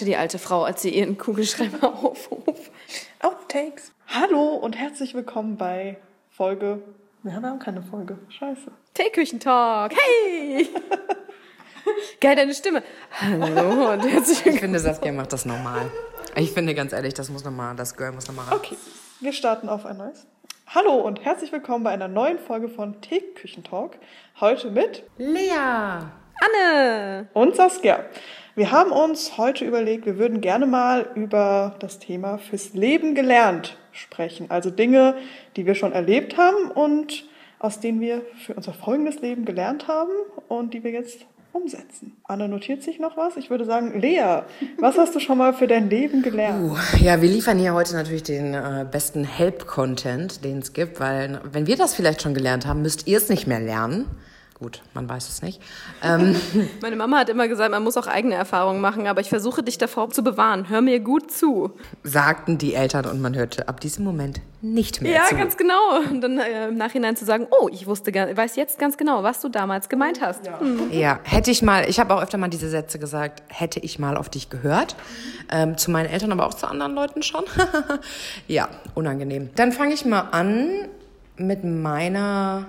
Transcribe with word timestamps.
sagte 0.00 0.04
die 0.06 0.16
alte 0.16 0.38
Frau, 0.38 0.64
als 0.64 0.80
sie 0.80 0.88
ihren 0.90 1.18
Kugelschreiber 1.18 1.92
aufhob. 2.02 2.56
Outtakes. 3.20 3.92
Hallo 4.08 4.54
und 4.54 4.74
herzlich 4.74 5.12
willkommen 5.12 5.58
bei 5.58 5.98
Folge. 6.30 6.82
Wir 7.22 7.34
haben 7.34 7.58
keine 7.58 7.82
Folge. 7.82 8.18
Scheiße. 8.30 8.70
Teeküchentalk. 8.94 9.92
Hey! 9.92 10.68
Geil, 12.18 12.34
deine 12.34 12.54
Stimme. 12.54 12.82
Hallo 13.20 13.92
und 13.92 14.00
herzlich 14.10 14.38
willkommen. 14.38 14.54
Ich 14.54 14.60
finde, 14.60 14.78
Saskia 14.78 15.12
macht 15.12 15.34
das 15.34 15.44
normal. 15.44 15.90
Ich 16.34 16.52
finde 16.52 16.74
ganz 16.74 16.94
ehrlich, 16.94 17.12
das 17.12 17.28
muss 17.28 17.44
nochmal, 17.44 17.76
das 17.76 17.94
Girl 17.94 18.12
muss 18.12 18.26
nochmal 18.26 18.46
ran. 18.46 18.56
Okay, 18.56 18.78
wir 19.20 19.34
starten 19.34 19.68
auf 19.68 19.84
ein 19.84 19.98
neues. 19.98 20.26
Hallo 20.66 20.94
und 20.94 21.22
herzlich 21.22 21.52
willkommen 21.52 21.84
bei 21.84 21.90
einer 21.90 22.08
neuen 22.08 22.38
Folge 22.38 22.70
von 22.70 23.02
Teeküchentalk. 23.02 23.98
Heute 24.40 24.70
mit 24.70 25.04
Lea! 25.18 25.50
Anne! 26.40 27.28
und 27.34 27.54
Saskia. 27.54 28.06
Wir 28.60 28.72
haben 28.72 28.92
uns 28.92 29.38
heute 29.38 29.64
überlegt, 29.64 30.04
wir 30.04 30.18
würden 30.18 30.42
gerne 30.42 30.66
mal 30.66 31.08
über 31.14 31.76
das 31.78 31.98
Thema 31.98 32.36
fürs 32.36 32.74
Leben 32.74 33.14
gelernt 33.14 33.78
sprechen. 33.90 34.50
Also 34.50 34.68
Dinge, 34.68 35.14
die 35.56 35.64
wir 35.64 35.74
schon 35.74 35.92
erlebt 35.92 36.36
haben 36.36 36.70
und 36.70 37.24
aus 37.58 37.80
denen 37.80 38.02
wir 38.02 38.20
für 38.44 38.52
unser 38.52 38.74
folgendes 38.74 39.22
Leben 39.22 39.46
gelernt 39.46 39.88
haben 39.88 40.12
und 40.48 40.74
die 40.74 40.84
wir 40.84 40.90
jetzt 40.90 41.24
umsetzen. 41.54 42.18
Anne 42.24 42.48
notiert 42.48 42.82
sich 42.82 42.98
noch 43.00 43.16
was. 43.16 43.38
Ich 43.38 43.48
würde 43.48 43.64
sagen, 43.64 43.98
Lea, 43.98 44.42
was 44.76 44.98
hast 44.98 45.14
du 45.14 45.20
schon 45.20 45.38
mal 45.38 45.54
für 45.54 45.66
dein 45.66 45.88
Leben 45.88 46.20
gelernt? 46.20 46.72
Uh, 46.72 46.76
ja, 47.02 47.22
wir 47.22 47.30
liefern 47.30 47.58
hier 47.58 47.72
heute 47.72 47.94
natürlich 47.94 48.24
den 48.24 48.52
äh, 48.52 48.84
besten 48.90 49.24
Help-Content, 49.24 50.44
den 50.44 50.58
es 50.58 50.74
gibt, 50.74 51.00
weil 51.00 51.40
wenn 51.50 51.66
wir 51.66 51.78
das 51.78 51.94
vielleicht 51.94 52.20
schon 52.20 52.34
gelernt 52.34 52.66
haben, 52.66 52.82
müsst 52.82 53.06
ihr 53.06 53.16
es 53.16 53.30
nicht 53.30 53.46
mehr 53.46 53.60
lernen. 53.60 54.04
Gut, 54.60 54.82
man 54.92 55.08
weiß 55.08 55.26
es 55.30 55.40
nicht. 55.40 55.58
Ähm, 56.02 56.36
Meine 56.82 56.94
Mama 56.94 57.16
hat 57.20 57.30
immer 57.30 57.48
gesagt, 57.48 57.70
man 57.70 57.82
muss 57.82 57.96
auch 57.96 58.06
eigene 58.06 58.34
Erfahrungen 58.34 58.82
machen, 58.82 59.06
aber 59.06 59.22
ich 59.22 59.30
versuche 59.30 59.62
dich 59.62 59.78
davor 59.78 60.10
zu 60.10 60.22
bewahren. 60.22 60.68
Hör 60.68 60.82
mir 60.82 61.00
gut 61.00 61.30
zu. 61.32 61.72
sagten 62.02 62.58
die 62.58 62.74
Eltern 62.74 63.06
und 63.06 63.22
man 63.22 63.34
hörte 63.34 63.68
ab 63.68 63.80
diesem 63.80 64.04
Moment 64.04 64.42
nicht 64.60 65.00
mehr 65.00 65.12
Ja, 65.12 65.24
zu. 65.24 65.36
ganz 65.36 65.56
genau. 65.56 66.00
Und 66.10 66.20
dann 66.20 66.38
äh, 66.38 66.68
im 66.68 66.76
Nachhinein 66.76 67.16
zu 67.16 67.24
sagen, 67.24 67.46
oh, 67.50 67.70
ich 67.72 67.86
wusste, 67.86 68.12
weiß 68.12 68.56
jetzt 68.56 68.78
ganz 68.78 68.98
genau, 68.98 69.22
was 69.22 69.40
du 69.40 69.48
damals 69.48 69.88
gemeint 69.88 70.20
hast. 70.20 70.46
Hm. 70.58 70.90
Ja, 70.92 71.20
hätte 71.22 71.50
ich 71.50 71.62
mal, 71.62 71.88
ich 71.88 71.98
habe 71.98 72.14
auch 72.14 72.22
öfter 72.22 72.36
mal 72.36 72.48
diese 72.48 72.68
Sätze 72.68 72.98
gesagt, 72.98 73.42
hätte 73.48 73.80
ich 73.80 73.98
mal 73.98 74.18
auf 74.18 74.28
dich 74.28 74.50
gehört. 74.50 74.94
Ähm, 75.50 75.78
zu 75.78 75.90
meinen 75.90 76.10
Eltern, 76.10 76.32
aber 76.32 76.46
auch 76.46 76.52
zu 76.54 76.66
anderen 76.68 76.94
Leuten 76.94 77.22
schon. 77.22 77.44
ja, 78.46 78.68
unangenehm. 78.94 79.48
Dann 79.56 79.72
fange 79.72 79.94
ich 79.94 80.04
mal 80.04 80.20
an 80.32 80.68
mit 81.38 81.64
meiner 81.64 82.66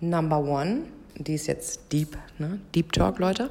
Number 0.00 0.40
One. 0.40 0.78
Die 1.16 1.34
ist 1.34 1.46
jetzt 1.46 1.92
Deep, 1.92 2.16
ne? 2.38 2.58
Deep 2.74 2.92
Talk, 2.92 3.18
Leute. 3.18 3.50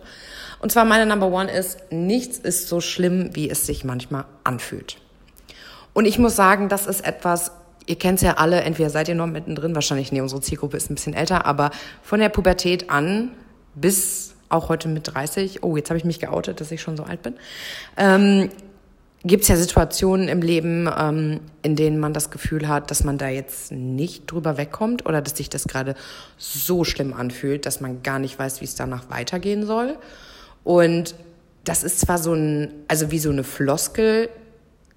Und 0.59 0.71
zwar 0.71 0.85
meine 0.85 1.05
Number 1.05 1.27
One 1.27 1.51
ist, 1.51 1.91
nichts 1.91 2.37
ist 2.37 2.67
so 2.67 2.81
schlimm, 2.81 3.29
wie 3.33 3.49
es 3.49 3.65
sich 3.65 3.83
manchmal 3.83 4.25
anfühlt. 4.43 4.97
Und 5.93 6.05
ich 6.05 6.19
muss 6.19 6.35
sagen, 6.35 6.69
das 6.69 6.87
ist 6.87 7.05
etwas, 7.05 7.51
ihr 7.85 7.97
kennt 7.97 8.17
es 8.17 8.23
ja 8.23 8.33
alle, 8.33 8.61
entweder 8.61 8.89
seid 8.89 9.07
ihr 9.07 9.15
noch 9.15 9.27
mittendrin, 9.27 9.75
wahrscheinlich, 9.75 10.11
nee, 10.11 10.21
unsere 10.21 10.41
Zielgruppe 10.41 10.77
ist 10.77 10.89
ein 10.89 10.95
bisschen 10.95 11.13
älter, 11.13 11.45
aber 11.45 11.71
von 12.01 12.19
der 12.19 12.29
Pubertät 12.29 12.89
an 12.89 13.31
bis 13.75 14.33
auch 14.49 14.69
heute 14.69 14.87
mit 14.87 15.13
30, 15.13 15.63
oh, 15.63 15.77
jetzt 15.77 15.89
habe 15.89 15.97
ich 15.97 16.05
mich 16.05 16.19
geoutet, 16.19 16.61
dass 16.61 16.71
ich 16.71 16.81
schon 16.81 16.97
so 16.97 17.03
alt 17.03 17.23
bin, 17.23 17.35
ähm, 17.97 18.49
gibt 19.25 19.43
es 19.43 19.47
ja 19.47 19.55
Situationen 19.55 20.27
im 20.27 20.41
Leben, 20.41 20.89
ähm, 20.97 21.39
in 21.61 21.75
denen 21.75 21.99
man 21.99 22.13
das 22.13 22.29
Gefühl 22.29 22.67
hat, 22.67 22.91
dass 22.91 23.03
man 23.03 23.17
da 23.17 23.29
jetzt 23.29 23.71
nicht 23.71 24.29
drüber 24.29 24.57
wegkommt 24.57 25.05
oder 25.05 25.21
dass 25.21 25.37
sich 25.37 25.49
das 25.49 25.67
gerade 25.67 25.95
so 26.37 26.83
schlimm 26.83 27.13
anfühlt, 27.13 27.65
dass 27.65 27.79
man 27.79 28.03
gar 28.03 28.19
nicht 28.19 28.37
weiß, 28.37 28.59
wie 28.61 28.65
es 28.65 28.75
danach 28.75 29.09
weitergehen 29.09 29.65
soll. 29.65 29.97
Und 30.63 31.15
das 31.63 31.83
ist 31.83 32.01
zwar 32.01 32.17
so 32.17 32.33
ein, 32.33 32.73
also 32.87 33.11
wie 33.11 33.19
so 33.19 33.29
eine 33.29 33.45
Floskel, 33.45 34.29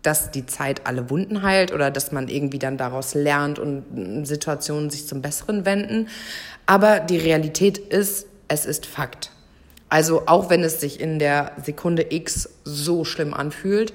dass 0.02 0.30
die 0.30 0.46
Zeit 0.46 0.86
alle 0.86 1.10
Wunden 1.10 1.42
heilt 1.42 1.72
oder 1.72 1.90
dass 1.90 2.12
man 2.12 2.28
irgendwie 2.28 2.58
dann 2.58 2.76
daraus 2.76 3.14
lernt 3.14 3.58
und 3.58 4.24
Situationen 4.24 4.90
sich 4.90 5.06
zum 5.06 5.22
Besseren 5.22 5.64
wenden. 5.64 6.08
Aber 6.66 7.00
die 7.00 7.18
Realität 7.18 7.78
ist, 7.78 8.26
es 8.48 8.66
ist 8.66 8.86
Fakt. 8.86 9.30
Also 9.88 10.22
auch 10.26 10.50
wenn 10.50 10.62
es 10.64 10.80
sich 10.80 11.00
in 11.00 11.18
der 11.18 11.52
Sekunde 11.64 12.06
X 12.10 12.48
so 12.64 13.04
schlimm 13.04 13.34
anfühlt, 13.34 13.92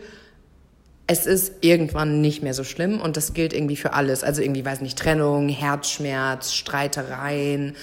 es 1.11 1.25
ist 1.25 1.55
irgendwann 1.59 2.21
nicht 2.21 2.41
mehr 2.41 2.53
so 2.53 2.63
schlimm 2.63 3.01
und 3.01 3.17
das 3.17 3.33
gilt 3.33 3.51
irgendwie 3.51 3.75
für 3.75 3.91
alles. 3.91 4.23
Also 4.23 4.41
irgendwie, 4.41 4.63
weiß 4.63 4.79
nicht, 4.79 4.97
Trennung, 4.97 5.49
Herzschmerz, 5.49 6.53
Streitereien, 6.53 7.75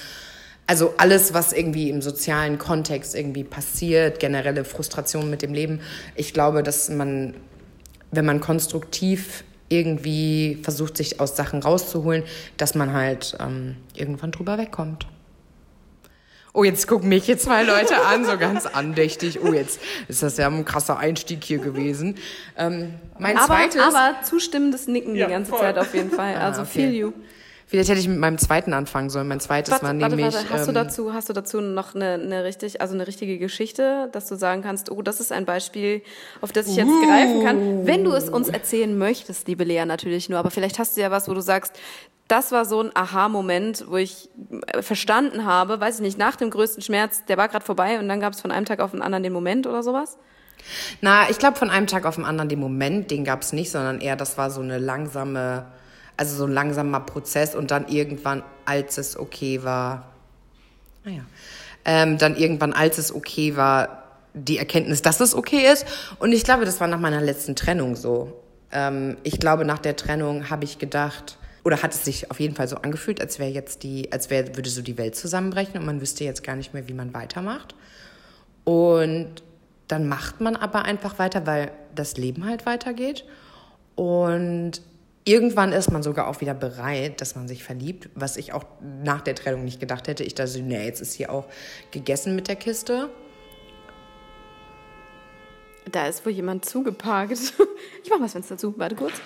also 0.67 0.95
alles, 0.97 1.35
was 1.35 1.53
irgendwie 1.53 1.91
im 1.91 2.01
sozialen 2.01 2.57
Kontext 2.57 3.15
irgendwie 3.15 3.45
passiert, 3.45 4.19
generelle 4.19 4.65
Frustration 4.65 5.29
mit 5.29 5.43
dem 5.43 5.53
Leben. 5.53 5.81
Ich 6.15 6.33
glaube, 6.33 6.63
dass 6.63 6.89
man, 6.89 7.35
wenn 8.13 8.25
man 8.25 8.41
konstruktiv 8.41 9.45
irgendwie 9.69 10.59
versucht, 10.63 10.97
sich 10.97 11.21
aus 11.21 11.37
Sachen 11.37 11.63
rauszuholen, 11.63 12.23
dass 12.57 12.75
man 12.75 12.95
halt 12.95 13.37
ähm, 13.41 13.77
irgendwann 13.95 14.31
drüber 14.31 14.57
wegkommt. 14.57 15.07
Oh, 16.59 16.65
jetzt 16.65 16.89
gucken 16.89 17.09
mich 17.09 17.25
hier 17.25 17.39
zwei 17.39 17.63
Leute 17.63 18.05
an, 18.05 18.25
so 18.25 18.37
ganz 18.37 18.67
andächtig. 18.67 19.39
Oh, 19.45 19.53
jetzt 19.53 19.81
ist 20.09 20.25
das 20.25 20.39
ja 20.39 20.49
ein 20.49 20.65
krasser 20.65 20.99
Einstieg 20.99 21.45
hier 21.45 21.59
gewesen. 21.59 22.17
Ähm, 22.57 22.95
mein 23.17 23.37
Aber, 23.37 23.47
zweites. 23.47 23.81
aber 23.81 24.17
zustimmendes 24.25 24.89
Nicken 24.89 25.15
Ja, 25.15 25.27
die 25.27 25.33
ganze 25.35 25.51
voll. 25.53 25.61
Zeit 25.61 25.79
auf 25.79 25.95
jeden 25.95 26.11
Fall. 26.11 26.35
Also 26.35 26.63
Ah, 26.63 26.65
okay. 26.65 26.73
feel 26.73 26.93
you. 26.93 27.13
Vielleicht 27.69 27.91
hätte 27.91 28.01
ich 28.01 28.09
mit 28.09 28.19
meinem 28.19 28.39
zweiten 28.39 28.73
anfangen 28.73 29.09
sollen. 29.09 29.29
Mein 29.29 29.39
zweites 29.39 29.71
war 29.71 29.83
Warte, 29.83 30.01
warte, 30.01 30.17
nämlich. 30.17 30.35
warte. 30.35 30.51
Hast, 30.51 30.65
du 30.67 30.71
ähm, 30.71 30.75
dazu, 30.75 31.13
hast 31.15 31.29
du 31.29 31.33
dazu 31.33 31.61
noch 31.61 31.95
eine, 31.95 32.15
eine, 32.15 32.43
richtig, 32.43 32.81
also 32.81 32.95
eine 32.95 33.07
richtige 33.07 33.39
Geschichte, 33.39 34.09
dass 34.11 34.27
du 34.27 34.35
sagen 34.35 34.63
kannst, 34.63 34.91
oh, 34.91 35.01
das 35.01 35.21
ist 35.21 35.31
ein 35.31 35.45
Beispiel, 35.45 36.03
auf 36.41 36.51
das 36.51 36.67
ich 36.67 36.75
jetzt 36.75 36.91
greifen 37.07 37.45
kann? 37.45 37.87
Wenn 37.87 38.03
du 38.03 38.11
es 38.15 38.29
uns 38.29 38.49
erzählen 38.49 38.99
möchtest, 38.99 39.47
liebe 39.47 39.63
Lea, 39.63 39.85
natürlich 39.85 40.29
nur. 40.29 40.41
Aber 40.41 40.51
vielleicht 40.51 40.81
hast 40.81 40.97
du 40.97 41.03
ja 41.03 41.13
was, 41.13 41.29
wo 41.29 41.35
du 41.35 41.41
sagst, 41.41 41.79
das 42.29 42.53
war 42.53 42.65
so 42.65 42.81
ein 42.81 42.91
Aha-Moment, 42.95 43.87
wo 43.89 43.97
ich 43.97 44.29
äh, 44.67 44.83
verstanden 44.83 45.45
habe, 45.45 45.81
weiß 45.81 45.97
ich 45.97 46.01
nicht, 46.03 46.19
nach 46.19 46.37
dem 46.37 46.51
größten 46.51 46.83
Schmerz, 46.83 47.25
der 47.25 47.39
war 47.39 47.49
gerade 47.49 47.65
vorbei 47.65 47.99
und 47.99 48.09
dann 48.09 48.21
gab 48.21 48.35
es 48.35 48.41
von 48.41 48.51
einem 48.51 48.67
Tag 48.67 48.81
auf 48.81 48.93
den 48.93 49.03
anderen 49.03 49.23
den 49.23 49.33
Moment 49.33 49.67
oder 49.67 49.83
sowas? 49.83 50.19
Na, 51.01 51.31
ich 51.31 51.39
glaube, 51.39 51.57
von 51.57 51.71
einem 51.71 51.87
Tag 51.87 52.05
auf 52.05 52.17
den 52.17 52.25
anderen 52.25 52.49
den 52.49 52.61
Moment, 52.61 53.11
den 53.11 53.25
gab 53.25 53.43
es 53.43 53.53
nicht, 53.53 53.71
sondern 53.71 54.01
eher, 54.01 54.17
das 54.17 54.37
war 54.37 54.51
so 54.51 54.61
eine 54.61 54.79
langsame, 54.79 55.67
also 56.17 56.37
so 56.37 56.45
ein 56.45 56.53
langsamer 56.53 57.01
Prozess 57.01 57.55
und 57.55 57.71
dann 57.71 57.89
irgendwann, 57.89 58.43
als 58.65 58.99
es 58.99 59.19
okay 59.19 59.65
war, 59.65 60.11
naja, 61.05 61.23
ähm, 61.85 62.19
dann 62.19 62.37
irgendwann, 62.37 62.75
als 62.75 62.99
es 62.99 63.15
okay 63.15 63.57
war, 63.57 64.03
die 64.35 64.59
Erkenntnis, 64.59 65.01
dass 65.01 65.21
es 65.21 65.35
okay 65.35 65.73
ist. 65.73 65.87
Und 66.19 66.33
ich 66.33 66.45
glaube, 66.45 66.67
das 66.67 66.81
war 66.81 66.87
nach 66.87 67.01
meiner 67.01 67.23
letzten 67.23 67.57
Trennung 67.57 67.97
so. 67.97 68.41
Ähm, 68.71 69.17
ich 69.23 69.41
glaube, 69.41 69.65
nach 69.65 69.79
der 69.79 69.97
Trennung 69.97 70.51
habe 70.51 70.65
ich 70.65 70.79
gedacht, 70.79 71.38
oder 71.69 71.83
hat 71.83 71.93
es 71.93 72.03
sich 72.03 72.31
auf 72.31 72.41
jeden 72.41 72.55
Fall 72.55 72.67
so 72.67 72.77
angefühlt, 72.77 73.21
als 73.21 73.39
wäre 73.39 73.51
jetzt 73.51 73.83
die, 73.83 74.11
als 74.11 74.31
wäre, 74.31 74.57
würde 74.57 74.71
so 74.71 74.81
die 74.81 74.97
Welt 74.97 75.15
zusammenbrechen 75.15 75.79
und 75.79 75.85
man 75.85 76.01
wüsste 76.01 76.25
jetzt 76.25 76.43
gar 76.43 76.57
nicht 76.57 76.73
mehr, 76.73 76.89
wie 76.89 76.95
man 76.95 77.13
weitermacht. 77.13 77.75
Und 78.65 79.43
dann 79.87 80.09
macht 80.09 80.41
man 80.41 80.57
aber 80.57 80.87
einfach 80.87 81.19
weiter, 81.19 81.47
weil 81.47 81.71
das 81.95 82.17
Leben 82.17 82.47
halt 82.47 82.65
weitergeht. 82.65 83.27
Und 83.97 84.81
irgendwann 85.25 85.75
ist 85.75 85.93
man 85.93 86.03
sogar 86.03 86.29
auch 86.29 86.41
wieder 86.41 86.55
bereit, 86.55 87.21
dass 87.21 87.37
man 87.37 87.49
sich 87.49 87.63
verliebt, 87.63 88.09
was 88.15 88.39
ich 88.39 88.55
auch 88.55 88.65
nach 88.81 89.21
der 89.21 89.35
Trennung 89.35 89.67
nicht 89.67 89.79
gedacht 89.79 90.09
hätte. 90.09 90.25
Ich 90.25 90.35
dachte, 90.35 90.63
nee, 90.63 90.87
jetzt 90.87 91.03
ist 91.03 91.13
hier 91.13 91.31
auch 91.31 91.45
gegessen 91.91 92.35
mit 92.35 92.49
der 92.49 92.57
Kiste. 92.57 93.11
Da 95.93 96.07
ist 96.07 96.25
wohl 96.25 96.33
jemand 96.33 96.65
zugeparkt. 96.65 97.39
Ich 98.03 98.11
mach 98.11 98.19
mal 98.19 98.25
das 98.25 98.33
Fenster 98.33 98.57
zu. 98.57 98.79
Warte 98.79 98.95
kurz. 98.97 99.21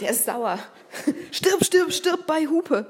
Der 0.00 0.10
ist 0.10 0.24
sauer. 0.24 0.58
Stirb, 1.32 1.64
stirb, 1.64 1.92
stirb 1.92 2.26
bei 2.26 2.46
Hupe. 2.46 2.86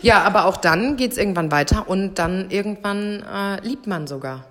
Ja, 0.00 0.22
aber 0.22 0.44
auch 0.44 0.56
dann 0.56 0.96
geht's 0.96 1.16
irgendwann 1.16 1.50
weiter 1.50 1.88
und 1.88 2.14
dann 2.20 2.50
irgendwann 2.50 3.22
äh, 3.22 3.60
liebt 3.66 3.86
man 3.88 4.06
sogar 4.06 4.44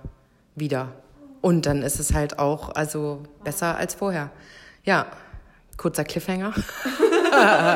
wieder. 0.54 0.92
Und 1.40 1.64
dann 1.64 1.82
ist 1.82 1.98
es 2.00 2.12
halt 2.12 2.38
auch 2.38 2.74
also 2.74 3.22
besser 3.44 3.76
als 3.78 3.94
vorher. 3.94 4.30
Ja, 4.84 5.06
kurzer 5.76 6.04
Cliffhanger. 6.04 6.52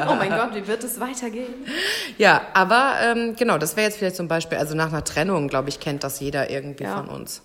Oh 0.09 0.15
mein 0.15 0.31
Gott, 0.31 0.55
wie 0.55 0.67
wird 0.67 0.83
es 0.85 0.99
weitergehen? 1.01 1.53
Ja, 2.17 2.41
aber 2.55 2.95
ähm, 3.03 3.37
genau, 3.37 3.59
das 3.59 3.77
wäre 3.77 3.89
jetzt 3.89 3.99
vielleicht 3.99 4.17
zum 4.17 4.27
Beispiel, 4.27 4.57
also 4.57 4.75
nach 4.75 4.89
einer 4.89 5.05
Trennung, 5.05 5.49
glaube 5.49 5.69
ich, 5.69 5.81
kennt 5.81 6.03
das 6.03 6.19
jeder 6.19 6.49
irgendwie 6.49 6.85
Ja. 6.85 6.97
von 6.97 7.09
uns. 7.09 7.43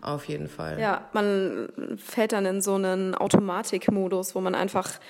Auf 0.00 0.28
jeden 0.28 0.48
Fall. 0.48 0.78
Ja, 0.78 1.08
man 1.12 1.68
fällt 1.96 2.32
dann 2.32 2.44
in 2.46 2.60
so 2.60 2.74
einen 2.74 3.14
Automatikmodus, 3.14 4.34
wo 4.34 4.40
man 4.40 4.54
einfach 4.54 5.00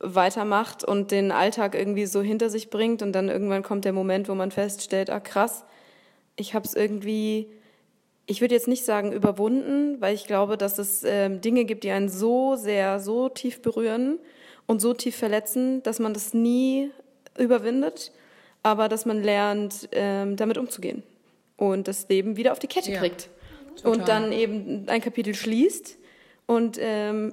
weitermacht 0.00 0.82
und 0.82 1.10
den 1.10 1.30
Alltag 1.30 1.74
irgendwie 1.74 2.06
so 2.06 2.22
hinter 2.22 2.50
sich 2.50 2.70
bringt 2.70 3.02
und 3.02 3.12
dann 3.12 3.28
irgendwann 3.28 3.62
kommt 3.62 3.84
der 3.84 3.92
Moment, 3.92 4.28
wo 4.28 4.34
man 4.34 4.50
feststellt, 4.50 5.10
ah 5.10 5.20
krass, 5.20 5.64
ich 6.36 6.54
habe 6.54 6.64
es 6.64 6.74
irgendwie, 6.74 7.48
ich 8.26 8.40
würde 8.40 8.54
jetzt 8.54 8.66
nicht 8.66 8.84
sagen 8.84 9.12
überwunden, 9.12 10.00
weil 10.00 10.14
ich 10.14 10.26
glaube, 10.26 10.56
dass 10.56 10.78
es 10.78 11.04
ähm, 11.04 11.40
Dinge 11.42 11.64
gibt, 11.64 11.84
die 11.84 11.90
einen 11.90 12.08
so 12.08 12.56
sehr, 12.56 12.98
so 12.98 13.28
tief 13.28 13.60
berühren 13.60 14.18
und 14.66 14.80
so 14.80 14.94
tief 14.94 15.16
verletzen, 15.16 15.82
dass 15.82 15.98
man 15.98 16.14
das 16.14 16.32
nie 16.32 16.90
überwindet, 17.38 18.10
aber 18.62 18.88
dass 18.88 19.04
man 19.04 19.22
lernt, 19.22 19.88
ähm, 19.92 20.36
damit 20.36 20.56
umzugehen 20.56 21.02
und 21.56 21.88
das 21.88 22.08
Leben 22.08 22.36
wieder 22.36 22.52
auf 22.52 22.58
die 22.58 22.68
Kette 22.68 22.90
Ja. 22.92 22.98
kriegt. 22.98 23.28
Und 23.84 24.08
dann 24.08 24.32
eben 24.32 24.88
ein 24.88 25.00
Kapitel 25.00 25.34
schließt 25.34 25.98
und 26.46 26.78
ähm, 26.80 27.32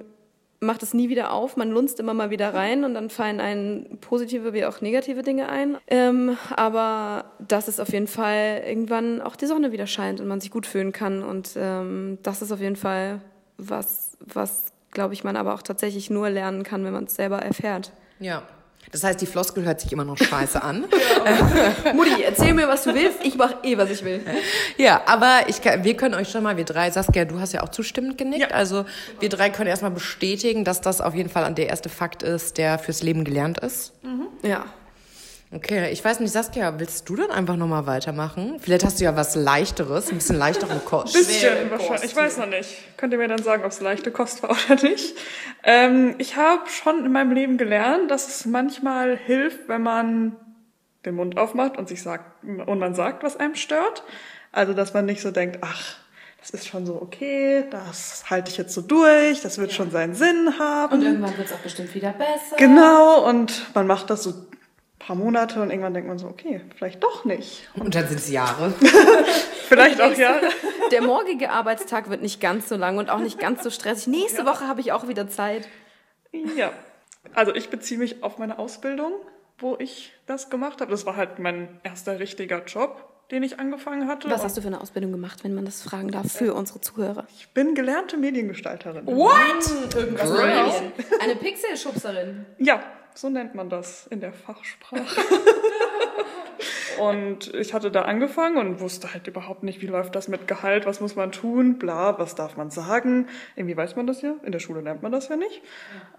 macht 0.60 0.82
es 0.82 0.94
nie 0.94 1.08
wieder 1.08 1.32
auf. 1.32 1.56
Man 1.56 1.70
lunzt 1.70 2.00
immer 2.00 2.14
mal 2.14 2.30
wieder 2.30 2.52
rein 2.52 2.84
und 2.84 2.94
dann 2.94 3.10
fallen 3.10 3.40
einen 3.40 3.98
positive 4.00 4.52
wie 4.52 4.64
auch 4.64 4.80
negative 4.80 5.22
Dinge 5.22 5.48
ein. 5.48 5.76
Ähm, 5.86 6.36
aber 6.56 7.32
dass 7.46 7.68
es 7.68 7.80
auf 7.80 7.92
jeden 7.92 8.06
Fall 8.06 8.62
irgendwann 8.66 9.20
auch 9.20 9.36
die 9.36 9.46
Sonne 9.46 9.72
wieder 9.72 9.86
scheint 9.86 10.20
und 10.20 10.26
man 10.26 10.40
sich 10.40 10.50
gut 10.50 10.66
fühlen 10.66 10.92
kann. 10.92 11.22
Und 11.22 11.50
ähm, 11.56 12.18
das 12.22 12.42
ist 12.42 12.52
auf 12.52 12.60
jeden 12.60 12.76
Fall 12.76 13.20
was, 13.56 14.16
was 14.20 14.72
glaube 14.90 15.14
ich, 15.14 15.24
man 15.24 15.36
aber 15.36 15.54
auch 15.54 15.62
tatsächlich 15.62 16.10
nur 16.10 16.30
lernen 16.30 16.62
kann, 16.62 16.84
wenn 16.84 16.92
man 16.92 17.04
es 17.04 17.14
selber 17.14 17.38
erfährt. 17.38 17.92
Ja. 18.18 18.42
Das 18.90 19.04
heißt, 19.04 19.20
die 19.20 19.26
Floskel 19.26 19.64
hört 19.64 19.80
sich 19.80 19.92
immer 19.92 20.04
noch 20.04 20.16
scheiße 20.16 20.62
an. 20.62 20.86
Mutti, 21.94 22.22
erzähl 22.22 22.54
mir, 22.54 22.68
was 22.68 22.84
du 22.84 22.94
willst. 22.94 23.18
Ich 23.22 23.36
mach 23.36 23.62
eh, 23.62 23.76
was 23.76 23.90
ich 23.90 24.02
will. 24.04 24.22
Ja, 24.78 25.02
aber 25.06 25.40
ich 25.48 25.60
kann, 25.60 25.84
wir 25.84 25.94
können 25.94 26.14
euch 26.14 26.30
schon 26.30 26.42
mal, 26.42 26.56
wir 26.56 26.64
drei, 26.64 26.90
Saskia, 26.90 27.24
du 27.24 27.38
hast 27.38 27.52
ja 27.52 27.62
auch 27.62 27.68
zustimmend 27.68 28.16
genickt. 28.16 28.50
Ja. 28.50 28.56
Also 28.56 28.86
wir 29.20 29.28
drei 29.28 29.50
können 29.50 29.68
erstmal 29.68 29.90
bestätigen, 29.90 30.64
dass 30.64 30.80
das 30.80 31.00
auf 31.00 31.14
jeden 31.14 31.28
Fall 31.28 31.52
der 31.52 31.68
erste 31.68 31.88
Fakt 31.88 32.22
ist, 32.22 32.56
der 32.56 32.78
fürs 32.78 33.02
Leben 33.02 33.24
gelernt 33.24 33.58
ist. 33.58 33.92
Mhm. 34.02 34.28
Ja. 34.42 34.64
Okay, 35.50 35.90
ich 35.90 36.04
weiß 36.04 36.20
nicht, 36.20 36.30
Saskia, 36.30 36.78
willst 36.78 37.08
du 37.08 37.16
dann 37.16 37.30
einfach 37.30 37.56
nochmal 37.56 37.86
weitermachen? 37.86 38.56
Vielleicht 38.60 38.84
hast 38.84 39.00
du 39.00 39.04
ja 39.04 39.16
was 39.16 39.34
Leichteres, 39.34 40.10
ein 40.10 40.16
bisschen 40.16 40.36
leichtere 40.36 40.78
Kost. 40.84 41.14
Bisschen 41.14 41.70
wahrscheinlich, 41.70 42.04
ich 42.04 42.16
weiß 42.16 42.36
noch 42.36 42.46
nicht. 42.46 42.68
Könnt 42.98 43.14
ihr 43.14 43.18
mir 43.18 43.28
dann 43.28 43.42
sagen, 43.42 43.64
ob 43.64 43.70
es 43.70 43.80
leichte 43.80 44.10
Kost 44.10 44.42
war 44.42 44.50
oder 44.70 44.82
nicht? 44.82 45.16
Ähm, 45.64 46.16
ich 46.18 46.36
habe 46.36 46.68
schon 46.68 47.06
in 47.06 47.12
meinem 47.12 47.32
Leben 47.32 47.56
gelernt, 47.56 48.10
dass 48.10 48.28
es 48.28 48.44
manchmal 48.44 49.16
hilft, 49.16 49.68
wenn 49.68 49.82
man 49.82 50.36
den 51.06 51.14
Mund 51.14 51.38
aufmacht 51.38 51.78
und 51.78 51.88
sich 51.88 52.02
sagt, 52.02 52.44
und 52.44 52.78
man 52.78 52.94
sagt, 52.94 53.22
was 53.22 53.36
einem 53.36 53.54
stört. 53.54 54.02
Also, 54.52 54.74
dass 54.74 54.92
man 54.92 55.06
nicht 55.06 55.22
so 55.22 55.30
denkt, 55.30 55.58
ach, 55.62 55.96
das 56.40 56.50
ist 56.50 56.68
schon 56.68 56.86
so 56.86 57.00
okay, 57.00 57.64
das 57.70 58.24
halte 58.30 58.50
ich 58.50 58.58
jetzt 58.58 58.74
so 58.74 58.80
durch, 58.80 59.40
das 59.40 59.58
wird 59.58 59.70
ja. 59.70 59.76
schon 59.76 59.90
seinen 59.90 60.14
Sinn 60.14 60.58
haben. 60.58 60.94
Und 60.94 61.02
irgendwann 61.02 61.36
wird 61.36 61.48
es 61.48 61.54
auch 61.54 61.58
bestimmt 61.58 61.94
wieder 61.94 62.12
besser. 62.12 62.56
Genau, 62.56 63.26
und 63.28 63.74
man 63.74 63.86
macht 63.86 64.10
das 64.10 64.22
so 64.22 64.34
paar 65.08 65.16
Monate 65.16 65.62
und 65.62 65.70
irgendwann 65.70 65.94
denkt 65.94 66.06
man 66.06 66.18
so, 66.18 66.26
okay, 66.26 66.60
vielleicht 66.76 67.02
doch 67.02 67.24
nicht. 67.24 67.66
Und 67.74 67.94
dann 67.94 68.06
sind 68.06 68.18
es 68.18 68.28
Jahre. 68.28 68.74
vielleicht 69.68 70.02
auch 70.02 70.12
Jahre. 70.12 70.50
Der 70.92 71.00
morgige 71.00 71.50
Arbeitstag 71.50 72.10
wird 72.10 72.20
nicht 72.20 72.42
ganz 72.42 72.68
so 72.68 72.76
lang 72.76 72.98
und 72.98 73.08
auch 73.08 73.18
nicht 73.18 73.38
ganz 73.38 73.62
so 73.62 73.70
stressig. 73.70 74.08
Nächste 74.08 74.42
ja. 74.42 74.46
Woche 74.46 74.68
habe 74.68 74.82
ich 74.82 74.92
auch 74.92 75.08
wieder 75.08 75.26
Zeit. 75.26 75.66
Ja. 76.56 76.72
Also 77.32 77.54
ich 77.54 77.70
beziehe 77.70 77.98
mich 77.98 78.22
auf 78.22 78.36
meine 78.36 78.58
Ausbildung, 78.58 79.12
wo 79.56 79.76
ich 79.78 80.12
das 80.26 80.50
gemacht 80.50 80.82
habe. 80.82 80.90
Das 80.90 81.06
war 81.06 81.16
halt 81.16 81.38
mein 81.38 81.80
erster 81.84 82.20
richtiger 82.20 82.62
Job, 82.66 83.02
den 83.30 83.42
ich 83.42 83.58
angefangen 83.58 84.08
hatte. 84.08 84.28
Was 84.30 84.44
hast 84.44 84.58
du 84.58 84.60
für 84.60 84.68
eine 84.68 84.82
Ausbildung 84.82 85.10
gemacht, 85.10 85.42
wenn 85.42 85.54
man 85.54 85.64
das 85.64 85.80
fragen 85.82 86.10
darf, 86.10 86.30
für 86.30 86.52
unsere 86.52 86.82
Zuhörer? 86.82 87.26
Ich 87.38 87.48
bin 87.54 87.74
gelernte 87.74 88.18
Mediengestalterin. 88.18 89.06
What? 89.06 89.94
Irgendwas 89.96 90.30
Eine 91.18 91.36
Pixelschubserin. 91.36 92.44
Ja, 92.58 92.82
so 93.20 93.28
nennt 93.28 93.54
man 93.56 93.68
das 93.68 94.06
in 94.06 94.20
der 94.20 94.32
Fachsprache. 94.32 95.02
und 97.00 97.52
ich 97.52 97.74
hatte 97.74 97.90
da 97.90 98.02
angefangen 98.02 98.58
und 98.58 98.80
wusste 98.80 99.12
halt 99.12 99.26
überhaupt 99.26 99.64
nicht, 99.64 99.80
wie 99.80 99.86
läuft 99.86 100.14
das 100.14 100.28
mit 100.28 100.46
Gehalt, 100.46 100.86
was 100.86 101.00
muss 101.00 101.16
man 101.16 101.32
tun, 101.32 101.80
bla, 101.80 102.18
was 102.20 102.36
darf 102.36 102.56
man 102.56 102.70
sagen. 102.70 103.26
Irgendwie 103.56 103.76
weiß 103.76 103.96
man 103.96 104.06
das 104.06 104.22
ja, 104.22 104.34
in 104.44 104.52
der 104.52 104.60
Schule 104.60 104.82
lernt 104.82 105.02
man 105.02 105.10
das 105.10 105.28
ja 105.28 105.36
nicht. 105.36 105.62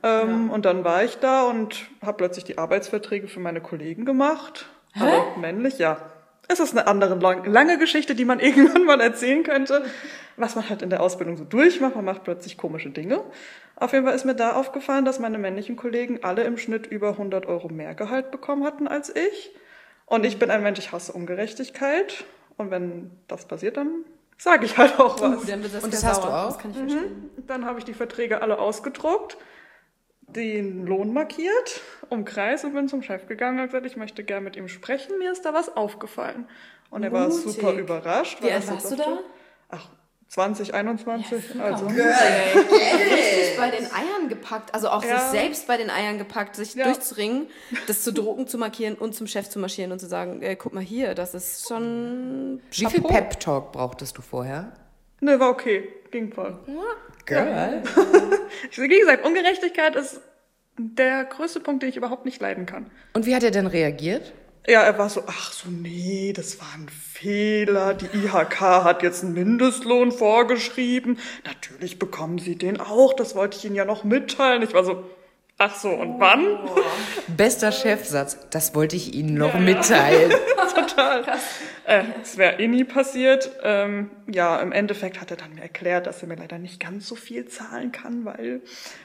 Ja. 0.03 0.23
Ähm, 0.23 0.47
ja. 0.47 0.53
Und 0.53 0.65
dann 0.65 0.83
war 0.83 1.03
ich 1.05 1.19
da 1.19 1.43
und 1.43 1.87
habe 2.01 2.17
plötzlich 2.17 2.43
die 2.43 2.57
Arbeitsverträge 2.57 3.29
für 3.29 3.39
meine 3.39 3.61
Kollegen 3.61 4.03
gemacht. 4.03 4.65
Hä? 4.93 5.03
Also 5.03 5.39
männlich, 5.39 5.79
ja. 5.79 5.97
Es 6.51 6.59
ist 6.59 6.71
eine 6.75 6.87
andere 6.87 7.15
lange 7.47 7.77
Geschichte, 7.77 8.15
die 8.15 8.25
man 8.25 8.39
irgendwann 8.41 8.83
mal 8.83 8.99
erzählen 8.99 9.43
könnte, 9.43 9.85
was 10.35 10.55
man 10.55 10.67
halt 10.67 10.81
in 10.81 10.89
der 10.89 11.01
Ausbildung 11.01 11.37
so 11.37 11.45
durchmacht. 11.45 11.95
Man 11.95 12.05
macht 12.05 12.23
plötzlich 12.23 12.57
komische 12.57 12.89
Dinge. 12.89 13.21
Auf 13.75 13.93
jeden 13.93 14.05
Fall 14.05 14.15
ist 14.15 14.25
mir 14.25 14.35
da 14.35 14.53
aufgefallen, 14.53 15.05
dass 15.05 15.19
meine 15.19 15.37
männlichen 15.37 15.75
Kollegen 15.75 16.23
alle 16.23 16.43
im 16.43 16.57
Schnitt 16.57 16.87
über 16.87 17.09
100 17.11 17.45
Euro 17.45 17.69
mehr 17.69 17.93
Gehalt 17.93 18.31
bekommen 18.31 18.65
hatten 18.65 18.87
als 18.87 19.15
ich. 19.15 19.51
Und 20.07 20.25
ich 20.25 20.39
bin 20.39 20.49
ein 20.49 20.63
Mensch, 20.63 20.79
ich 20.79 20.91
hasse 20.91 21.13
Ungerechtigkeit. 21.13 22.25
Und 22.57 22.71
wenn 22.71 23.11
das 23.27 23.45
passiert, 23.45 23.77
dann 23.77 24.03
sage 24.39 24.65
ich 24.65 24.77
halt 24.77 24.99
auch 24.99 25.21
was. 25.21 25.43
Uh, 25.43 25.45
das 25.45 25.83
Und 25.83 25.93
das 25.93 26.03
hast 26.03 26.23
sauer. 26.23 26.31
du 26.31 26.35
auch? 26.35 26.45
Das 26.47 26.57
kann 26.57 26.71
ich 26.71 26.77
verstehen. 26.77 27.29
Mhm. 27.37 27.45
Dann 27.45 27.65
habe 27.65 27.77
ich 27.77 27.85
die 27.85 27.93
Verträge 27.93 28.41
alle 28.41 28.57
ausgedruckt, 28.57 29.37
den 30.35 30.85
Lohn 30.85 31.13
markiert, 31.13 31.81
umkreis 32.09 32.63
und 32.63 32.73
bin 32.73 32.87
zum 32.87 33.01
Chef 33.01 33.27
gegangen 33.27 33.59
und 33.59 33.67
gesagt, 33.67 33.85
ich 33.85 33.97
möchte 33.97 34.23
gerne 34.23 34.43
mit 34.43 34.55
ihm 34.55 34.67
sprechen. 34.67 35.17
Mir 35.17 35.31
ist 35.31 35.45
da 35.45 35.53
was 35.53 35.75
aufgefallen. 35.75 36.47
Und 36.89 37.03
er 37.03 37.11
war 37.11 37.29
super 37.31 37.73
überrascht. 37.73 38.41
Wie 38.41 38.51
alt 38.51 38.67
warst 38.69 38.91
du 38.91 38.95
da? 38.95 39.19
Ach, 39.69 39.87
2021. 40.29 41.55
Ja, 41.55 41.63
also. 41.63 41.87
Girl, 41.87 42.07
richtig 42.07 43.57
bei 43.57 43.71
den 43.71 43.85
Eiern 43.85 44.29
gepackt. 44.29 44.73
Also 44.73 44.89
auch 44.89 45.03
ja. 45.03 45.19
sich 45.19 45.39
selbst 45.39 45.67
bei 45.67 45.77
den 45.77 45.89
Eiern 45.89 46.17
gepackt, 46.17 46.55
sich 46.55 46.75
ja. 46.75 46.85
durchzuringen, 46.85 47.47
das 47.87 48.03
zu 48.03 48.13
drucken, 48.13 48.47
zu 48.47 48.57
markieren 48.57 48.95
und 48.95 49.15
zum 49.15 49.27
Chef 49.27 49.49
zu 49.49 49.59
marschieren 49.59 49.91
und 49.91 49.99
zu 49.99 50.07
sagen, 50.07 50.41
ey, 50.41 50.55
guck 50.55 50.73
mal 50.73 50.83
hier, 50.83 51.15
das 51.15 51.33
ist 51.33 51.67
schon. 51.67 52.61
Wie 52.71 52.85
viel 52.85 53.01
Pep-Talk 53.01 53.71
brauchtest 53.71 54.17
du 54.17 54.21
vorher? 54.21 54.73
Ne, 55.21 55.39
war 55.39 55.49
okay. 55.49 55.89
Ging 56.11 56.31
voll. 56.31 56.57
Girl. 57.29 57.83
Wie 58.75 58.99
gesagt, 58.99 59.25
Ungerechtigkeit 59.25 59.95
ist 59.95 60.21
der 60.77 61.25
größte 61.25 61.59
Punkt, 61.59 61.83
den 61.83 61.89
ich 61.89 61.97
überhaupt 61.97 62.25
nicht 62.25 62.41
leiden 62.41 62.65
kann. 62.65 62.89
Und 63.13 63.25
wie 63.25 63.35
hat 63.35 63.43
er 63.43 63.51
denn 63.51 63.67
reagiert? 63.67 64.33
Ja, 64.67 64.83
er 64.83 64.97
war 64.97 65.09
so, 65.09 65.23
ach 65.25 65.51
so, 65.51 65.69
nee, 65.69 66.33
das 66.33 66.59
war 66.59 66.67
ein 66.75 66.89
Fehler. 66.89 67.93
Die 67.93 68.05
IHK 68.05 68.61
hat 68.61 69.03
jetzt 69.03 69.23
einen 69.23 69.33
Mindestlohn 69.33 70.11
vorgeschrieben. 70.11 71.17
Natürlich 71.45 71.99
bekommen 71.99 72.39
Sie 72.39 72.55
den 72.55 72.79
auch. 72.79 73.13
Das 73.13 73.35
wollte 73.35 73.57
ich 73.57 73.65
Ihnen 73.65 73.75
ja 73.75 73.85
noch 73.85 74.03
mitteilen. 74.03 74.61
Ich 74.61 74.73
war 74.73 74.83
so, 74.83 75.03
ach 75.59 75.75
so, 75.75 75.89
und 75.89 76.15
oh. 76.15 76.19
wann? 76.19 76.57
Bester 77.27 77.71
Chefsatz. 77.71 78.37
Das 78.49 78.73
wollte 78.73 78.95
ich 78.95 79.13
Ihnen 79.13 79.35
noch 79.35 79.53
ja, 79.53 79.59
mitteilen. 79.59 80.31
Ja. 80.31 80.37
Total. 80.89 81.23
Äh, 81.85 82.03
es 82.21 82.37
wäre 82.37 82.59
eh 82.59 82.67
nie 82.67 82.83
passiert. 82.83 83.51
Ähm, 83.63 84.11
ja, 84.27 84.59
im 84.59 84.71
Endeffekt 84.71 85.19
hat 85.19 85.31
er 85.31 85.37
dann 85.37 85.55
mir 85.55 85.61
erklärt, 85.61 86.07
dass 86.07 86.21
er 86.21 86.27
mir 86.27 86.35
leider 86.35 86.57
nicht 86.57 86.79
ganz 86.79 87.07
so 87.07 87.15
viel 87.15 87.47
zahlen 87.47 87.91
kann, 87.91 88.25
weil 88.25 88.61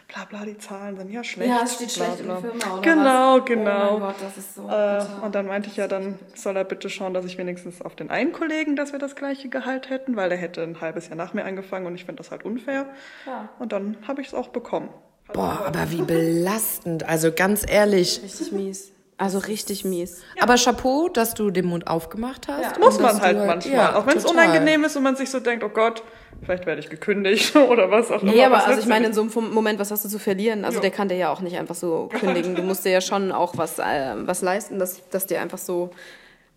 bla 0.08 0.25
bla, 0.26 0.44
die 0.44 0.58
Zahlen 0.58 0.96
sind 0.96 1.11
ja 1.11 1.25
schlecht. 1.25 1.50
Ja, 1.50 1.62
es 1.64 1.75
steht 1.75 1.94
bla, 1.94 2.04
schlecht 2.06 2.25
bla. 2.25 2.37
in 2.37 2.42
der 2.42 2.50
Firma, 2.50 2.75
oder 2.75 2.82
Genau, 2.82 3.38
was? 3.38 3.44
genau. 3.46 3.88
Oh 3.88 3.99
mein 3.99 4.08
Gott, 4.08 4.16
das 4.23 4.37
ist 4.37 4.54
so 4.54 4.68
äh, 4.68 5.25
und 5.25 5.34
dann 5.34 5.46
meinte 5.46 5.68
ich 5.68 5.76
ja, 5.76 5.88
dann 5.88 6.18
soll 6.34 6.56
er 6.56 6.64
bitte 6.64 6.90
schauen, 6.90 7.14
dass 7.14 7.25
ich 7.25 7.38
wenigstens 7.38 7.80
auf 7.80 7.96
den 7.96 8.11
einen 8.11 8.32
Kollegen, 8.32 8.76
dass 8.76 8.92
wir 8.92 8.99
das 8.99 9.16
gleiche 9.16 9.49
Gehalt 9.49 9.88
hätten, 9.90 10.16
weil 10.16 10.28
der 10.28 10.38
hätte 10.38 10.62
ein 10.62 10.80
halbes 10.80 11.08
Jahr 11.08 11.16
nach 11.16 11.32
mir 11.32 11.44
angefangen 11.44 11.87
und 11.87 11.94
ich 11.94 12.04
finde 12.04 12.18
das 12.23 12.30
halt 12.30 12.44
unfair. 12.44 12.87
Ja. 13.26 13.49
Und 13.58 13.73
dann 13.73 13.96
habe 14.06 14.20
ich 14.20 14.28
es 14.28 14.34
auch 14.34 14.49
bekommen. 14.49 14.90
Boah, 15.33 15.64
aber 15.66 15.90
wie 15.90 16.02
belastend. 16.02 17.09
Also 17.09 17.33
ganz 17.33 17.64
ehrlich. 17.66 18.21
Richtig 18.23 18.52
mies. 18.52 18.93
Also 19.16 19.38
richtig 19.38 19.85
mies. 19.85 20.23
Ja. 20.37 20.43
Aber 20.43 20.57
Chapeau, 20.57 21.09
dass 21.09 21.35
du 21.35 21.50
den 21.50 21.66
Mund 21.66 21.87
aufgemacht 21.87 22.49
hast. 22.49 22.76
Ja. 22.76 22.78
Muss 22.78 22.99
man 22.99 23.21
halt 23.21 23.38
manchmal. 23.38 23.75
Ja, 23.75 23.97
auch 23.97 24.07
wenn 24.07 24.19
es 24.19 24.25
unangenehm 24.25 24.83
ist 24.85 24.97
und 24.97 25.04
man 25.04 25.14
sich 25.14 25.31
so 25.31 25.38
denkt, 25.38 25.62
oh 25.62 25.69
Gott, 25.69 26.02
vielleicht 26.43 26.66
werde 26.66 26.81
ich 26.81 26.90
gekündigt 26.90 27.54
oder 27.71 27.90
was 27.90 28.11
auch 28.11 28.23
immer. 28.23 28.33
Nee, 28.33 28.45
aber 28.45 28.66
also 28.66 28.81
ich 28.81 28.87
meine, 28.87 29.07
in 29.07 29.12
so 29.12 29.23
einem 29.23 29.54
Moment, 29.54 29.78
was 29.78 29.93
hast 29.93 30.04
du 30.04 30.09
zu 30.09 30.19
verlieren? 30.19 30.64
Also 30.64 30.78
ja. 30.78 30.83
der 30.83 30.90
kann 30.90 31.09
dir 31.09 31.16
ja 31.16 31.31
auch 31.31 31.40
nicht 31.40 31.57
einfach 31.57 31.76
so 31.76 32.09
kündigen. 32.19 32.57
Du 32.57 32.62
musst 32.62 32.85
dir 32.85 32.90
ja 32.90 33.00
schon 33.00 33.31
auch 33.31 33.57
was, 33.57 33.78
äh, 33.78 34.14
was 34.16 34.43
leisten, 34.43 34.81
dass, 34.81 35.09
dass 35.11 35.26
dir 35.26 35.40
einfach 35.40 35.59
so, 35.59 35.90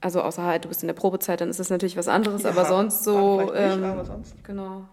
also 0.01 0.21
außer 0.21 0.43
halt, 0.43 0.65
du 0.65 0.69
bist 0.69 0.81
in 0.81 0.87
der 0.87 0.95
Probezeit, 0.95 1.41
dann 1.41 1.49
ist 1.49 1.59
das 1.59 1.69
natürlich 1.69 1.95
was 1.95 2.07
anderes, 2.07 2.41
ja, 2.41 2.49
aber 2.49 2.65
sonst 2.65 3.03
so. 3.03 3.53
Ähm, 3.53 3.81
nicht, 3.81 3.89
aber 3.89 4.05
sonst. 4.05 4.43
Genau. 4.43 4.85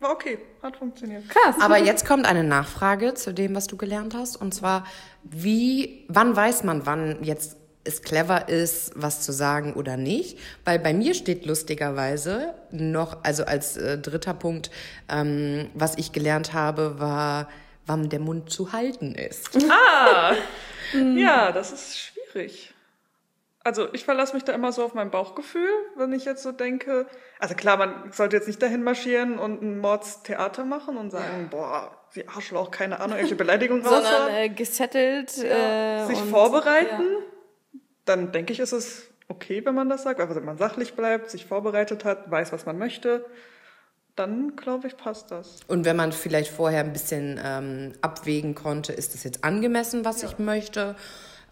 War 0.00 0.12
okay, 0.12 0.38
hat 0.62 0.76
funktioniert. 0.76 1.28
Krass. 1.28 1.56
Aber 1.60 1.78
jetzt 1.78 2.06
kommt 2.06 2.24
eine 2.26 2.44
Nachfrage 2.44 3.14
zu 3.14 3.34
dem, 3.34 3.54
was 3.56 3.66
du 3.66 3.76
gelernt 3.76 4.14
hast. 4.14 4.36
Und 4.36 4.54
zwar, 4.54 4.84
wie, 5.24 6.04
wann 6.08 6.36
weiß 6.36 6.62
man, 6.62 6.86
wann 6.86 7.22
jetzt 7.24 7.56
es 7.82 8.02
clever 8.02 8.48
ist, 8.48 8.92
was 8.94 9.22
zu 9.22 9.32
sagen 9.32 9.72
oder 9.72 9.96
nicht? 9.96 10.38
Weil 10.64 10.78
bei 10.78 10.92
mir 10.92 11.14
steht 11.14 11.46
lustigerweise 11.46 12.54
noch, 12.70 13.24
also 13.24 13.44
als 13.44 13.76
äh, 13.76 13.98
dritter 13.98 14.34
Punkt, 14.34 14.70
ähm, 15.08 15.70
was 15.74 15.96
ich 15.96 16.12
gelernt 16.12 16.52
habe, 16.52 17.00
war, 17.00 17.48
wann 17.86 18.08
der 18.08 18.20
Mund 18.20 18.50
zu 18.50 18.72
halten 18.72 19.14
ist. 19.14 19.58
Ah, 19.68 20.34
ja, 21.16 21.50
das 21.50 21.72
ist 21.72 21.98
schwierig. 21.98 22.67
Also 23.68 23.86
ich 23.92 24.06
verlasse 24.06 24.32
mich 24.32 24.44
da 24.44 24.54
immer 24.54 24.72
so 24.72 24.82
auf 24.82 24.94
mein 24.94 25.10
Bauchgefühl, 25.10 25.68
wenn 25.94 26.14
ich 26.14 26.24
jetzt 26.24 26.42
so 26.42 26.52
denke. 26.52 27.04
Also 27.38 27.54
klar, 27.54 27.76
man 27.76 28.10
sollte 28.12 28.34
jetzt 28.34 28.46
nicht 28.46 28.62
dahin 28.62 28.82
marschieren 28.82 29.38
und 29.38 29.60
ein 29.60 29.78
Mordstheater 29.78 30.64
machen 30.64 30.96
und 30.96 31.10
sagen, 31.10 31.48
boah, 31.50 31.90
sie 32.08 32.26
Arschloch, 32.26 32.70
keine 32.70 32.98
Ahnung, 32.98 33.18
welche 33.18 33.34
Beleidigung 33.36 33.84
raus. 33.84 34.02
Sondern 34.02 34.34
äh, 34.34 34.48
gesettelt. 34.48 35.36
Ja. 35.36 36.04
Äh, 36.04 36.06
sich 36.06 36.18
vorbereiten. 36.18 37.02
Ja. 37.02 37.78
Dann 38.06 38.32
denke 38.32 38.54
ich, 38.54 38.60
ist 38.60 38.72
es 38.72 39.10
okay, 39.28 39.62
wenn 39.66 39.74
man 39.74 39.90
das 39.90 40.04
sagt. 40.04 40.18
Also 40.18 40.34
wenn 40.34 40.46
man 40.46 40.56
sachlich 40.56 40.94
bleibt, 40.94 41.28
sich 41.28 41.44
vorbereitet 41.44 42.06
hat, 42.06 42.30
weiß, 42.30 42.52
was 42.52 42.64
man 42.64 42.78
möchte 42.78 43.26
dann 44.16 44.56
glaube 44.56 44.88
ich, 44.88 44.96
passt 44.96 45.30
das. 45.30 45.60
Und 45.68 45.84
wenn 45.84 45.94
man 45.94 46.10
vielleicht 46.10 46.50
vorher 46.50 46.80
ein 46.80 46.92
bisschen 46.92 47.40
ähm, 47.40 47.92
abwägen 48.00 48.56
konnte, 48.56 48.92
ist 48.92 49.14
das 49.14 49.22
jetzt 49.22 49.44
angemessen, 49.44 50.04
was 50.04 50.22
ja. 50.22 50.28
ich 50.28 50.40
möchte? 50.40 50.96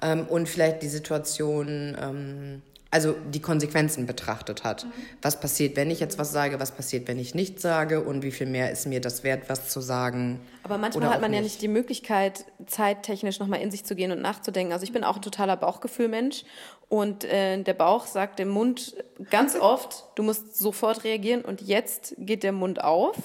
Ähm, 0.03 0.27
und 0.27 0.49
vielleicht 0.49 0.83
die 0.83 0.89
Situation 0.89 1.97
ähm, 2.01 2.63
also 2.91 3.13
die 3.13 3.43
Konsequenzen 3.43 4.07
betrachtet 4.07 4.65
hat. 4.65 4.85
Mhm. 4.85 4.93
Was 5.21 5.39
passiert, 5.41 5.77
wenn 5.77 5.91
ich 5.91 6.01
jetzt 6.01 6.19
was 6.19 6.33
sage, 6.33 6.61
was 6.61 6.73
passiert, 6.73 7.09
wenn 7.09 7.19
ich 7.19 7.35
nichts 7.35 7.61
sage 7.61 8.03
und 8.03 8.23
wie 8.23 8.31
viel 8.31 8.47
mehr 8.47 8.71
ist 8.71 8.87
mir 8.87 9.01
das 9.01 9.25
wert, 9.25 9.49
was 9.49 9.69
zu 9.69 9.81
sagen. 9.81 10.41
Aber 10.63 10.79
manchmal 10.79 11.11
hat 11.11 11.21
man 11.21 11.31
nicht. 11.31 11.39
ja 11.39 11.45
nicht 11.45 11.61
die 11.61 11.69
Möglichkeit, 11.69 12.47
zeittechnisch 12.67 13.39
nochmal 13.39 13.61
in 13.61 13.71
sich 13.71 13.85
zu 13.85 13.97
gehen 13.97 14.13
und 14.13 14.23
nachzudenken. 14.23 14.73
Also 14.73 14.85
ich 14.85 14.93
bin 14.93 15.05
auch 15.05 15.17
ein 15.17 15.23
totaler 15.23 15.57
Bauchgefühlmensch 15.57 16.45
und 16.89 17.25
äh, 17.25 17.63
der 17.63 17.75
Bauch 17.75 18.07
sagt 18.07 18.39
dem 18.39 18.49
Mund 18.49 18.97
ganz 19.31 19.57
oft, 19.57 20.05
du 20.15 20.23
musst 20.23 20.57
sofort 20.57 21.05
reagieren 21.05 21.43
und 21.43 21.61
jetzt 21.61 22.15
geht 22.19 22.45
der 22.45 22.53
Mund 22.53 22.83
auf 22.83 23.17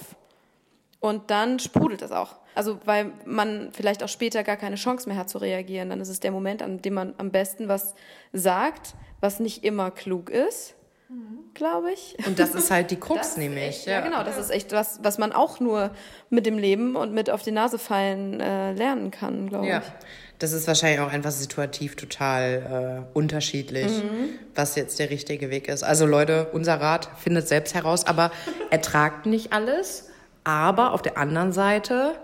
und 1.02 1.30
dann 1.30 1.58
sprudelt 1.58 2.00
es 2.00 2.12
auch. 2.12 2.36
Also 2.54 2.78
weil 2.84 3.12
man 3.26 3.70
vielleicht 3.72 4.04
auch 4.04 4.08
später 4.08 4.44
gar 4.44 4.56
keine 4.56 4.76
Chance 4.76 5.08
mehr 5.08 5.18
hat 5.18 5.28
zu 5.28 5.38
reagieren. 5.38 5.90
Dann 5.90 6.00
ist 6.00 6.08
es 6.08 6.20
der 6.20 6.30
Moment, 6.30 6.62
an 6.62 6.80
dem 6.80 6.94
man 6.94 7.14
am 7.18 7.30
besten 7.30 7.66
was 7.66 7.94
sagt, 8.32 8.94
was 9.20 9.40
nicht 9.40 9.64
immer 9.64 9.90
klug 9.90 10.30
ist, 10.30 10.74
glaube 11.54 11.90
ich. 11.92 12.16
Und 12.24 12.38
das 12.38 12.54
ist 12.54 12.70
halt 12.70 12.92
die 12.92 12.96
Krux, 13.00 13.36
nämlich. 13.36 13.64
Echt, 13.64 13.86
ja. 13.86 13.94
ja. 13.94 14.00
genau. 14.02 14.22
Das 14.22 14.38
ist 14.38 14.50
echt 14.50 14.70
was, 14.70 15.00
was 15.02 15.18
man 15.18 15.32
auch 15.32 15.58
nur 15.58 15.90
mit 16.30 16.46
dem 16.46 16.56
Leben 16.56 16.94
und 16.94 17.12
mit 17.12 17.30
auf 17.30 17.42
die 17.42 17.50
Nase 17.50 17.78
fallen 17.78 18.38
äh, 18.40 18.72
lernen 18.72 19.10
kann, 19.10 19.48
glaube 19.48 19.66
ja. 19.66 19.78
ich. 19.78 19.92
Das 20.38 20.52
ist 20.52 20.68
wahrscheinlich 20.68 21.00
auch 21.00 21.10
einfach 21.10 21.32
situativ 21.32 21.96
total 21.96 23.06
äh, 23.12 23.16
unterschiedlich, 23.16 23.90
mhm. 23.90 24.38
was 24.54 24.76
jetzt 24.76 25.00
der 25.00 25.10
richtige 25.10 25.50
Weg 25.50 25.66
ist. 25.66 25.82
Also 25.82 26.06
Leute, 26.06 26.48
unser 26.52 26.80
Rat 26.80 27.08
findet 27.18 27.48
selbst 27.48 27.74
heraus, 27.74 28.06
aber 28.06 28.30
ertragt 28.70 29.26
nicht 29.26 29.52
alles. 29.52 30.11
Aber 30.44 30.92
auf 30.92 31.02
der 31.02 31.18
anderen 31.18 31.52
Seite 31.52 32.14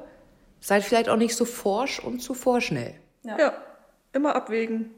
seid 0.60 0.82
vielleicht 0.82 1.08
auch 1.08 1.16
nicht 1.16 1.36
so 1.36 1.44
forsch 1.44 2.00
und 2.00 2.20
zu 2.20 2.34
vorschnell. 2.34 2.94
Ja, 3.22 3.38
ja. 3.38 3.52
immer 4.12 4.34
abwägen. 4.34 4.90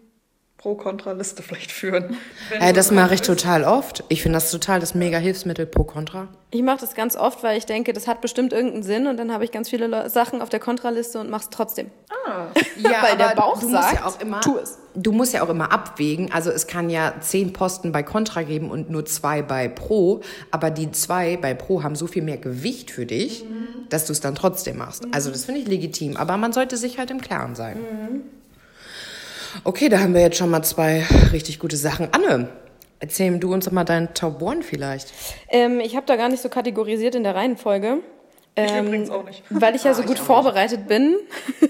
Pro-Kontra-Liste 0.61 1.43
vielleicht 1.43 1.73
führen. 1.73 2.17
Äh, 2.59 2.73
das 2.73 2.91
mache 2.91 3.15
ich 3.15 3.23
total 3.23 3.65
oft. 3.65 4.03
Ich 4.09 4.23
finde 4.23 4.37
das 4.37 4.51
total 4.51 4.81
das 4.81 4.95
mega 4.95 5.19
Hilfsmittel 5.19 5.67
Pro-Kontra. 5.67 6.27
Ich 6.51 6.63
mache 6.63 6.81
das 6.81 6.95
ganz 6.95 7.15
oft, 7.15 7.45
weil 7.45 7.57
ich 7.57 7.65
denke, 7.65 7.93
das 7.93 8.09
hat 8.09 8.21
bestimmt 8.21 8.53
irgendeinen 8.53 8.83
Sinn 8.83 9.07
und 9.07 9.17
dann 9.17 9.33
habe 9.33 9.45
ich 9.45 9.53
ganz 9.53 9.71
viele 9.71 10.11
Sachen 10.11 10.43
auf 10.43 10.49
der 10.49 10.59
Kontraliste 10.59 11.21
und 11.21 11.31
mache 11.31 11.43
es 11.45 11.51
trotzdem. 11.51 11.91
Ah. 12.27 12.47
Ja, 12.77 13.03
weil 13.03 13.17
der 13.17 13.37
Bauch 13.37 13.61
sagt, 13.61 14.01
ja 14.01 14.07
auch 14.07 14.21
immer, 14.21 14.41
tu 14.41 14.57
es. 14.59 14.79
Du 14.95 15.13
musst 15.13 15.33
ja 15.33 15.43
auch 15.43 15.49
immer 15.49 15.71
abwägen. 15.71 16.33
Also 16.33 16.51
es 16.51 16.67
kann 16.67 16.91
ja 16.91 17.15
zehn 17.21 17.53
Posten 17.53 17.93
bei 17.93 18.03
Kontra 18.03 18.43
geben 18.43 18.71
und 18.71 18.91
nur 18.91 19.07
zwei 19.07 19.43
bei 19.43 19.69
Pro, 19.69 20.23
aber 20.51 20.71
die 20.71 20.91
zwei 20.91 21.37
bei 21.37 21.55
Pro 21.55 21.83
haben 21.83 21.95
so 21.95 22.07
viel 22.07 22.23
mehr 22.23 22.39
Gewicht 22.39 22.91
für 22.91 23.07
dich, 23.07 23.45
mhm. 23.45 23.89
dass 23.91 24.07
du 24.07 24.13
es 24.13 24.21
dann 24.21 24.35
trotzdem 24.35 24.79
machst. 24.79 25.05
Mhm. 25.05 25.13
Also 25.15 25.31
das 25.31 25.45
finde 25.45 25.61
ich 25.61 25.69
legitim, 25.69 26.17
aber 26.17 26.37
man 26.37 26.53
sollte 26.53 26.77
sich 26.77 26.99
halt 26.99 27.11
im 27.11 27.21
Klaren 27.21 27.55
sein. 27.55 27.79
Mhm. 27.79 28.40
Okay, 29.65 29.89
da 29.89 30.01
haben 30.01 30.15
wir 30.15 30.21
jetzt 30.21 30.37
schon 30.37 30.51
mal 30.51 30.63
zwei 30.63 31.05
richtig 31.33 31.59
gute 31.59 31.77
Sachen. 31.77 32.09
Anne, 32.13 32.49
erzähl 32.99 33.39
du 33.39 33.53
uns 33.53 33.65
doch 33.65 33.73
mal 33.73 33.85
deinen 33.85 34.15
Top 34.15 34.43
One 34.43 34.63
vielleicht. 34.63 35.13
Ähm, 35.49 35.81
ich 35.81 35.97
habe 35.97 36.07
da 36.07 36.17
gar 36.17 36.29
nicht 36.29 36.43
so 36.43 36.49
kategorisiert 36.49 37.15
in 37.15 37.25
der 37.25 37.35
Reihenfolge. 37.35 37.99
Ich 38.57 38.71
ähm, 38.71 38.87
übrigens 38.87 39.11
auch 39.11 39.25
nicht. 39.25 39.43
Weil 39.49 39.77
ich 39.77 39.85
ja 39.85 39.95
so 39.95 40.03
ah, 40.03 40.07
gut 40.07 40.19
vorbereitet 40.19 40.81
nicht. 40.81 40.89
bin, 40.89 41.17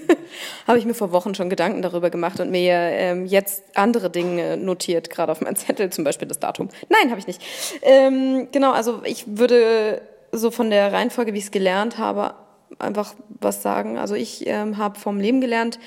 habe 0.67 0.79
ich 0.79 0.85
mir 0.85 0.93
vor 0.93 1.11
Wochen 1.11 1.35
schon 1.35 1.49
Gedanken 1.49 1.81
darüber 1.81 2.09
gemacht 2.09 2.39
und 2.39 2.49
mir 2.49 2.73
ähm, 2.73 3.25
jetzt 3.25 3.63
andere 3.75 4.09
Dinge 4.09 4.57
notiert, 4.57 5.09
gerade 5.09 5.31
auf 5.31 5.41
meinem 5.41 5.55
Zettel, 5.55 5.89
zum 5.91 6.03
Beispiel 6.03 6.27
das 6.27 6.39
Datum. 6.39 6.69
Nein, 6.89 7.11
habe 7.11 7.19
ich 7.19 7.27
nicht. 7.27 7.41
Ähm, 7.81 8.47
genau, 8.51 8.71
also 8.71 9.01
ich 9.05 9.25
würde 9.27 10.01
so 10.31 10.49
von 10.49 10.69
der 10.69 10.91
Reihenfolge, 10.91 11.33
wie 11.33 11.37
ich 11.37 11.45
es 11.45 11.51
gelernt 11.51 11.97
habe, 11.97 12.33
einfach 12.79 13.13
was 13.29 13.61
sagen. 13.61 13.97
Also 13.97 14.15
ich 14.15 14.47
ähm, 14.47 14.77
habe 14.77 14.99
vom 14.99 15.19
Leben 15.19 15.41
gelernt, 15.41 15.77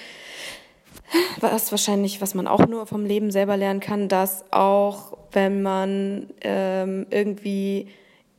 was 1.41 1.71
wahrscheinlich, 1.71 2.21
was 2.21 2.35
man 2.35 2.47
auch 2.47 2.67
nur 2.67 2.87
vom 2.87 3.05
Leben 3.05 3.31
selber 3.31 3.57
lernen 3.57 3.81
kann, 3.81 4.09
dass 4.09 4.45
auch 4.51 5.17
wenn 5.33 5.63
man 5.63 6.31
ähm, 6.41 7.07
irgendwie 7.11 7.89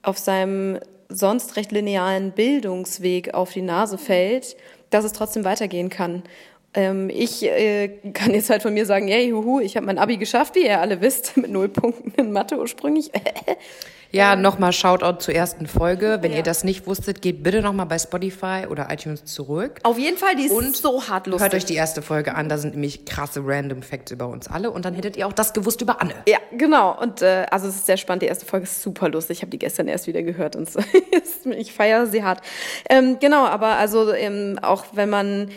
auf 0.01 0.17
seinem 0.17 0.79
sonst 1.09 1.55
recht 1.55 1.71
linearen 1.71 2.31
Bildungsweg 2.31 3.33
auf 3.33 3.53
die 3.53 3.61
Nase 3.61 3.97
fällt, 3.97 4.55
dass 4.89 5.05
es 5.05 5.13
trotzdem 5.13 5.43
weitergehen 5.43 5.89
kann. 5.89 6.23
Ähm, 6.73 7.09
ich 7.09 7.43
äh, 7.43 7.87
kann 8.13 8.33
jetzt 8.33 8.49
halt 8.49 8.61
von 8.61 8.73
mir 8.73 8.85
sagen, 8.85 9.07
yay, 9.07 9.31
huhu, 9.31 9.59
ich 9.59 9.77
habe 9.77 9.85
mein 9.85 9.97
Abi 9.97 10.17
geschafft, 10.17 10.55
wie 10.55 10.65
ihr 10.65 10.81
alle 10.81 11.01
wisst, 11.01 11.37
mit 11.37 11.51
null 11.51 11.69
Punkten 11.69 12.13
in 12.17 12.31
Mathe 12.31 12.57
ursprünglich. 12.57 13.11
Ja, 14.15 14.37
nochmal 14.37 14.71
Shoutout 14.71 15.19
zur 15.19 15.35
ersten 15.35 15.67
Folge. 15.67 16.19
Wenn 16.21 16.31
ja. 16.31 16.37
ihr 16.37 16.43
das 16.43 16.63
nicht 16.63 16.87
wusstet, 16.87 17.21
geht 17.21 17.43
bitte 17.43 17.61
nochmal 17.61 17.85
bei 17.85 17.99
Spotify 17.99 18.63
oder 18.69 18.87
iTunes 18.89 19.25
zurück. 19.25 19.81
Auf 19.83 19.99
jeden 19.99 20.15
Fall, 20.17 20.37
die 20.37 20.45
ist 20.45 20.53
und 20.53 20.73
so 20.73 21.09
hart 21.09 21.27
lustig. 21.27 21.43
Hört 21.43 21.53
euch 21.53 21.65
die 21.65 21.75
erste 21.75 22.01
Folge 22.01 22.33
an, 22.33 22.47
da 22.47 22.57
sind 22.57 22.75
nämlich 22.75 23.03
krasse 23.03 23.41
Random 23.43 23.81
Facts 23.81 24.11
über 24.11 24.29
uns 24.29 24.47
alle 24.47 24.71
und 24.71 24.85
dann 24.85 24.93
hättet 24.93 25.17
ihr 25.17 25.27
auch 25.27 25.33
das 25.33 25.51
gewusst 25.51 25.81
über 25.81 26.01
Anne. 26.01 26.13
Ja, 26.29 26.37
genau. 26.57 26.97
Und 26.97 27.23
äh, 27.23 27.45
also 27.51 27.67
es 27.67 27.75
ist 27.75 27.87
sehr 27.87 27.97
spannend. 27.97 28.21
Die 28.21 28.27
erste 28.27 28.45
Folge 28.45 28.63
ist 28.63 28.81
super 28.81 29.09
lustig. 29.09 29.39
Ich 29.39 29.41
habe 29.41 29.49
die 29.49 29.59
gestern 29.59 29.89
erst 29.89 30.07
wieder 30.07 30.23
gehört 30.23 30.55
und 30.55 30.69
so. 30.69 30.79
ich 31.49 31.73
feiere 31.73 32.07
sie 32.07 32.23
hart. 32.23 32.39
Ähm, 32.89 33.17
genau, 33.19 33.45
aber 33.45 33.75
also 33.75 34.13
ähm, 34.13 34.57
auch 34.61 34.85
wenn 34.93 35.09
man 35.09 35.49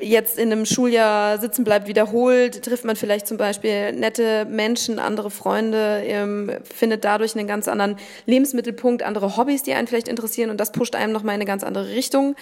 jetzt 0.00 0.38
in 0.38 0.52
einem 0.52 0.64
Schuljahr 0.66 1.38
sitzen 1.38 1.64
bleibt, 1.64 1.88
wiederholt, 1.88 2.62
trifft 2.62 2.84
man 2.84 2.96
vielleicht 2.96 3.26
zum 3.26 3.36
Beispiel 3.36 3.92
nette 3.92 4.44
Menschen, 4.44 4.98
andere 4.98 5.30
Freunde, 5.30 6.02
ähm, 6.04 6.50
findet 6.62 7.04
dadurch 7.04 7.36
einen 7.36 7.46
ganz 7.46 7.68
anderen 7.68 7.96
Lebensmittelpunkt, 8.26 9.02
andere 9.02 9.36
Hobbys, 9.36 9.62
die 9.62 9.74
einen 9.74 9.86
vielleicht 9.86 10.08
interessieren 10.08 10.50
und 10.50 10.58
das 10.58 10.72
pusht 10.72 10.94
einem 10.94 11.12
nochmal 11.12 11.34
in 11.34 11.40
eine 11.40 11.46
ganz 11.46 11.64
andere 11.64 11.88
Richtung. 11.90 12.36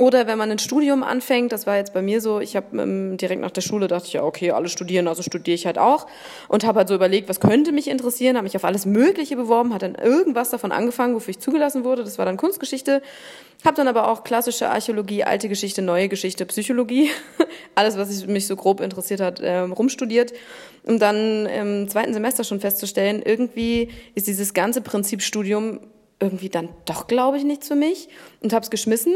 Oder 0.00 0.26
wenn 0.26 0.38
man 0.38 0.50
ein 0.50 0.58
Studium 0.58 1.02
anfängt, 1.02 1.52
das 1.52 1.66
war 1.66 1.76
jetzt 1.76 1.92
bei 1.92 2.00
mir 2.00 2.22
so, 2.22 2.40
ich 2.40 2.56
habe 2.56 2.80
ähm, 2.80 3.18
direkt 3.18 3.42
nach 3.42 3.50
der 3.50 3.60
Schule 3.60 3.86
dachte 3.86 4.06
ich, 4.06 4.14
ja 4.14 4.24
okay, 4.24 4.50
alle 4.50 4.70
studieren, 4.70 5.06
also 5.06 5.20
studiere 5.20 5.54
ich 5.54 5.66
halt 5.66 5.76
auch. 5.76 6.06
Und 6.48 6.64
habe 6.64 6.78
halt 6.78 6.88
so 6.88 6.94
überlegt, 6.94 7.28
was 7.28 7.38
könnte 7.38 7.70
mich 7.70 7.86
interessieren, 7.86 8.36
habe 8.36 8.44
mich 8.44 8.56
auf 8.56 8.64
alles 8.64 8.86
Mögliche 8.86 9.36
beworben, 9.36 9.74
hat 9.74 9.82
dann 9.82 9.96
irgendwas 9.96 10.48
davon 10.48 10.72
angefangen, 10.72 11.14
wofür 11.14 11.32
ich 11.32 11.38
zugelassen 11.38 11.84
wurde, 11.84 12.02
das 12.02 12.16
war 12.16 12.24
dann 12.24 12.38
Kunstgeschichte. 12.38 13.02
Habe 13.62 13.76
dann 13.76 13.88
aber 13.88 14.08
auch 14.08 14.24
klassische 14.24 14.70
Archäologie, 14.70 15.24
alte 15.24 15.50
Geschichte, 15.50 15.82
neue 15.82 16.08
Geschichte, 16.08 16.46
Psychologie, 16.46 17.10
alles, 17.74 17.98
was 17.98 18.26
mich 18.26 18.46
so 18.46 18.56
grob 18.56 18.80
interessiert 18.80 19.20
hat, 19.20 19.40
äh, 19.40 19.58
rumstudiert. 19.58 20.32
Um 20.84 20.98
dann 20.98 21.44
im 21.44 21.90
zweiten 21.90 22.14
Semester 22.14 22.42
schon 22.42 22.60
festzustellen, 22.60 23.20
irgendwie 23.22 23.90
ist 24.14 24.28
dieses 24.28 24.54
ganze 24.54 24.80
Prinzip 24.80 25.20
Studium 25.20 25.80
irgendwie 26.20 26.48
dann 26.48 26.70
doch, 26.86 27.06
glaube 27.06 27.36
ich, 27.36 27.44
nichts 27.44 27.68
für 27.68 27.74
mich. 27.74 28.08
Und 28.40 28.54
habe 28.54 28.64
es 28.64 28.70
geschmissen 28.70 29.12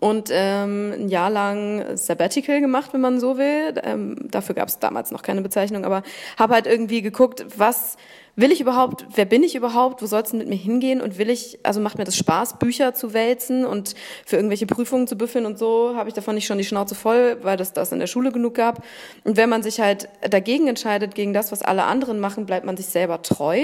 und 0.00 0.28
ähm, 0.32 0.92
ein 0.92 1.08
Jahr 1.08 1.30
lang 1.30 1.96
Sabbatical 1.96 2.60
gemacht, 2.60 2.92
wenn 2.92 3.00
man 3.00 3.20
so 3.20 3.38
will. 3.38 3.74
Ähm, 3.82 4.16
dafür 4.30 4.54
gab 4.54 4.68
es 4.68 4.78
damals 4.78 5.10
noch 5.10 5.22
keine 5.22 5.42
Bezeichnung, 5.42 5.84
aber 5.84 6.02
habe 6.38 6.54
halt 6.54 6.66
irgendwie 6.66 7.02
geguckt, 7.02 7.44
was 7.56 7.96
will 8.36 8.50
ich 8.50 8.60
überhaupt, 8.60 9.06
wer 9.14 9.24
bin 9.24 9.42
ich 9.42 9.54
überhaupt, 9.54 10.02
wo 10.02 10.06
soll 10.06 10.22
es 10.22 10.32
mit 10.32 10.48
mir 10.48 10.56
hingehen 10.56 11.00
und 11.00 11.18
will 11.18 11.30
ich, 11.30 11.58
also 11.62 11.80
macht 11.80 11.98
mir 11.98 12.04
das 12.04 12.16
Spaß, 12.16 12.58
Bücher 12.58 12.94
zu 12.94 13.12
wälzen 13.12 13.64
und 13.64 13.94
für 14.26 14.36
irgendwelche 14.36 14.66
Prüfungen 14.66 15.06
zu 15.06 15.16
büffeln 15.16 15.46
und 15.46 15.58
so, 15.58 15.94
habe 15.94 16.08
ich 16.08 16.14
davon 16.14 16.34
nicht 16.34 16.46
schon 16.46 16.58
die 16.58 16.64
Schnauze 16.64 16.94
voll, 16.94 17.38
weil 17.42 17.56
das 17.56 17.72
das 17.72 17.92
in 17.92 18.00
der 18.00 18.06
Schule 18.08 18.32
genug 18.32 18.54
gab. 18.54 18.82
Und 19.22 19.36
wenn 19.36 19.48
man 19.48 19.62
sich 19.62 19.80
halt 19.80 20.08
dagegen 20.28 20.66
entscheidet, 20.66 21.14
gegen 21.14 21.32
das, 21.32 21.52
was 21.52 21.62
alle 21.62 21.84
anderen 21.84 22.18
machen, 22.18 22.46
bleibt 22.46 22.66
man 22.66 22.76
sich 22.76 22.86
selber 22.86 23.22
treu 23.22 23.60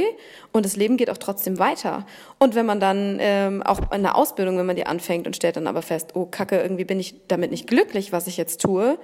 und 0.52 0.64
das 0.64 0.76
Leben 0.76 0.96
geht 0.96 1.10
auch 1.10 1.18
trotzdem 1.18 1.58
weiter. 1.58 2.06
Und 2.38 2.54
wenn 2.54 2.66
man 2.66 2.78
dann 2.78 3.18
ähm, 3.20 3.62
auch 3.62 3.90
in 3.92 4.02
der 4.02 4.16
Ausbildung, 4.16 4.56
wenn 4.56 4.66
man 4.66 4.76
die 4.76 4.86
anfängt 4.86 5.26
und 5.26 5.34
stellt 5.34 5.56
dann 5.56 5.66
aber 5.66 5.82
fest, 5.82 6.10
oh 6.14 6.26
Kacke, 6.26 6.60
irgendwie 6.60 6.84
bin 6.84 7.00
ich 7.00 7.14
damit 7.26 7.50
nicht 7.50 7.66
glücklich, 7.66 8.12
was 8.12 8.28
ich 8.28 8.36
jetzt 8.36 8.60
tue, 8.60 8.98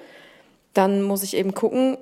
dann 0.75 1.03
muss 1.03 1.23
ich 1.23 1.37
eben 1.37 1.55
gucken, 1.55 1.97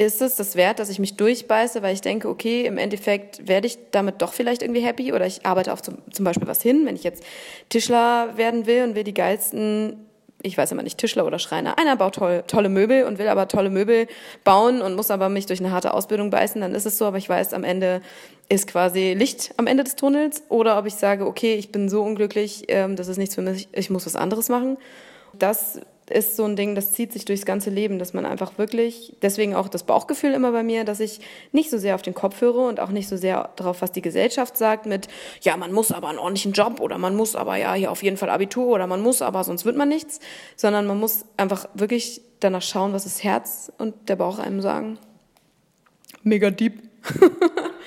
ist 0.00 0.22
es 0.22 0.34
das 0.36 0.56
wert, 0.56 0.78
dass 0.78 0.88
ich 0.88 0.98
mich 0.98 1.18
durchbeiße, 1.18 1.82
weil 1.82 1.92
ich 1.92 2.00
denke, 2.00 2.30
okay, 2.30 2.64
im 2.64 2.78
Endeffekt 2.78 3.46
werde 3.46 3.66
ich 3.66 3.78
damit 3.90 4.22
doch 4.22 4.32
vielleicht 4.32 4.62
irgendwie 4.62 4.80
happy 4.80 5.12
oder 5.12 5.26
ich 5.26 5.44
arbeite 5.44 5.74
auf 5.74 5.82
zum, 5.82 5.98
zum 6.10 6.24
Beispiel 6.24 6.48
was 6.48 6.62
hin, 6.62 6.86
wenn 6.86 6.96
ich 6.96 7.04
jetzt 7.04 7.22
Tischler 7.68 8.34
werden 8.38 8.64
will 8.64 8.84
und 8.84 8.94
will 8.94 9.04
die 9.04 9.14
geilsten 9.14 10.06
ich 10.42 10.56
weiß 10.56 10.72
immer 10.72 10.82
nicht, 10.82 10.96
Tischler 10.96 11.26
oder 11.26 11.38
Schreiner. 11.38 11.78
Einer 11.78 11.96
baut 11.96 12.14
toll, 12.14 12.44
tolle 12.46 12.70
Möbel 12.70 13.04
und 13.04 13.18
will 13.18 13.28
aber 13.28 13.46
tolle 13.46 13.68
Möbel 13.68 14.06
bauen 14.42 14.80
und 14.80 14.96
muss 14.96 15.10
aber 15.10 15.28
mich 15.28 15.44
durch 15.44 15.60
eine 15.60 15.70
harte 15.70 15.92
Ausbildung 15.92 16.30
beißen, 16.30 16.62
dann 16.62 16.74
ist 16.74 16.86
es 16.86 16.96
so, 16.96 17.04
aber 17.04 17.18
ich 17.18 17.28
weiß, 17.28 17.52
am 17.52 17.62
Ende 17.62 18.00
ist 18.48 18.66
quasi 18.66 19.12
Licht 19.12 19.52
am 19.58 19.66
Ende 19.66 19.84
des 19.84 19.96
Tunnels. 19.96 20.44
Oder 20.48 20.78
ob 20.78 20.86
ich 20.86 20.94
sage, 20.94 21.26
okay, 21.26 21.56
ich 21.56 21.72
bin 21.72 21.90
so 21.90 22.00
unglücklich, 22.00 22.64
ähm, 22.68 22.96
das 22.96 23.08
ist 23.08 23.18
nichts 23.18 23.34
für 23.34 23.42
mich, 23.42 23.68
ich 23.72 23.90
muss 23.90 24.06
was 24.06 24.16
anderes 24.16 24.48
machen. 24.48 24.78
Das 25.34 25.78
ist 26.10 26.36
so 26.36 26.44
ein 26.44 26.56
Ding, 26.56 26.74
das 26.74 26.92
zieht 26.92 27.12
sich 27.12 27.24
durchs 27.24 27.44
ganze 27.44 27.70
Leben, 27.70 27.98
dass 27.98 28.12
man 28.12 28.26
einfach 28.26 28.58
wirklich, 28.58 29.16
deswegen 29.22 29.54
auch 29.54 29.68
das 29.68 29.84
Bauchgefühl 29.84 30.32
immer 30.32 30.52
bei 30.52 30.62
mir, 30.62 30.84
dass 30.84 31.00
ich 31.00 31.20
nicht 31.52 31.70
so 31.70 31.78
sehr 31.78 31.94
auf 31.94 32.02
den 32.02 32.14
Kopf 32.14 32.40
höre 32.40 32.68
und 32.68 32.80
auch 32.80 32.90
nicht 32.90 33.08
so 33.08 33.16
sehr 33.16 33.50
darauf, 33.56 33.82
was 33.82 33.92
die 33.92 34.02
Gesellschaft 34.02 34.56
sagt 34.56 34.86
mit, 34.86 35.08
ja, 35.42 35.56
man 35.56 35.72
muss 35.72 35.92
aber 35.92 36.08
einen 36.08 36.18
ordentlichen 36.18 36.52
Job 36.52 36.80
oder 36.80 36.98
man 36.98 37.16
muss 37.16 37.36
aber 37.36 37.56
ja 37.56 37.74
hier 37.74 37.90
auf 37.90 38.02
jeden 38.02 38.16
Fall 38.16 38.30
Abitur 38.30 38.66
oder 38.66 38.86
man 38.86 39.00
muss 39.00 39.22
aber, 39.22 39.44
sonst 39.44 39.64
wird 39.64 39.76
man 39.76 39.88
nichts, 39.88 40.20
sondern 40.56 40.86
man 40.86 40.98
muss 40.98 41.24
einfach 41.36 41.68
wirklich 41.74 42.22
danach 42.40 42.62
schauen, 42.62 42.92
was 42.92 43.04
das 43.04 43.22
Herz 43.22 43.72
und 43.78 44.08
der 44.08 44.16
Bauch 44.16 44.38
einem 44.38 44.60
sagen. 44.60 44.98
Mega 46.22 46.50
deep. 46.50 46.82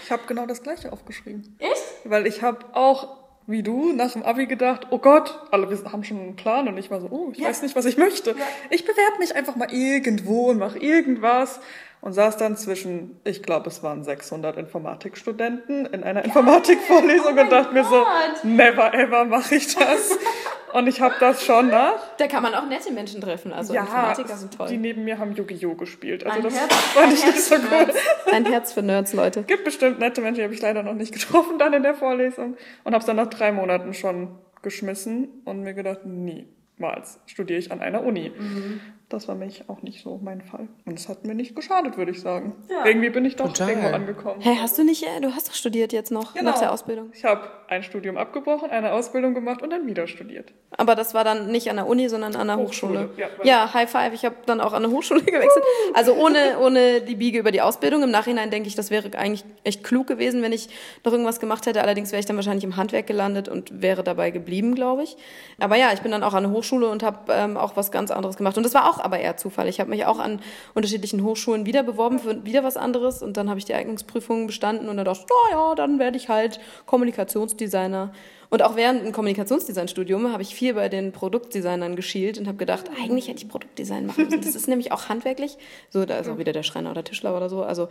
ich 0.03 0.11
habe 0.11 0.23
genau 0.27 0.45
das 0.45 0.63
gleiche 0.63 0.91
aufgeschrieben. 0.91 1.55
Echt? 1.59 1.83
Weil 2.03 2.25
ich 2.25 2.41
habe 2.41 2.65
auch 2.73 3.22
wie 3.45 3.63
du 3.63 3.93
nach 3.93 4.11
dem 4.11 4.23
Abi 4.23 4.45
gedacht, 4.45 4.87
oh 4.89 4.99
Gott, 4.99 5.39
alle 5.51 5.67
haben 5.91 6.03
schon 6.03 6.19
einen 6.19 6.35
Plan 6.35 6.67
und 6.67 6.77
ich 6.77 6.89
war 6.89 7.01
so, 7.01 7.07
oh, 7.09 7.29
ich 7.33 7.39
ja. 7.39 7.49
weiß 7.49 7.61
nicht, 7.61 7.75
was 7.75 7.85
ich 7.85 7.97
möchte. 7.97 8.35
Ich 8.69 8.85
bewerbe 8.85 9.19
mich 9.19 9.35
einfach 9.35 9.55
mal 9.55 9.71
irgendwo 9.71 10.49
und 10.49 10.59
mache 10.59 10.79
irgendwas. 10.79 11.59
Und 12.03 12.11
saß 12.11 12.35
dann 12.35 12.57
zwischen, 12.57 13.17
ich 13.23 13.41
glaube, 13.43 13.69
es 13.69 13.81
waren 13.81 14.03
600 14.03 14.57
Informatikstudenten 14.57 15.85
in 15.85 16.03
einer 16.03 16.25
Informatikvorlesung 16.25 17.37
und 17.37 17.49
dachte 17.49 17.73
mir 17.73 17.85
so, 17.85 18.05
never 18.43 18.93
ever 18.93 19.23
mache 19.23 19.55
ich 19.55 19.73
das. 19.73 20.17
Und 20.73 20.87
ich 20.87 21.01
habe 21.01 21.13
das 21.19 21.45
schon 21.45 21.67
nach. 21.69 21.99
Da 22.17 22.25
kann 22.25 22.41
man 22.41 22.55
auch 22.55 22.67
nette 22.67 22.91
Menschen 22.91 23.21
treffen. 23.21 23.53
Also 23.53 23.75
ja, 23.75 23.81
Informatiker 23.81 24.35
sind 24.35 24.57
toll. 24.57 24.69
die 24.69 24.77
neben 24.77 25.03
mir 25.03 25.19
haben 25.19 25.33
Yu-Gi-Oh! 25.35 25.75
gespielt. 25.75 26.25
Also 26.25 26.37
Ein 26.37 26.43
das 26.45 26.59
Herz- 26.59 26.73
fand 26.73 27.13
ich 27.13 27.23
Herz 27.23 27.35
nicht 27.51 27.61
so. 27.61 27.69
Nerds. 27.69 27.95
Ein 28.31 28.45
Herz 28.47 28.73
für 28.73 28.81
Nerds, 28.81 29.13
Leute. 29.13 29.43
Gibt 29.47 29.65
bestimmt 29.65 29.99
nette 29.99 30.21
Menschen, 30.21 30.37
die 30.37 30.43
habe 30.45 30.53
ich 30.55 30.61
leider 30.63 30.81
noch 30.81 30.95
nicht 30.95 31.13
getroffen 31.13 31.59
dann 31.59 31.73
in 31.73 31.83
der 31.83 31.93
Vorlesung. 31.93 32.57
Und 32.85 32.93
habe 32.93 33.01
es 33.01 33.05
dann 33.05 33.17
nach 33.17 33.27
drei 33.27 33.51
Monaten 33.51 33.93
schon 33.93 34.29
geschmissen 34.63 35.27
und 35.45 35.61
mir 35.61 35.75
gedacht, 35.75 36.05
niemals 36.05 37.19
studiere 37.27 37.59
ich 37.59 37.71
an 37.71 37.79
einer 37.79 38.03
Uni. 38.03 38.31
Mhm. 38.35 38.81
Das 39.13 39.27
war 39.27 39.35
mich 39.35 39.63
auch 39.69 39.83
nicht 39.83 40.01
so 40.01 40.19
mein 40.23 40.41
Fall. 40.41 40.67
Und 40.85 40.97
es 40.99 41.07
hat 41.07 41.23
mir 41.23 41.35
nicht 41.35 41.55
geschadet, 41.55 41.97
würde 41.97 42.11
ich 42.11 42.19
sagen. 42.19 42.55
Irgendwie 42.83 43.11
bin 43.11 43.25
ich 43.25 43.35
doch 43.35 43.45
Total. 43.47 43.69
irgendwo 43.69 43.89
angekommen. 43.89 44.41
Hä, 44.41 44.57
hast 44.59 44.75
du 44.79 44.83
nicht, 44.83 45.03
äh, 45.03 45.21
du 45.21 45.33
hast 45.35 45.47
doch 45.49 45.53
studiert 45.53 45.93
jetzt 45.93 46.11
noch 46.11 46.33
Genau. 46.33 46.49
nach 46.49 46.59
der 46.59 46.71
Ausbildung. 46.71 47.11
Ich 47.13 47.23
habe 47.23 47.41
ein 47.67 47.83
Studium 47.83 48.17
abgebrochen, 48.17 48.71
eine 48.71 48.91
Ausbildung 48.93 49.35
gemacht 49.35 49.61
und 49.61 49.69
dann 49.69 49.85
wieder 49.85 50.07
studiert. 50.07 50.51
Aber 50.77 50.95
das 50.95 51.13
war 51.13 51.23
dann 51.23 51.51
nicht 51.51 51.69
an 51.69 51.75
der 51.75 51.85
Uni, 51.87 52.09
sondern 52.09 52.35
an 52.35 52.47
der 52.47 52.57
Hochschule. 52.57 53.01
Hochschule, 53.09 53.09
ja. 53.43 53.45
Ja, 53.65 53.73
High 53.73 53.89
Five. 53.89 54.13
Ich 54.15 54.25
habe 54.25 54.35
dann 54.47 54.59
auch 54.59 54.73
an 54.73 54.83
eine 54.83 54.91
Hochschule 54.91 55.21
gewechselt. 55.23 55.63
Also 55.93 56.13
ohne, 56.15 56.57
ohne 56.59 57.01
die 57.01 57.15
Biege 57.15 57.37
über 57.37 57.51
die 57.51 57.61
Ausbildung. 57.61 58.01
Im 58.01 58.09
Nachhinein 58.11 58.49
denke 58.49 58.67
ich, 58.67 58.73
das 58.75 58.89
wäre 58.89 59.15
eigentlich 59.15 59.45
echt 59.63 59.83
klug 59.83 60.07
gewesen, 60.07 60.41
wenn 60.41 60.51
ich 60.53 60.69
noch 61.03 61.11
irgendwas 61.11 61.39
gemacht 61.39 61.67
hätte. 61.67 61.81
Allerdings 61.83 62.11
wäre 62.11 62.19
ich 62.19 62.25
dann 62.25 62.35
wahrscheinlich 62.35 62.63
im 62.63 62.77
Handwerk 62.77 63.05
gelandet 63.05 63.47
und 63.47 63.81
wäre 63.83 64.03
dabei 64.03 64.31
geblieben, 64.31 64.73
glaube 64.73 65.03
ich. 65.03 65.17
Aber 65.59 65.75
ja, 65.75 65.93
ich 65.93 66.01
bin 66.01 66.11
dann 66.11 66.23
auch 66.23 66.33
an 66.33 66.45
eine 66.45 66.53
Hochschule 66.53 66.89
und 66.89 67.03
habe 67.03 67.31
ähm, 67.31 67.57
auch 67.57 67.75
was 67.77 67.91
ganz 67.91 68.09
anderes 68.09 68.37
gemacht. 68.37 68.57
Und 68.57 68.63
das 68.63 68.73
war 68.73 68.89
auch 68.89 68.97
aber 69.03 69.19
eher 69.19 69.37
Zufall. 69.37 69.67
Ich 69.67 69.79
habe 69.79 69.89
mich 69.89 70.05
auch 70.05 70.19
an 70.19 70.39
unterschiedlichen 70.73 71.23
Hochschulen 71.23 71.65
wieder 71.65 71.83
beworben 71.83 72.19
für 72.19 72.45
wieder 72.45 72.63
was 72.63 72.77
anderes. 72.77 73.21
Und 73.21 73.37
dann 73.37 73.49
habe 73.49 73.59
ich 73.59 73.65
die 73.65 73.73
Eignungsprüfungen 73.73 74.47
bestanden 74.47 74.89
und 74.89 74.97
dann 74.97 75.05
dachte 75.05 75.25
ich, 75.25 75.31
oh 75.31 75.51
ja, 75.51 75.75
dann 75.75 75.99
werde 75.99 76.17
ich 76.17 76.29
halt 76.29 76.59
Kommunikationsdesigner. 76.85 78.11
Und 78.49 78.61
auch 78.61 78.75
während 78.75 79.03
dem 79.03 79.11
Kommunikationsdesign-Studium 79.13 80.31
habe 80.31 80.43
ich 80.43 80.53
viel 80.53 80.75
bei 80.75 80.87
den 80.87 81.11
Produktdesignern 81.11 81.95
geschielt 81.95 82.37
und 82.37 82.47
habe 82.47 82.57
gedacht, 82.57 82.85
eigentlich 83.01 83.27
hätte 83.27 83.43
ich 83.43 83.49
Produktdesign 83.49 84.05
machen 84.05 84.25
müssen. 84.25 84.41
Das 84.41 84.53
ist 84.53 84.67
nämlich 84.67 84.91
auch 84.91 85.09
handwerklich. 85.09 85.57
So, 85.89 86.05
da 86.05 86.19
ist 86.19 86.29
auch 86.29 86.37
wieder 86.37 86.53
der 86.53 86.61
Schreiner 86.61 86.91
oder 86.91 87.03
Tischler 87.03 87.35
oder 87.35 87.49
so. 87.49 87.63
Also 87.63 87.89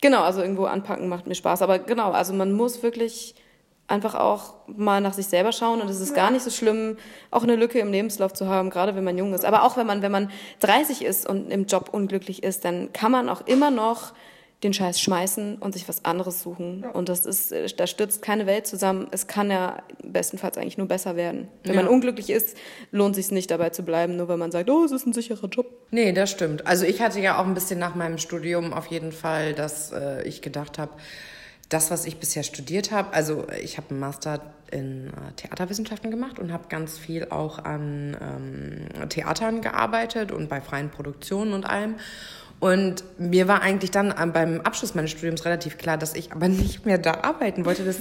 genau, 0.00 0.22
also 0.22 0.40
irgendwo 0.40 0.66
anpacken 0.66 1.08
macht 1.08 1.26
mir 1.26 1.34
Spaß. 1.34 1.62
Aber 1.62 1.80
genau, 1.80 2.12
also 2.12 2.32
man 2.32 2.52
muss 2.52 2.84
wirklich 2.84 3.34
einfach 3.86 4.14
auch 4.14 4.54
mal 4.66 5.00
nach 5.00 5.12
sich 5.12 5.26
selber 5.26 5.52
schauen 5.52 5.80
und 5.80 5.88
es 5.88 6.00
ist 6.00 6.14
gar 6.14 6.30
nicht 6.30 6.42
so 6.42 6.50
schlimm, 6.50 6.96
auch 7.30 7.42
eine 7.42 7.56
Lücke 7.56 7.78
im 7.80 7.92
Lebenslauf 7.92 8.32
zu 8.32 8.48
haben, 8.48 8.70
gerade 8.70 8.96
wenn 8.96 9.04
man 9.04 9.18
jung 9.18 9.34
ist. 9.34 9.44
Aber 9.44 9.62
auch 9.62 9.76
wenn 9.76 9.86
man, 9.86 10.00
wenn 10.00 10.12
man 10.12 10.30
30 10.60 11.04
ist 11.04 11.28
und 11.28 11.50
im 11.50 11.66
Job 11.66 11.90
unglücklich 11.92 12.42
ist, 12.42 12.64
dann 12.64 12.92
kann 12.92 13.12
man 13.12 13.28
auch 13.28 13.46
immer 13.46 13.70
noch 13.70 14.14
den 14.62 14.72
Scheiß 14.72 14.98
schmeißen 14.98 15.56
und 15.56 15.74
sich 15.74 15.86
was 15.88 16.06
anderes 16.06 16.42
suchen. 16.42 16.84
Und 16.84 17.10
das 17.10 17.26
ist, 17.26 17.52
da 17.78 17.86
stürzt 17.86 18.22
keine 18.22 18.46
Welt 18.46 18.66
zusammen. 18.66 19.08
Es 19.10 19.26
kann 19.26 19.50
ja 19.50 19.82
bestenfalls 20.02 20.56
eigentlich 20.56 20.78
nur 20.78 20.88
besser 20.88 21.16
werden. 21.16 21.48
Wenn 21.64 21.76
man 21.76 21.86
unglücklich 21.86 22.30
ist, 22.30 22.56
lohnt 22.90 23.14
sich 23.14 23.30
nicht 23.30 23.50
dabei 23.50 23.70
zu 23.70 23.82
bleiben, 23.82 24.16
nur 24.16 24.28
weil 24.28 24.38
man 24.38 24.50
sagt, 24.50 24.70
oh, 24.70 24.82
es 24.84 24.92
ist 24.92 25.06
ein 25.06 25.12
sicherer 25.12 25.48
Job. 25.48 25.66
Nee, 25.90 26.12
das 26.12 26.30
stimmt. 26.30 26.66
Also 26.66 26.86
ich 26.86 27.02
hatte 27.02 27.20
ja 27.20 27.38
auch 27.38 27.46
ein 27.46 27.52
bisschen 27.52 27.78
nach 27.78 27.94
meinem 27.94 28.16
Studium 28.16 28.72
auf 28.72 28.86
jeden 28.86 29.12
Fall, 29.12 29.52
dass 29.52 29.92
äh, 29.92 30.26
ich 30.26 30.40
gedacht 30.40 30.78
habe, 30.78 30.92
das, 31.74 31.90
was 31.90 32.06
ich 32.06 32.18
bisher 32.18 32.44
studiert 32.44 32.92
habe, 32.92 33.12
also 33.12 33.46
ich 33.60 33.76
habe 33.78 33.90
einen 33.90 33.98
Master 33.98 34.40
in 34.70 35.08
äh, 35.08 35.32
Theaterwissenschaften 35.36 36.10
gemacht 36.10 36.38
und 36.38 36.52
habe 36.52 36.68
ganz 36.68 36.98
viel 36.98 37.26
auch 37.30 37.58
an 37.58 38.16
ähm, 38.20 39.08
Theatern 39.08 39.60
gearbeitet 39.60 40.30
und 40.30 40.48
bei 40.48 40.60
freien 40.60 40.90
Produktionen 40.90 41.52
und 41.52 41.66
allem. 41.66 41.96
Und 42.64 43.04
mir 43.18 43.46
war 43.46 43.60
eigentlich 43.60 43.90
dann 43.90 44.14
beim 44.32 44.62
Abschluss 44.62 44.94
meines 44.94 45.10
Studiums 45.10 45.44
relativ 45.44 45.76
klar, 45.76 45.98
dass 45.98 46.14
ich 46.14 46.32
aber 46.32 46.48
nicht 46.48 46.86
mehr 46.86 46.96
da 46.96 47.18
arbeiten 47.20 47.66
wollte. 47.66 47.84
Das, 47.84 47.96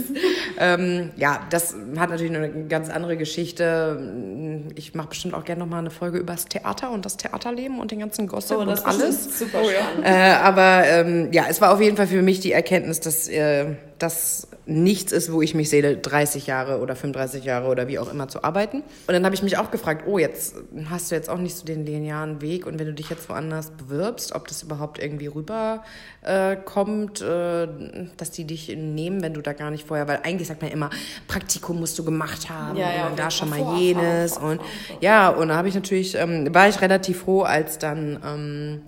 ähm, 0.58 1.12
ja, 1.17 1.41
das 1.49 1.76
hat 1.97 2.12
natürlich 2.12 2.34
eine 2.34 2.67
ganz 2.69 2.89
andere 2.89 3.17
Geschichte. 3.17 4.71
Ich 4.76 4.95
mache 4.95 5.10
bestimmt 5.10 5.34
auch 5.34 5.43
gerne 5.43 5.60
nochmal 5.60 5.80
eine 5.80 5.89
Folge 5.89 6.17
über 6.17 6.32
das 6.32 6.45
Theater 6.45 6.91
und 6.91 7.04
das 7.04 7.17
Theaterleben 7.17 7.78
und 7.78 7.91
den 7.91 7.99
ganzen 7.99 8.26
Gossip 8.26 8.56
und 8.56 8.69
alles. 8.69 9.38
super 9.38 9.58
Oh 9.65 9.69
ja. 9.69 10.02
Äh, 10.02 10.36
aber 10.36 10.84
ähm, 10.88 11.34
ja, 11.34 11.43
es 11.49 11.60
war 11.60 11.73
auf 11.73 11.82
jeden 11.82 11.97
Fall 11.97 12.08
für 12.08 12.21
mich 12.21 12.39
die 12.39 12.54
Erkenntnis, 12.54 13.02
dass 13.02 13.28
äh, 13.28 13.65
das 13.99 14.47
nichts 14.65 15.12
ist, 15.12 15.32
wo 15.32 15.41
ich 15.41 15.56
mich 15.56 15.69
sehe, 15.69 15.97
30 15.97 16.47
Jahre 16.47 16.80
oder 16.80 16.95
35 16.95 17.43
Jahre 17.43 17.67
oder 17.67 17.88
wie 17.88 17.99
auch 17.99 18.10
immer 18.10 18.30
zu 18.30 18.43
arbeiten. 18.43 18.78
Und 18.78 19.13
dann 19.13 19.26
habe 19.26 19.36
ich 19.36 19.43
mich 19.43 19.58
auch 19.58 19.71
gefragt, 19.71 20.06
oh, 20.08 20.17
jetzt 20.17 20.56
hast 20.89 21.12
du 21.12 21.15
jetzt 21.15 21.30
auch 21.30 21.38
nicht 21.38 21.56
so 21.56 21.65
den 21.65 21.86
linearen 21.86 22.41
Weg 22.41 22.65
und 22.65 22.80
wenn 22.80 22.88
du 22.88 22.93
dich 22.93 23.10
jetzt 23.10 23.28
woanders 23.30 23.71
bewirbst, 23.71 24.34
ob 24.34 24.47
das 24.47 24.63
überhaupt 24.63 24.99
irgendwie 24.99 25.28
rüber 25.28 25.84
äh, 26.21 26.56
kommt, 26.56 27.21
äh, 27.21 27.67
dass 28.15 28.32
die 28.32 28.45
dich 28.45 28.69
nehmen, 28.69 29.21
wenn 29.21 29.34
du 29.34 29.41
da 29.41 29.54
gar 29.54 29.69
nicht 29.69 29.86
vorher, 29.86 30.08
weil 30.08 30.21
eigentlich 30.23 30.47
sagt 30.47 30.62
man 30.62 30.71
immer, 30.71 30.89
Praktikum 31.28 31.80
musst 31.80 31.99
du 31.99 32.06
gemacht 32.06 32.49
haben 32.49 32.78
Ja, 32.78 32.93
ja, 32.93 33.08
und 33.08 33.19
da 33.19 33.30
schon 33.32 33.49
mal 33.49 33.78
jenes 33.78 34.38
und 34.38 34.62
ja, 35.02 35.30
und 35.30 35.49
da 35.49 35.56
habe 35.56 35.67
ich 35.67 35.76
natürlich, 35.76 36.15
ähm, 36.15 36.54
war 36.54 36.69
ich 36.69 36.80
relativ 36.82 37.21
froh, 37.23 37.41
als 37.41 37.80
dann 37.80 38.19
ähm, 38.26 38.82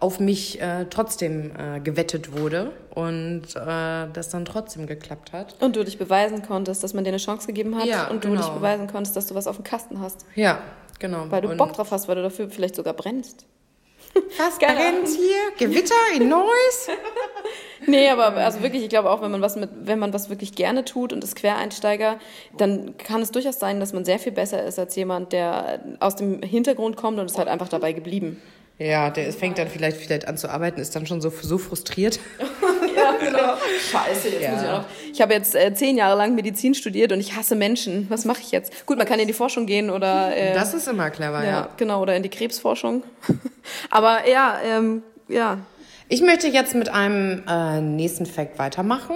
auf 0.00 0.18
mich 0.18 0.60
äh, 0.60 0.86
trotzdem 0.88 1.52
äh, 1.56 1.80
gewettet 1.80 2.36
wurde 2.36 2.72
und 2.94 3.42
äh, 3.54 4.06
das 4.12 4.30
dann 4.30 4.46
trotzdem 4.46 4.86
geklappt 4.86 5.32
hat. 5.32 5.54
Und 5.60 5.76
du 5.76 5.84
dich 5.84 5.98
beweisen 5.98 6.42
konntest, 6.42 6.82
dass 6.82 6.94
man 6.94 7.04
dir 7.04 7.10
eine 7.10 7.18
Chance 7.18 7.46
gegeben 7.46 7.76
hat 7.76 7.84
Ja, 7.86 8.08
und 8.08 8.24
du 8.24 8.28
genau. 8.28 8.40
dich 8.40 8.50
beweisen 8.50 8.86
konntest, 8.86 9.14
dass 9.16 9.26
du 9.26 9.34
was 9.34 9.46
auf 9.46 9.56
dem 9.56 9.64
Kasten 9.64 10.00
hast. 10.00 10.24
Ja, 10.34 10.58
genau. 10.98 11.26
Weil 11.28 11.42
du 11.42 11.50
und 11.50 11.58
Bock 11.58 11.74
drauf 11.74 11.90
hast, 11.90 12.08
weil 12.08 12.16
du 12.16 12.22
dafür 12.22 12.48
vielleicht 12.48 12.76
sogar 12.76 12.94
brennst. 12.94 13.44
Was 14.38 14.58
brennt 14.58 15.06
hier? 15.06 15.68
Gewitter 15.68 15.94
in 16.16 16.28
Neuss? 16.28 16.88
Nee, 17.86 18.10
aber 18.10 18.34
also 18.36 18.60
wirklich, 18.62 18.82
ich 18.82 18.90
glaube 18.90 19.08
auch, 19.10 19.22
wenn 19.22 19.30
man 19.30 19.40
was 19.40 19.56
mit, 19.56 19.70
wenn 19.84 19.98
man 19.98 20.12
was 20.12 20.28
wirklich 20.28 20.54
gerne 20.54 20.84
tut 20.84 21.14
und 21.14 21.24
ist 21.24 21.34
Quereinsteiger, 21.34 22.18
dann 22.58 22.96
kann 22.98 23.22
es 23.22 23.30
durchaus 23.30 23.58
sein, 23.58 23.80
dass 23.80 23.94
man 23.94 24.04
sehr 24.04 24.18
viel 24.18 24.32
besser 24.32 24.62
ist 24.64 24.78
als 24.78 24.94
jemand, 24.96 25.32
der 25.32 25.80
aus 25.98 26.14
dem 26.14 26.42
Hintergrund 26.42 26.96
kommt 26.96 27.18
und 27.18 27.24
ist 27.24 27.38
halt 27.38 27.48
einfach 27.48 27.68
dabei 27.68 27.92
geblieben. 27.92 28.40
Ja, 28.80 29.10
der 29.10 29.26
ist, 29.28 29.38
fängt 29.38 29.58
dann 29.58 29.68
vielleicht, 29.68 29.98
vielleicht 29.98 30.26
an 30.26 30.38
zu 30.38 30.48
arbeiten, 30.48 30.80
ist 30.80 30.96
dann 30.96 31.06
schon 31.06 31.20
so, 31.20 31.30
so 31.30 31.58
frustriert. 31.58 32.18
Ja, 32.96 33.12
genau. 33.18 33.54
Scheiße, 33.90 34.28
jetzt 34.28 34.42
Ja. 34.42 34.50
muss 34.50 34.62
ich 34.62 34.68
auch 34.68 34.72
noch. 34.78 34.84
Ich 35.12 35.20
habe 35.22 35.32
jetzt 35.32 35.54
äh, 35.54 35.72
zehn 35.74 35.96
Jahre 35.96 36.18
lang 36.18 36.34
Medizin 36.34 36.74
studiert 36.74 37.12
und 37.12 37.20
ich 37.20 37.34
hasse 37.36 37.54
Menschen. 37.54 38.06
Was 38.10 38.24
mache 38.24 38.40
ich 38.42 38.50
jetzt? 38.50 38.84
Gut, 38.84 38.98
man 38.98 39.06
kann 39.06 39.20
in 39.20 39.26
die 39.28 39.32
Forschung 39.32 39.64
gehen 39.64 39.90
oder 39.90 40.36
äh, 40.36 40.52
Das 40.54 40.74
ist 40.74 40.88
immer 40.88 41.08
clever, 41.10 41.42
ja, 41.44 41.50
ja. 41.50 41.68
genau 41.76 42.02
oder 42.02 42.16
in 42.16 42.22
die 42.22 42.28
Krebsforschung. 42.28 43.04
Aber 43.90 44.28
ja, 44.28 44.58
ähm, 44.64 45.02
ja. 45.28 45.58
Ich 46.12 46.22
möchte 46.22 46.48
jetzt 46.48 46.74
mit 46.74 46.88
einem 46.88 47.44
äh, 47.48 47.80
nächsten 47.80 48.26
Fact 48.26 48.58
weitermachen, 48.58 49.14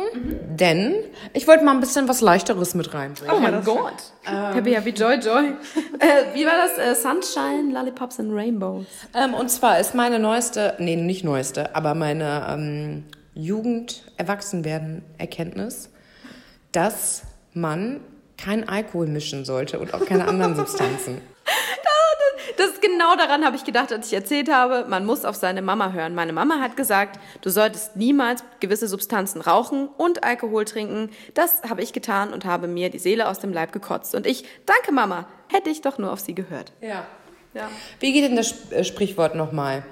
denn 0.48 0.94
ich 1.32 1.48
wollte 1.48 1.64
mal 1.64 1.72
ein 1.72 1.80
bisschen 1.80 2.06
was 2.06 2.20
Leichteres 2.20 2.76
mit 2.76 2.94
reinbringen. 2.94 3.34
Oh 3.36 3.40
mein 3.40 3.64
Gott. 3.64 4.12
Happy, 4.22 4.70
happy, 4.70 4.90
joy, 4.90 5.16
joy. 5.16 5.46
äh, 5.98 6.32
wie 6.34 6.46
war 6.46 6.52
das? 6.56 6.78
Äh, 6.78 6.94
Sunshine, 6.94 7.72
Lollipops 7.72 8.20
and 8.20 8.32
Rainbows. 8.32 8.86
Ähm, 9.12 9.34
und 9.34 9.50
zwar 9.50 9.80
ist 9.80 9.96
meine 9.96 10.20
neueste, 10.20 10.76
nee, 10.78 10.94
nicht 10.94 11.24
neueste, 11.24 11.74
aber 11.74 11.96
meine 11.96 12.46
ähm, 12.48 13.02
Jugend-Erwachsenwerden-Erkenntnis, 13.34 15.90
dass 16.70 17.22
man 17.54 18.02
kein 18.38 18.68
Alkohol 18.68 19.08
mischen 19.08 19.44
sollte 19.44 19.80
und 19.80 19.94
auch 19.94 20.06
keine 20.06 20.28
anderen 20.28 20.54
Substanzen. 20.64 21.20
Das 22.56 22.68
ist 22.68 22.82
genau 22.82 23.16
daran 23.16 23.44
habe 23.44 23.56
ich 23.56 23.64
gedacht, 23.64 23.92
als 23.92 24.08
ich 24.08 24.14
erzählt 24.14 24.52
habe, 24.52 24.86
man 24.88 25.04
muss 25.04 25.24
auf 25.24 25.36
seine 25.36 25.62
Mama 25.62 25.92
hören. 25.92 26.14
Meine 26.14 26.32
Mama 26.32 26.60
hat 26.60 26.76
gesagt, 26.76 27.18
du 27.42 27.50
solltest 27.50 27.96
niemals 27.96 28.44
gewisse 28.60 28.88
Substanzen 28.88 29.40
rauchen 29.40 29.88
und 29.96 30.24
Alkohol 30.24 30.64
trinken. 30.64 31.10
Das 31.34 31.62
habe 31.68 31.82
ich 31.82 31.92
getan 31.92 32.32
und 32.32 32.44
habe 32.44 32.68
mir 32.68 32.90
die 32.90 32.98
Seele 32.98 33.28
aus 33.28 33.38
dem 33.38 33.52
Leib 33.52 33.72
gekotzt. 33.72 34.14
Und 34.14 34.26
ich, 34.26 34.44
danke 34.66 34.92
Mama, 34.92 35.26
hätte 35.50 35.70
ich 35.70 35.80
doch 35.80 35.98
nur 35.98 36.12
auf 36.12 36.20
sie 36.20 36.34
gehört. 36.34 36.72
Ja. 36.80 37.06
Ja. 37.54 37.70
Wie 38.00 38.12
geht 38.12 38.24
denn 38.24 38.36
das 38.36 38.72
äh, 38.72 38.84
Sprichwort 38.84 39.34
nochmal? 39.36 39.84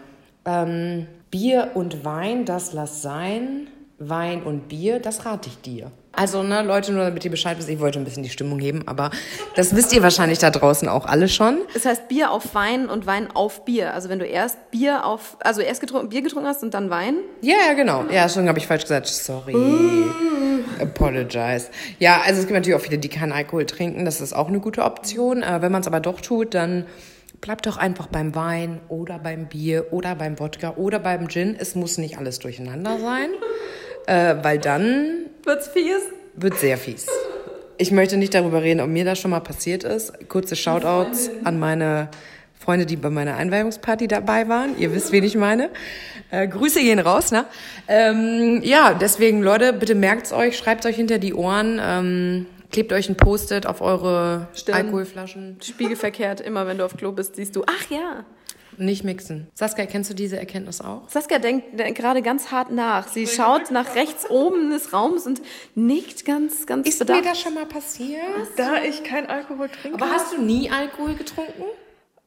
Ähm, 0.45 1.07
Bier 1.31 1.71
und 1.75 2.05
Wein, 2.05 2.45
das 2.45 2.73
lass 2.73 3.03
sein. 3.03 3.69
Wein 3.99 4.43
und 4.43 4.69
Bier, 4.69 4.99
das 4.99 5.25
rate 5.25 5.49
ich 5.49 5.61
dir. 5.61 5.93
Also, 6.15 6.43
ne, 6.43 6.63
Leute, 6.63 6.93
nur 6.93 7.05
damit 7.05 7.25
ihr 7.25 7.31
Bescheid 7.31 7.59
wisst, 7.59 7.71
ich 7.71 7.81
wollte 7.81 7.99
ein 7.99 8.05
bisschen 8.05 8.23
die 8.23 8.29
Stimmung 8.29 8.59
heben, 8.59 8.87
aber 8.87 9.11
das 9.57 9.75
wisst 9.75 9.95
ihr 9.95 10.03
wahrscheinlich 10.03 10.39
da 10.39 10.51
draußen 10.51 10.87
auch 10.89 11.07
alle 11.07 11.27
schon. 11.29 11.61
Es 11.75 11.87
heißt 11.87 12.09
Bier 12.09 12.31
auf 12.31 12.55
Wein 12.55 12.89
und 12.89 13.07
Wein 13.07 13.29
auf 13.33 13.65
Bier. 13.65 13.95
Also 13.95 14.11
wenn 14.11 14.19
du 14.19 14.27
erst 14.27 14.71
Bier 14.71 15.07
auf, 15.07 15.37
also 15.41 15.63
erst 15.63 15.81
getrunken, 15.81 16.11
Bier 16.11 16.23
getrunken 16.23 16.49
hast 16.49 16.63
und 16.63 16.75
dann 16.75 16.91
Wein. 16.91 17.17
Ja, 17.41 17.55
ja, 17.67 17.73
genau. 17.73 18.05
Ja, 18.11 18.29
schon 18.29 18.47
habe 18.47 18.59
ich 18.59 18.67
falsch 18.67 18.83
gesagt. 18.83 19.07
Sorry. 19.07 19.55
Apologize. 20.81 21.69
Ja, 21.99 22.21
also 22.27 22.41
es 22.41 22.47
gibt 22.47 22.53
natürlich 22.53 22.77
auch 22.77 22.85
viele, 22.85 22.99
die 22.99 23.09
keinen 23.09 23.33
Alkohol 23.33 23.65
trinken. 23.65 24.05
Das 24.05 24.21
ist 24.21 24.35
auch 24.35 24.49
eine 24.49 24.61
gute 24.61 24.83
Option. 24.83 25.43
Äh, 25.43 25.63
wenn 25.63 25.73
man 25.73 25.81
es 25.81 25.87
aber 25.87 26.01
doch 26.01 26.21
tut, 26.21 26.55
dann 26.55 26.85
bleibt 27.41 27.67
doch 27.67 27.77
einfach 27.77 28.07
beim 28.07 28.35
Wein 28.35 28.81
oder 28.89 29.19
beim 29.19 29.47
Bier 29.47 29.93
oder 29.93 30.15
beim 30.15 30.39
Wodka 30.39 30.75
oder 30.77 30.99
beim 30.99 31.29
Gin. 31.29 31.57
Es 31.59 31.75
muss 31.75 31.99
nicht 31.99 32.19
alles 32.19 32.39
durcheinander 32.39 32.99
sein, 32.99 33.31
äh, 34.07 34.37
weil 34.43 34.59
dann 34.59 35.27
Wird's 35.45 35.69
fies? 35.69 36.03
wird 36.35 36.59
sehr 36.59 36.79
fies. 36.79 37.07
Ich 37.79 37.91
möchte 37.91 38.17
nicht 38.17 38.35
darüber 38.35 38.63
reden, 38.63 38.81
ob 38.81 38.89
mir 38.89 39.05
das 39.05 39.19
schon 39.19 39.31
mal 39.31 39.41
passiert 39.41 39.85
ist. 39.85 40.29
Kurze 40.29 40.57
Shoutouts 40.57 41.31
an 41.45 41.59
meine 41.59 42.09
Freunde, 42.59 42.87
die 42.87 42.97
bei 42.97 43.11
meiner 43.11 43.37
Einweihungsparty 43.37 44.07
dabei 44.07 44.49
waren. 44.49 44.79
Ihr 44.79 44.95
wisst, 44.95 45.11
wen 45.11 45.25
ich 45.25 45.37
meine. 45.37 45.71
Äh, 46.31 46.47
Grüße 46.47 46.81
gehen 46.81 47.01
raus, 47.01 47.33
ne? 47.33 47.45
Ähm, 47.89 48.61
ja, 48.63 48.95
deswegen, 48.95 49.43
Leute, 49.43 49.73
bitte 49.73 49.95
merkt's 49.95 50.33
euch, 50.33 50.57
schreibt 50.57 50.87
euch 50.87 50.97
hinter 50.97 51.19
die 51.19 51.35
Ohren, 51.35 51.81
ähm, 51.83 52.47
klebt 52.71 52.93
euch 52.93 53.09
ein 53.09 53.17
Post-it 53.17 53.67
auf 53.67 53.81
eure 53.81 54.47
Stimmt. 54.55 54.79
Alkoholflaschen. 54.79 55.59
Spiegelverkehrt, 55.61 56.41
immer 56.41 56.67
wenn 56.67 56.79
du 56.79 56.85
auf 56.85 56.97
Klo 56.97 57.11
bist, 57.11 57.37
siehst 57.37 57.57
du, 57.57 57.65
ach 57.67 57.91
ja. 57.91 58.25
Nicht 58.79 59.05
mixen. 59.05 59.49
Saskia, 59.55 59.87
kennst 59.87 60.11
du 60.11 60.15
diese 60.15 60.39
Erkenntnis 60.39 60.81
auch? 60.81 61.09
Saskia 61.09 61.39
denkt 61.39 61.79
äh, 61.81 61.93
gerade 61.93 62.23
ganz 62.23 62.51
hart 62.51 62.71
nach. 62.71 63.09
Sie 63.09 63.27
schaut 63.27 63.71
nach 63.71 63.95
rechts 63.95 64.29
oben 64.31 64.71
des 64.71 64.93
Raums 64.93 65.27
und 65.27 65.43
nickt 65.75 66.25
ganz, 66.25 66.67
ganz 66.67 66.89
Ist 66.89 67.07
mir 67.07 67.23
das 67.23 67.41
schon 67.41 67.55
mal 67.55 67.67
passiert? 67.67 68.23
Da 68.57 68.83
ich 68.83 69.05
kein 69.05 69.27
Alkohol 69.27 69.69
trinke. 69.69 69.97
Aber 70.03 70.11
hast 70.13 70.33
du 70.33 70.41
nie 70.43 70.71
Alkohol 70.71 71.15
getrunken? 71.15 71.65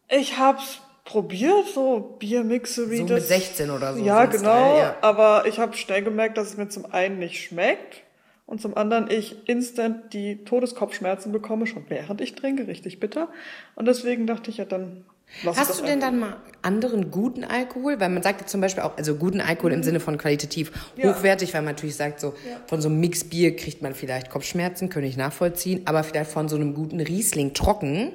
Ich 0.09 0.37
hab's 0.37 0.79
probiert, 1.03 1.67
so 1.73 2.15
Biermixery. 2.19 2.97
So 2.97 3.03
mit 3.03 3.11
das- 3.11 3.27
16 3.27 3.69
oder 3.69 3.93
so, 3.95 4.03
Ja, 4.03 4.25
so 4.25 4.37
genau. 4.37 4.51
Style, 4.51 4.77
ja. 4.79 4.97
Aber 5.01 5.45
ich 5.47 5.59
habe 5.59 5.75
schnell 5.77 6.03
gemerkt, 6.03 6.37
dass 6.37 6.47
es 6.49 6.57
mir 6.57 6.67
zum 6.69 6.85
einen 6.91 7.19
nicht 7.19 7.43
schmeckt 7.43 8.01
und 8.45 8.61
zum 8.61 8.75
anderen 8.75 9.09
ich 9.09 9.47
instant 9.47 10.13
die 10.13 10.43
Todeskopfschmerzen 10.43 11.31
bekomme, 11.31 11.67
schon 11.67 11.85
während 11.89 12.21
ich 12.21 12.35
trinke, 12.35 12.67
richtig 12.67 12.99
bitter. 12.99 13.29
Und 13.75 13.87
deswegen 13.87 14.27
dachte 14.27 14.49
ich 14.49 14.57
ja, 14.57 14.65
dann 14.65 15.05
lass 15.43 15.57
Hast 15.57 15.79
du 15.79 15.85
denn 15.85 15.99
dann 15.99 16.19
mal 16.19 16.37
anderen 16.61 17.11
guten 17.11 17.43
Alkohol? 17.43 17.99
Weil 17.99 18.09
man 18.09 18.23
sagt 18.23 18.41
ja 18.41 18.47
zum 18.47 18.61
Beispiel 18.61 18.83
auch, 18.83 18.97
also 18.97 19.15
guten 19.15 19.41
Alkohol 19.41 19.71
im 19.73 19.83
Sinne 19.83 19.99
von 19.99 20.17
qualitativ 20.17 20.71
Ja. 20.95 21.09
hochwertig, 21.13 21.53
weil 21.53 21.61
man 21.61 21.75
natürlich 21.75 21.95
sagt, 21.95 22.19
so 22.19 22.33
von 22.67 22.81
so 22.81 22.89
einem 22.89 22.99
Mixbier 22.99 23.55
kriegt 23.55 23.81
man 23.81 23.93
vielleicht 23.93 24.29
Kopfschmerzen, 24.29 24.89
könnte 24.89 25.07
ich 25.07 25.17
nachvollziehen, 25.17 25.81
aber 25.85 26.03
vielleicht 26.03 26.31
von 26.31 26.49
so 26.49 26.55
einem 26.55 26.73
guten 26.73 26.99
Riesling 26.99 27.53
trocken 27.53 28.11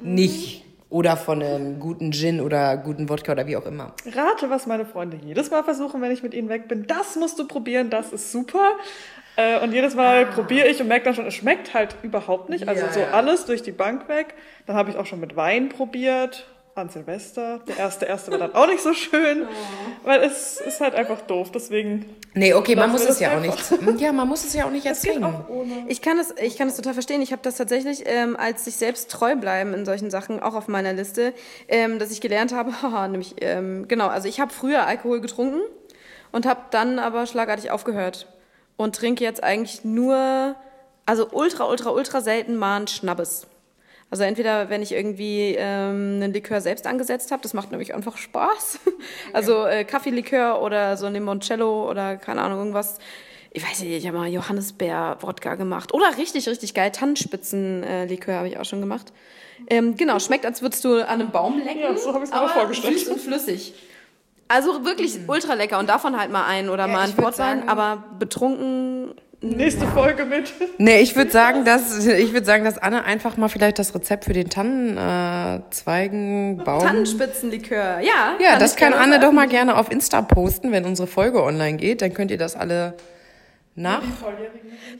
nicht. 0.00 0.62
Oder 0.90 1.16
von 1.16 1.42
einem 1.42 1.80
guten 1.80 2.12
Gin 2.12 2.40
oder 2.40 2.76
guten 2.76 3.08
Wodka 3.08 3.32
oder 3.32 3.48
wie 3.48 3.56
auch 3.56 3.66
immer. 3.66 3.94
Rate, 4.06 4.48
was 4.48 4.66
meine 4.68 4.86
Freunde 4.86 5.18
jedes 5.24 5.50
Mal 5.50 5.64
versuchen, 5.64 6.00
wenn 6.00 6.12
ich 6.12 6.22
mit 6.22 6.34
ihnen 6.34 6.48
weg 6.48 6.68
bin. 6.68 6.86
Das 6.86 7.16
musst 7.16 7.36
du 7.36 7.48
probieren, 7.48 7.90
das 7.90 8.12
ist 8.12 8.30
super. 8.30 8.74
Äh, 9.34 9.58
Und 9.58 9.72
jedes 9.72 9.96
Mal 9.96 10.26
probiere 10.26 10.68
ich 10.68 10.80
und 10.80 10.86
merke 10.86 11.06
dann 11.06 11.14
schon, 11.14 11.26
es 11.26 11.34
schmeckt 11.34 11.74
halt 11.74 11.96
überhaupt 12.02 12.48
nicht. 12.48 12.68
Also 12.68 12.84
Ah. 12.84 12.86
Ja, 12.86 12.92
so 12.92 13.00
ja. 13.00 13.10
alles 13.10 13.44
durch 13.44 13.62
die 13.62 13.72
Bank 13.72 14.08
weg. 14.08 14.34
Dann 14.66 14.76
habe 14.76 14.90
ich 14.90 14.96
auch 14.96 15.06
schon 15.06 15.18
mit 15.18 15.34
Wein 15.34 15.68
probiert. 15.68 16.46
An 16.76 16.88
Silvester. 16.88 17.60
Der 17.68 17.78
erste, 17.78 18.04
erste 18.04 18.32
war 18.32 18.38
dann 18.38 18.54
auch 18.54 18.66
nicht 18.66 18.82
so 18.82 18.92
schön. 18.94 19.42
Oh. 19.42 19.46
Weil 20.02 20.22
es 20.24 20.60
ist 20.60 20.80
halt 20.80 20.96
einfach 20.96 21.20
doof. 21.20 21.52
Deswegen 21.52 22.16
Nee, 22.34 22.52
okay, 22.52 22.74
man 22.74 22.90
muss 22.90 23.04
es 23.04 23.20
ja 23.20 23.28
auch 23.30 23.40
einfach. 23.42 23.80
nicht. 23.80 24.00
Ja, 24.00 24.10
man 24.12 24.26
muss 24.26 24.44
es 24.44 24.54
ja 24.54 24.64
auch 24.66 24.70
nicht 24.70 24.84
erzwingen. 24.84 25.22
auch. 25.24 25.44
Ich 25.86 26.02
kann 26.02 26.18
es, 26.18 26.34
ich 26.42 26.58
kann 26.58 26.66
es 26.66 26.74
total 26.74 26.94
verstehen. 26.94 27.22
Ich 27.22 27.30
habe 27.30 27.42
das 27.42 27.56
tatsächlich 27.56 28.02
ähm, 28.06 28.36
als 28.36 28.64
sich 28.64 28.74
selbst 28.74 29.08
treu 29.08 29.36
bleiben 29.36 29.72
in 29.72 29.84
solchen 29.84 30.10
Sachen 30.10 30.40
auch 30.40 30.54
auf 30.56 30.66
meiner 30.66 30.92
Liste, 30.92 31.32
ähm, 31.68 32.00
dass 32.00 32.10
ich 32.10 32.20
gelernt 32.20 32.52
habe. 32.52 32.72
Haha, 32.82 33.06
nämlich 33.06 33.36
ähm, 33.40 33.86
genau. 33.86 34.08
Also 34.08 34.26
ich 34.28 34.40
habe 34.40 34.52
früher 34.52 34.84
Alkohol 34.84 35.20
getrunken 35.20 35.60
und 36.32 36.44
habe 36.44 36.62
dann 36.72 36.98
aber 36.98 37.26
schlagartig 37.26 37.70
aufgehört 37.70 38.26
und 38.76 38.96
trinke 38.96 39.22
jetzt 39.22 39.44
eigentlich 39.44 39.84
nur, 39.84 40.56
also 41.06 41.28
ultra, 41.30 41.68
ultra, 41.68 41.90
ultra 41.90 42.20
selten 42.20 42.56
mal 42.56 42.78
einen 42.78 42.88
Schnabbes. 42.88 43.46
Also 44.14 44.22
entweder, 44.22 44.70
wenn 44.70 44.80
ich 44.80 44.92
irgendwie 44.92 45.56
ähm, 45.58 46.20
einen 46.22 46.32
Likör 46.32 46.60
selbst 46.60 46.86
angesetzt 46.86 47.32
habe, 47.32 47.42
das 47.42 47.52
macht 47.52 47.72
nämlich 47.72 47.96
einfach 47.96 48.16
Spaß. 48.16 48.78
Also 49.32 49.64
äh, 49.64 49.82
Kaffeelikör 49.82 50.62
oder 50.62 50.96
so 50.96 51.06
ein 51.06 51.14
Limoncello 51.14 51.90
oder 51.90 52.16
keine 52.16 52.42
Ahnung, 52.42 52.58
irgendwas. 52.58 52.98
Ich 53.50 53.68
weiß 53.68 53.80
nicht, 53.80 53.90
ich 53.90 54.06
habe 54.06 54.18
mal 54.18 54.28
Johannisbeer-Wodka 54.28 55.56
gemacht. 55.56 55.92
Oder 55.92 56.16
richtig, 56.16 56.48
richtig 56.48 56.74
geil, 56.74 56.92
Tannenspitzen-Likör 56.92 58.36
habe 58.36 58.46
ich 58.46 58.56
auch 58.56 58.64
schon 58.64 58.78
gemacht. 58.78 59.12
Ähm, 59.66 59.96
genau, 59.96 60.20
schmeckt, 60.20 60.46
als 60.46 60.62
würdest 60.62 60.84
du 60.84 61.04
an 61.04 61.20
einem 61.20 61.32
Baum 61.32 61.58
lecken. 61.58 61.80
Ja, 61.80 61.96
so 61.96 62.14
habe 62.14 62.22
ich 62.22 62.30
es 62.30 62.36
mir 62.36 62.40
auch 62.40 62.50
vorgestellt. 62.50 62.96
Süß 62.96 63.08
und 63.08 63.20
flüssig. 63.20 63.74
Also 64.46 64.84
wirklich 64.84 65.18
ultra 65.26 65.54
lecker 65.54 65.78
und 65.78 65.88
davon 65.88 66.20
halt 66.20 66.30
mal 66.30 66.44
einen 66.44 66.68
oder 66.68 66.86
Ja, 66.86 66.92
mal 66.92 67.00
einen 67.00 67.16
Portwein, 67.16 67.66
aber 67.66 68.04
betrunken 68.18 69.14
Nächste 69.44 69.86
Folge 69.88 70.24
mit. 70.24 70.54
Nee, 70.78 71.00
ich 71.00 71.14
würde 71.16 71.30
sagen, 71.30 71.66
dass 71.66 72.06
ich 72.06 72.32
würde 72.32 72.46
sagen, 72.46 72.64
dass 72.64 72.78
Anne 72.78 73.04
einfach 73.04 73.36
mal 73.36 73.48
vielleicht 73.48 73.78
das 73.78 73.94
Rezept 73.94 74.24
für 74.24 74.32
den 74.32 74.48
Tannenzweigen 74.48 76.60
äh. 76.60 76.64
Tannenspitzenlikör. 76.64 78.00
Ja, 78.00 78.36
Ja, 78.40 78.52
kann 78.52 78.60
das 78.60 78.76
kann 78.76 78.94
Anne 78.94 79.20
doch 79.20 79.32
mal 79.32 79.46
gerne 79.46 79.76
auf 79.76 79.92
Insta 79.92 80.22
posten, 80.22 80.72
wenn 80.72 80.86
unsere 80.86 81.06
Folge 81.06 81.42
online 81.42 81.76
geht. 81.76 82.00
Dann 82.00 82.14
könnt 82.14 82.30
ihr 82.30 82.38
das 82.38 82.56
alle 82.56 82.94
nach. 83.76 84.02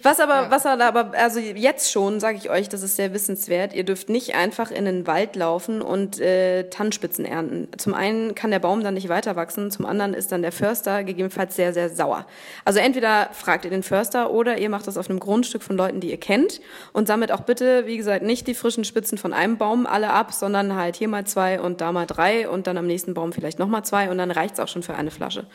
Was 0.02 0.18
aber, 0.18 0.50
was 0.50 0.66
aber, 0.66 1.12
also 1.16 1.38
jetzt 1.38 1.92
schon, 1.92 2.18
sage 2.18 2.38
ich 2.38 2.50
euch, 2.50 2.68
das 2.68 2.82
ist 2.82 2.96
sehr 2.96 3.14
wissenswert. 3.14 3.72
Ihr 3.72 3.84
dürft 3.84 4.08
nicht 4.08 4.34
einfach 4.34 4.72
in 4.72 4.84
den 4.84 5.06
Wald 5.06 5.36
laufen 5.36 5.80
und 5.80 6.20
äh, 6.20 6.68
Tannenspitzen 6.70 7.24
ernten. 7.24 7.68
Zum 7.78 7.94
einen 7.94 8.34
kann 8.34 8.50
der 8.50 8.58
Baum 8.58 8.82
dann 8.82 8.94
nicht 8.94 9.08
weiter 9.08 9.36
wachsen, 9.36 9.70
zum 9.70 9.86
anderen 9.86 10.12
ist 10.12 10.32
dann 10.32 10.42
der 10.42 10.50
Förster 10.50 11.04
gegebenenfalls 11.04 11.54
sehr, 11.54 11.72
sehr 11.72 11.88
sauer. 11.88 12.26
Also 12.64 12.80
entweder 12.80 13.28
fragt 13.32 13.64
ihr 13.64 13.70
den 13.70 13.84
Förster 13.84 14.32
oder 14.32 14.58
ihr 14.58 14.70
macht 14.70 14.88
das 14.88 14.98
auf 14.98 15.08
einem 15.08 15.20
Grundstück 15.20 15.62
von 15.62 15.76
Leuten, 15.76 16.00
die 16.00 16.10
ihr 16.10 16.18
kennt 16.18 16.60
und 16.92 17.06
sammelt 17.06 17.30
auch 17.30 17.42
bitte, 17.42 17.86
wie 17.86 17.96
gesagt, 17.96 18.24
nicht 18.24 18.48
die 18.48 18.54
frischen 18.54 18.84
Spitzen 18.84 19.18
von 19.18 19.32
einem 19.32 19.56
Baum 19.56 19.86
alle 19.86 20.10
ab, 20.10 20.32
sondern 20.32 20.74
halt 20.74 20.96
hier 20.96 21.08
mal 21.08 21.24
zwei 21.24 21.60
und 21.60 21.80
da 21.80 21.92
mal 21.92 22.06
drei 22.06 22.48
und 22.48 22.66
dann 22.66 22.76
am 22.76 22.88
nächsten 22.88 23.14
Baum 23.14 23.32
vielleicht 23.32 23.60
nochmal 23.60 23.84
zwei 23.84 24.10
und 24.10 24.18
dann 24.18 24.32
reicht's 24.32 24.58
auch 24.58 24.68
schon 24.68 24.82
für 24.82 24.94
eine 24.94 25.12
Flasche. 25.12 25.46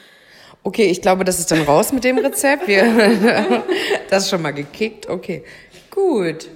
Okay, 0.64 0.86
ich 0.86 1.02
glaube, 1.02 1.24
das 1.24 1.40
ist 1.40 1.52
dann 1.52 1.62
raus 1.62 1.94
mit 1.94 2.04
dem 2.04 2.18
Rezept. 2.18 2.68
Wir, 2.68 3.64
das 4.10 4.24
ist 4.24 4.30
schon 4.30 4.42
mal 4.42 4.52
gekickt. 4.52 5.08
Okay, 5.10 5.44
gut. 5.90 6.50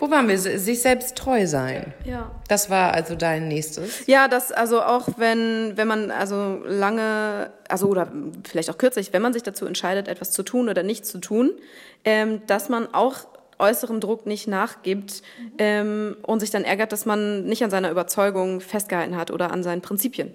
Wo 0.00 0.10
waren 0.10 0.28
wir? 0.28 0.38
Sich 0.38 0.80
selbst 0.80 1.16
treu 1.16 1.46
sein. 1.46 1.92
Ja. 2.04 2.30
Das 2.48 2.70
war 2.70 2.94
also 2.94 3.14
dein 3.14 3.48
nächstes. 3.48 4.06
Ja, 4.06 4.28
das 4.28 4.50
also 4.50 4.80
auch 4.80 5.08
wenn 5.18 5.76
wenn 5.76 5.86
man 5.86 6.10
also 6.10 6.62
lange 6.64 7.50
also 7.68 7.86
oder 7.88 8.10
vielleicht 8.48 8.70
auch 8.70 8.78
kürzlich, 8.78 9.12
wenn 9.12 9.20
man 9.20 9.34
sich 9.34 9.42
dazu 9.42 9.66
entscheidet, 9.66 10.08
etwas 10.08 10.30
zu 10.30 10.42
tun 10.42 10.70
oder 10.70 10.82
nicht 10.82 11.04
zu 11.04 11.18
tun, 11.18 11.52
ähm, 12.06 12.40
dass 12.46 12.70
man 12.70 12.94
auch 12.94 13.26
äußerem 13.58 14.00
Druck 14.00 14.24
nicht 14.24 14.48
nachgibt 14.48 15.22
ähm, 15.58 16.16
und 16.22 16.40
sich 16.40 16.50
dann 16.50 16.64
ärgert, 16.64 16.92
dass 16.92 17.04
man 17.04 17.44
nicht 17.44 17.62
an 17.62 17.70
seiner 17.70 17.90
Überzeugung 17.90 18.62
festgehalten 18.62 19.16
hat 19.16 19.30
oder 19.30 19.52
an 19.52 19.62
seinen 19.62 19.82
Prinzipien. 19.82 20.34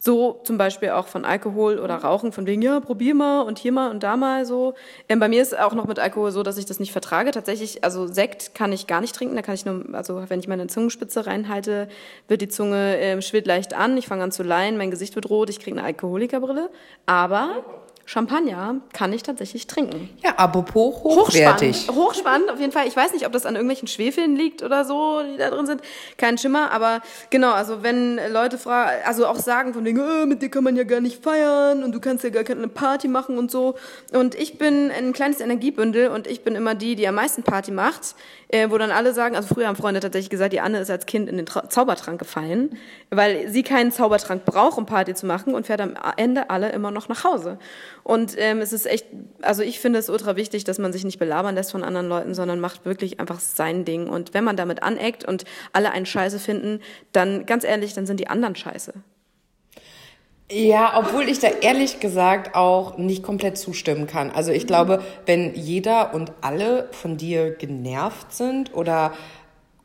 So 0.00 0.40
zum 0.44 0.58
Beispiel 0.58 0.90
auch 0.90 1.08
von 1.08 1.24
Alkohol 1.24 1.78
oder 1.78 1.96
Rauchen, 1.96 2.30
von 2.30 2.46
wegen, 2.46 2.62
ja, 2.62 2.78
probier 2.78 3.14
mal 3.14 3.40
und 3.40 3.58
hier 3.58 3.72
mal 3.72 3.90
und 3.90 4.02
da 4.02 4.16
mal 4.16 4.46
so. 4.46 4.74
Ähm, 5.08 5.18
bei 5.18 5.28
mir 5.28 5.42
ist 5.42 5.58
auch 5.58 5.74
noch 5.74 5.86
mit 5.86 5.98
Alkohol 5.98 6.30
so, 6.30 6.42
dass 6.42 6.56
ich 6.56 6.66
das 6.66 6.78
nicht 6.78 6.92
vertrage. 6.92 7.32
Tatsächlich, 7.32 7.82
also 7.82 8.06
Sekt 8.06 8.54
kann 8.54 8.72
ich 8.72 8.86
gar 8.86 9.00
nicht 9.00 9.14
trinken. 9.14 9.34
Da 9.34 9.42
kann 9.42 9.54
ich 9.54 9.64
nur, 9.64 9.84
also 9.92 10.22
wenn 10.28 10.38
ich 10.38 10.46
meine 10.46 10.68
Zungenspitze 10.68 11.26
reinhalte, 11.26 11.88
wird 12.28 12.42
die 12.42 12.48
Zunge 12.48 12.96
ähm, 12.98 13.22
schwillt 13.22 13.46
leicht 13.46 13.74
an. 13.74 13.96
Ich 13.96 14.06
fange 14.06 14.22
an 14.22 14.30
zu 14.32 14.42
leihen, 14.42 14.76
mein 14.78 14.90
Gesicht 14.90 15.16
wird 15.16 15.28
rot, 15.30 15.50
ich 15.50 15.58
kriege 15.58 15.76
eine 15.76 15.86
Alkoholikerbrille. 15.86 16.70
Aber 17.06 17.64
Champagner 18.08 18.76
kann 18.94 19.12
ich 19.12 19.22
tatsächlich 19.22 19.66
trinken. 19.66 20.08
Ja, 20.22 20.30
apropos 20.36 20.94
hochwertig. 21.04 21.88
Hochspannend, 21.88 21.94
hochspannend, 21.94 22.50
auf 22.50 22.58
jeden 22.58 22.72
Fall. 22.72 22.88
Ich 22.88 22.96
weiß 22.96 23.12
nicht, 23.12 23.26
ob 23.26 23.32
das 23.32 23.44
an 23.44 23.54
irgendwelchen 23.54 23.86
Schwefeln 23.86 24.34
liegt 24.34 24.62
oder 24.62 24.86
so, 24.86 25.20
die 25.30 25.36
da 25.36 25.50
drin 25.50 25.66
sind. 25.66 25.82
Kein 26.16 26.38
Schimmer, 26.38 26.70
aber 26.70 27.02
genau, 27.28 27.52
also 27.52 27.82
wenn 27.82 28.18
Leute 28.32 28.56
fragen, 28.56 29.02
also 29.04 29.26
auch 29.26 29.36
sagen 29.36 29.74
von 29.74 29.84
wegen, 29.84 29.98
äh, 29.98 30.24
mit 30.24 30.40
dir 30.40 30.48
kann 30.48 30.64
man 30.64 30.74
ja 30.74 30.84
gar 30.84 31.02
nicht 31.02 31.22
feiern 31.22 31.84
und 31.84 31.92
du 31.92 32.00
kannst 32.00 32.24
ja 32.24 32.30
gar 32.30 32.44
keine 32.44 32.66
Party 32.68 33.08
machen 33.08 33.36
und 33.36 33.50
so. 33.50 33.74
Und 34.14 34.34
ich 34.34 34.56
bin 34.56 34.90
ein 34.90 35.12
kleines 35.12 35.40
Energiebündel 35.40 36.08
und 36.08 36.26
ich 36.26 36.42
bin 36.42 36.54
immer 36.54 36.74
die, 36.74 36.96
die 36.96 37.06
am 37.06 37.14
meisten 37.14 37.42
Party 37.42 37.72
macht, 37.72 38.14
äh, 38.48 38.70
wo 38.70 38.78
dann 38.78 38.90
alle 38.90 39.12
sagen, 39.12 39.36
also 39.36 39.54
früher 39.54 39.68
haben 39.68 39.76
Freunde 39.76 40.00
tatsächlich 40.00 40.30
gesagt, 40.30 40.52
die 40.52 40.60
Anne 40.60 40.78
ist 40.78 40.90
als 40.90 41.06
Kind 41.06 41.28
in 41.28 41.36
den 41.36 41.46
Tra 41.46 41.68
Zaubertrank 41.68 42.18
gefallen, 42.18 42.78
weil 43.10 43.48
sie 43.48 43.62
keinen 43.62 43.92
Zaubertrank 43.92 44.44
braucht, 44.44 44.78
um 44.78 44.86
Party 44.86 45.14
zu 45.14 45.26
machen 45.26 45.54
und 45.54 45.66
fährt 45.66 45.80
am 45.80 45.94
Ende 46.16 46.50
alle 46.50 46.70
immer 46.70 46.90
noch 46.90 47.08
nach 47.08 47.24
Hause. 47.24 47.58
Und 48.02 48.34
ähm, 48.38 48.60
es 48.60 48.72
ist 48.72 48.86
echt, 48.86 49.06
also 49.42 49.62
ich 49.62 49.80
finde 49.80 49.98
es 49.98 50.08
ultra 50.08 50.36
wichtig, 50.36 50.64
dass 50.64 50.78
man 50.78 50.92
sich 50.92 51.04
nicht 51.04 51.18
belabern 51.18 51.54
lässt 51.54 51.72
von 51.72 51.84
anderen 51.84 52.08
Leuten, 52.08 52.34
sondern 52.34 52.60
macht 52.60 52.84
wirklich 52.84 53.20
einfach 53.20 53.40
sein 53.40 53.84
Ding. 53.84 54.08
Und 54.08 54.34
wenn 54.34 54.44
man 54.44 54.56
damit 54.56 54.82
aneckt 54.82 55.24
und 55.26 55.44
alle 55.72 55.90
einen 55.90 56.06
Scheiße 56.06 56.38
finden, 56.38 56.80
dann 57.12 57.44
ganz 57.46 57.64
ehrlich, 57.64 57.92
dann 57.92 58.06
sind 58.06 58.18
die 58.20 58.28
anderen 58.28 58.56
Scheiße. 58.56 58.94
Ja, 60.50 60.94
obwohl 60.98 61.28
ich 61.28 61.40
da 61.40 61.48
ehrlich 61.60 62.00
gesagt 62.00 62.54
auch 62.54 62.96
nicht 62.96 63.22
komplett 63.22 63.58
zustimmen 63.58 64.06
kann. 64.06 64.30
Also 64.30 64.50
ich 64.50 64.66
glaube, 64.66 65.02
wenn 65.26 65.54
jeder 65.54 66.14
und 66.14 66.32
alle 66.40 66.88
von 66.92 67.18
dir 67.18 67.50
genervt 67.50 68.32
sind 68.32 68.74
oder 68.74 69.12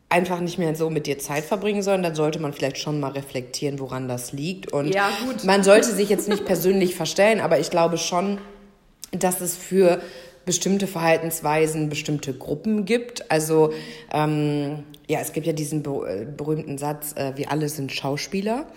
einfach 0.08 0.40
nicht 0.40 0.60
mehr 0.60 0.74
so 0.76 0.90
mit 0.90 1.06
dir 1.06 1.20
Zeit 1.20 1.44
verbringen 1.44 1.82
sollen, 1.82 2.04
dann 2.04 2.16
sollte 2.16 2.40
man 2.40 2.54
vielleicht 2.54 2.78
schon 2.78 3.00
mal 3.00 3.12
reflektieren, 3.12 3.80
woran 3.80 4.08
das 4.08 4.32
liegt. 4.32 4.72
Und 4.72 4.94
Ja, 4.94 5.10
man 5.44 5.64
sollte 5.64 5.92
sich 5.92 6.08
jetzt 6.08 6.30
nicht 6.30 6.46
persönlich 6.46 6.96
verstellen, 6.96 7.42
aber 7.42 7.60
ich 7.60 7.70
glaube 7.70 7.98
schon, 7.98 8.38
dass 9.12 9.42
es 9.42 9.58
für 9.58 10.02
bestimmte 10.46 10.88
Verhaltensweisen 10.88 11.90
bestimmte 11.90 12.34
Gruppen 12.34 12.86
gibt. 12.86 13.32
Also 13.32 13.74
ähm, 14.14 14.84
ja, 15.10 15.20
es 15.20 15.34
gibt 15.34 15.48
ja 15.48 15.54
diesen 15.54 15.84
äh, 15.84 16.26
berühmten 16.26 16.78
Satz, 16.78 17.14
äh, 17.16 17.34
wir 17.36 17.52
alle 17.52 17.68
sind 17.68 17.92
Schauspieler. 17.92 18.68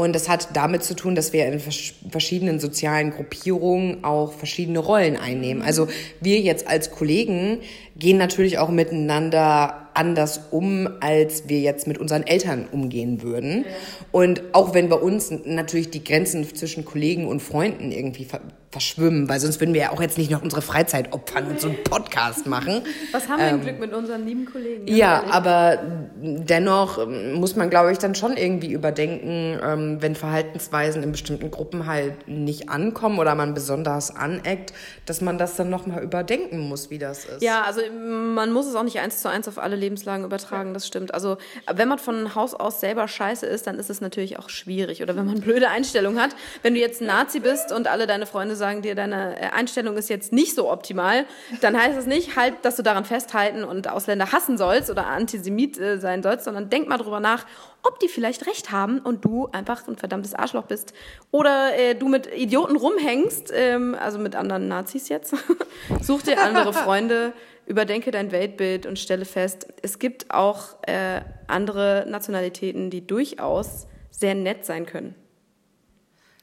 Und 0.00 0.14
das 0.14 0.28
hat 0.30 0.48
damit 0.54 0.82
zu 0.82 0.94
tun, 0.94 1.14
dass 1.14 1.32
wir 1.34 1.46
in 1.46 1.60
vers 1.60 1.92
verschiedenen 2.08 2.58
sozialen 2.58 3.10
Gruppierungen 3.10 4.02
auch 4.02 4.32
verschiedene 4.32 4.78
Rollen 4.78 5.16
einnehmen. 5.16 5.62
Also 5.62 5.88
wir 6.20 6.40
jetzt 6.40 6.66
als 6.66 6.90
Kollegen 6.90 7.58
gehen 7.96 8.16
natürlich 8.16 8.58
auch 8.58 8.70
miteinander 8.70 9.88
anders 9.92 10.40
um, 10.50 10.88
als 11.00 11.48
wir 11.48 11.60
jetzt 11.60 11.86
mit 11.86 11.98
unseren 11.98 12.26
Eltern 12.26 12.66
umgehen 12.72 13.22
würden. 13.22 13.66
Und 14.10 14.42
auch 14.52 14.72
wenn 14.72 14.88
bei 14.88 14.96
uns 14.96 15.30
natürlich 15.44 15.90
die 15.90 16.02
Grenzen 16.02 16.44
zwischen 16.54 16.86
Kollegen 16.86 17.26
und 17.26 17.40
Freunden 17.40 17.92
irgendwie 17.92 18.24
verschwimmen, 18.70 19.28
weil 19.28 19.40
sonst 19.40 19.60
würden 19.60 19.74
wir 19.74 19.80
ja 19.80 19.90
auch 19.90 20.00
jetzt 20.00 20.16
nicht 20.16 20.30
noch 20.30 20.42
unsere 20.42 20.62
Freizeit 20.62 21.12
opfern 21.12 21.46
und 21.48 21.60
so 21.60 21.68
einen 21.68 21.82
Podcast 21.82 22.46
machen. 22.46 22.82
Was 23.10 23.28
haben 23.28 23.40
wir 23.40 23.48
ähm, 23.48 23.62
Glück 23.62 23.80
mit 23.80 23.92
unseren 23.92 24.24
lieben 24.24 24.44
Kollegen? 24.44 24.86
Ja, 24.86 25.18
ehrlich. 25.18 25.32
aber 25.32 25.78
dennoch 26.22 26.98
ähm, 26.98 27.32
muss 27.32 27.56
man, 27.56 27.68
glaube 27.68 27.90
ich, 27.90 27.98
dann 27.98 28.14
schon 28.14 28.36
irgendwie 28.36 28.72
überdenken, 28.72 29.58
ähm, 29.60 29.96
wenn 30.00 30.14
Verhaltensweisen 30.14 31.02
in 31.02 31.10
bestimmten 31.10 31.50
Gruppen 31.50 31.86
halt 31.86 32.28
nicht 32.28 32.68
ankommen 32.68 33.18
oder 33.18 33.34
man 33.34 33.54
besonders 33.54 34.14
aneckt, 34.14 34.72
dass 35.04 35.20
man 35.20 35.36
das 35.36 35.56
dann 35.56 35.68
nochmal 35.68 36.04
überdenken 36.04 36.60
muss, 36.60 36.90
wie 36.90 36.98
das 36.98 37.24
ist. 37.24 37.42
Ja, 37.42 37.62
also 37.62 37.80
man 37.90 38.52
muss 38.52 38.66
es 38.66 38.76
auch 38.76 38.84
nicht 38.84 39.00
eins 39.00 39.20
zu 39.20 39.28
eins 39.28 39.48
auf 39.48 39.58
alle 39.58 39.74
Lebenslagen 39.74 40.24
übertragen, 40.24 40.74
das 40.74 40.86
stimmt. 40.86 41.12
Also 41.12 41.38
wenn 41.68 41.88
man 41.88 41.98
von 41.98 42.36
Haus 42.36 42.54
aus 42.54 42.78
selber 42.78 43.08
scheiße 43.08 43.46
ist, 43.46 43.66
dann 43.66 43.80
ist 43.80 43.90
es 43.90 44.00
natürlich 44.00 44.38
auch 44.38 44.48
schwierig. 44.48 45.02
Oder 45.02 45.16
wenn 45.16 45.26
man 45.26 45.40
blöde 45.40 45.68
Einstellungen 45.68 46.22
hat. 46.22 46.36
Wenn 46.62 46.74
du 46.74 46.80
jetzt 46.80 47.00
ein 47.00 47.08
Nazi 47.08 47.40
bist 47.40 47.72
und 47.72 47.88
alle 47.88 48.06
deine 48.06 48.26
Freunde 48.26 48.59
sagen 48.60 48.82
dir, 48.82 48.94
deine 48.94 49.40
äh, 49.40 49.46
Einstellung 49.48 49.96
ist 49.96 50.08
jetzt 50.08 50.32
nicht 50.32 50.54
so 50.54 50.70
optimal, 50.70 51.26
dann 51.60 51.76
heißt 51.76 51.98
es 51.98 52.06
nicht 52.06 52.36
halt, 52.36 52.54
dass 52.62 52.76
du 52.76 52.84
daran 52.84 53.04
festhalten 53.04 53.64
und 53.64 53.88
Ausländer 53.88 54.30
hassen 54.30 54.56
sollst 54.56 54.88
oder 54.88 55.08
Antisemit 55.08 55.80
äh, 55.80 55.98
sein 55.98 56.22
sollst, 56.22 56.44
sondern 56.44 56.70
denk 56.70 56.88
mal 56.88 56.98
drüber 56.98 57.18
nach, 57.18 57.44
ob 57.82 57.98
die 57.98 58.06
vielleicht 58.06 58.46
recht 58.46 58.70
haben 58.70 59.00
und 59.00 59.24
du 59.24 59.48
einfach 59.48 59.88
ein 59.88 59.96
verdammtes 59.96 60.34
Arschloch 60.34 60.66
bist. 60.66 60.94
Oder 61.32 61.76
äh, 61.76 61.94
du 61.96 62.08
mit 62.08 62.32
Idioten 62.32 62.76
rumhängst, 62.76 63.52
ähm, 63.52 63.96
also 63.98 64.20
mit 64.20 64.36
anderen 64.36 64.68
Nazis 64.68 65.08
jetzt. 65.08 65.34
Such 66.00 66.22
dir 66.22 66.40
andere 66.40 66.72
Freunde, 66.72 67.32
überdenke 67.66 68.10
dein 68.10 68.32
Weltbild 68.32 68.86
und 68.86 68.98
stelle 68.98 69.24
fest, 69.24 69.66
es 69.82 69.98
gibt 69.98 70.32
auch 70.32 70.76
äh, 70.86 71.22
andere 71.46 72.04
Nationalitäten, 72.08 72.90
die 72.90 73.06
durchaus 73.06 73.86
sehr 74.10 74.34
nett 74.34 74.64
sein 74.66 74.86
können. 74.86 75.14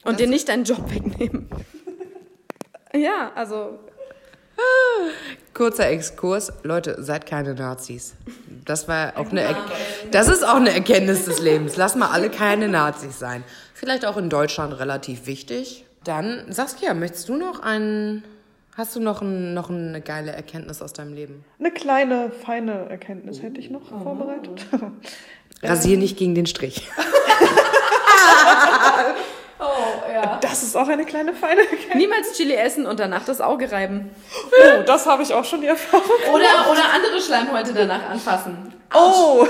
Und 0.04 0.14
das 0.14 0.16
dir 0.18 0.28
nicht 0.28 0.48
deinen 0.48 0.64
Job 0.64 0.90
wegnehmen. 0.90 1.48
Ja, 2.94 3.32
also. 3.34 3.78
Kurzer 5.54 5.88
Exkurs. 5.88 6.52
Leute, 6.62 7.02
seid 7.02 7.26
keine 7.26 7.54
Nazis. 7.54 8.14
Das 8.64 8.88
war 8.88 9.16
auch 9.16 9.30
eine, 9.30 9.42
er 9.42 9.56
das 10.10 10.28
ist 10.28 10.44
auch 10.44 10.56
eine 10.56 10.70
Erkenntnis 10.70 11.24
des 11.24 11.40
Lebens. 11.40 11.76
Lass 11.76 11.94
mal 11.94 12.08
alle 12.08 12.30
keine 12.30 12.68
Nazis 12.68 13.18
sein. 13.18 13.44
Vielleicht 13.74 14.04
auch 14.04 14.16
in 14.16 14.30
Deutschland 14.30 14.78
relativ 14.78 15.26
wichtig. 15.26 15.84
Dann, 16.04 16.46
Saskia, 16.50 16.94
möchtest 16.94 17.28
du 17.28 17.36
noch 17.36 17.60
einen, 17.60 18.24
hast 18.76 18.96
du 18.96 19.00
noch, 19.00 19.22
ein, 19.22 19.54
noch 19.54 19.70
eine 19.70 20.00
geile 20.00 20.32
Erkenntnis 20.32 20.82
aus 20.82 20.92
deinem 20.92 21.14
Leben? 21.14 21.44
Eine 21.58 21.70
kleine, 21.70 22.30
feine 22.30 22.88
Erkenntnis 22.88 23.42
hätte 23.42 23.60
ich 23.60 23.70
noch 23.70 23.92
oh. 23.92 24.00
vorbereitet. 24.00 24.66
Rasier 25.62 25.96
nicht 25.96 26.16
gegen 26.16 26.34
den 26.34 26.46
Strich. 26.46 26.88
Ja. 30.12 30.38
Das 30.40 30.62
ist 30.62 30.76
auch 30.76 30.88
eine 30.88 31.04
kleine 31.04 31.34
feine 31.34 31.60
Erkenntnis. 31.60 31.94
Niemals 31.94 32.32
Chili 32.34 32.54
essen 32.54 32.86
und 32.86 33.00
danach 33.00 33.24
das 33.24 33.40
Auge 33.40 33.70
reiben. 33.70 34.10
Oh, 34.34 34.82
das 34.86 35.06
habe 35.06 35.22
ich 35.22 35.34
auch 35.34 35.44
schon 35.44 35.60
die 35.60 35.66
Erfahrung. 35.66 36.04
Oder, 36.32 36.70
oder 36.70 36.84
andere 36.94 37.20
Schleimhäute 37.20 37.72
danach 37.74 38.10
anfassen. 38.10 38.72
Oh! 38.94 39.46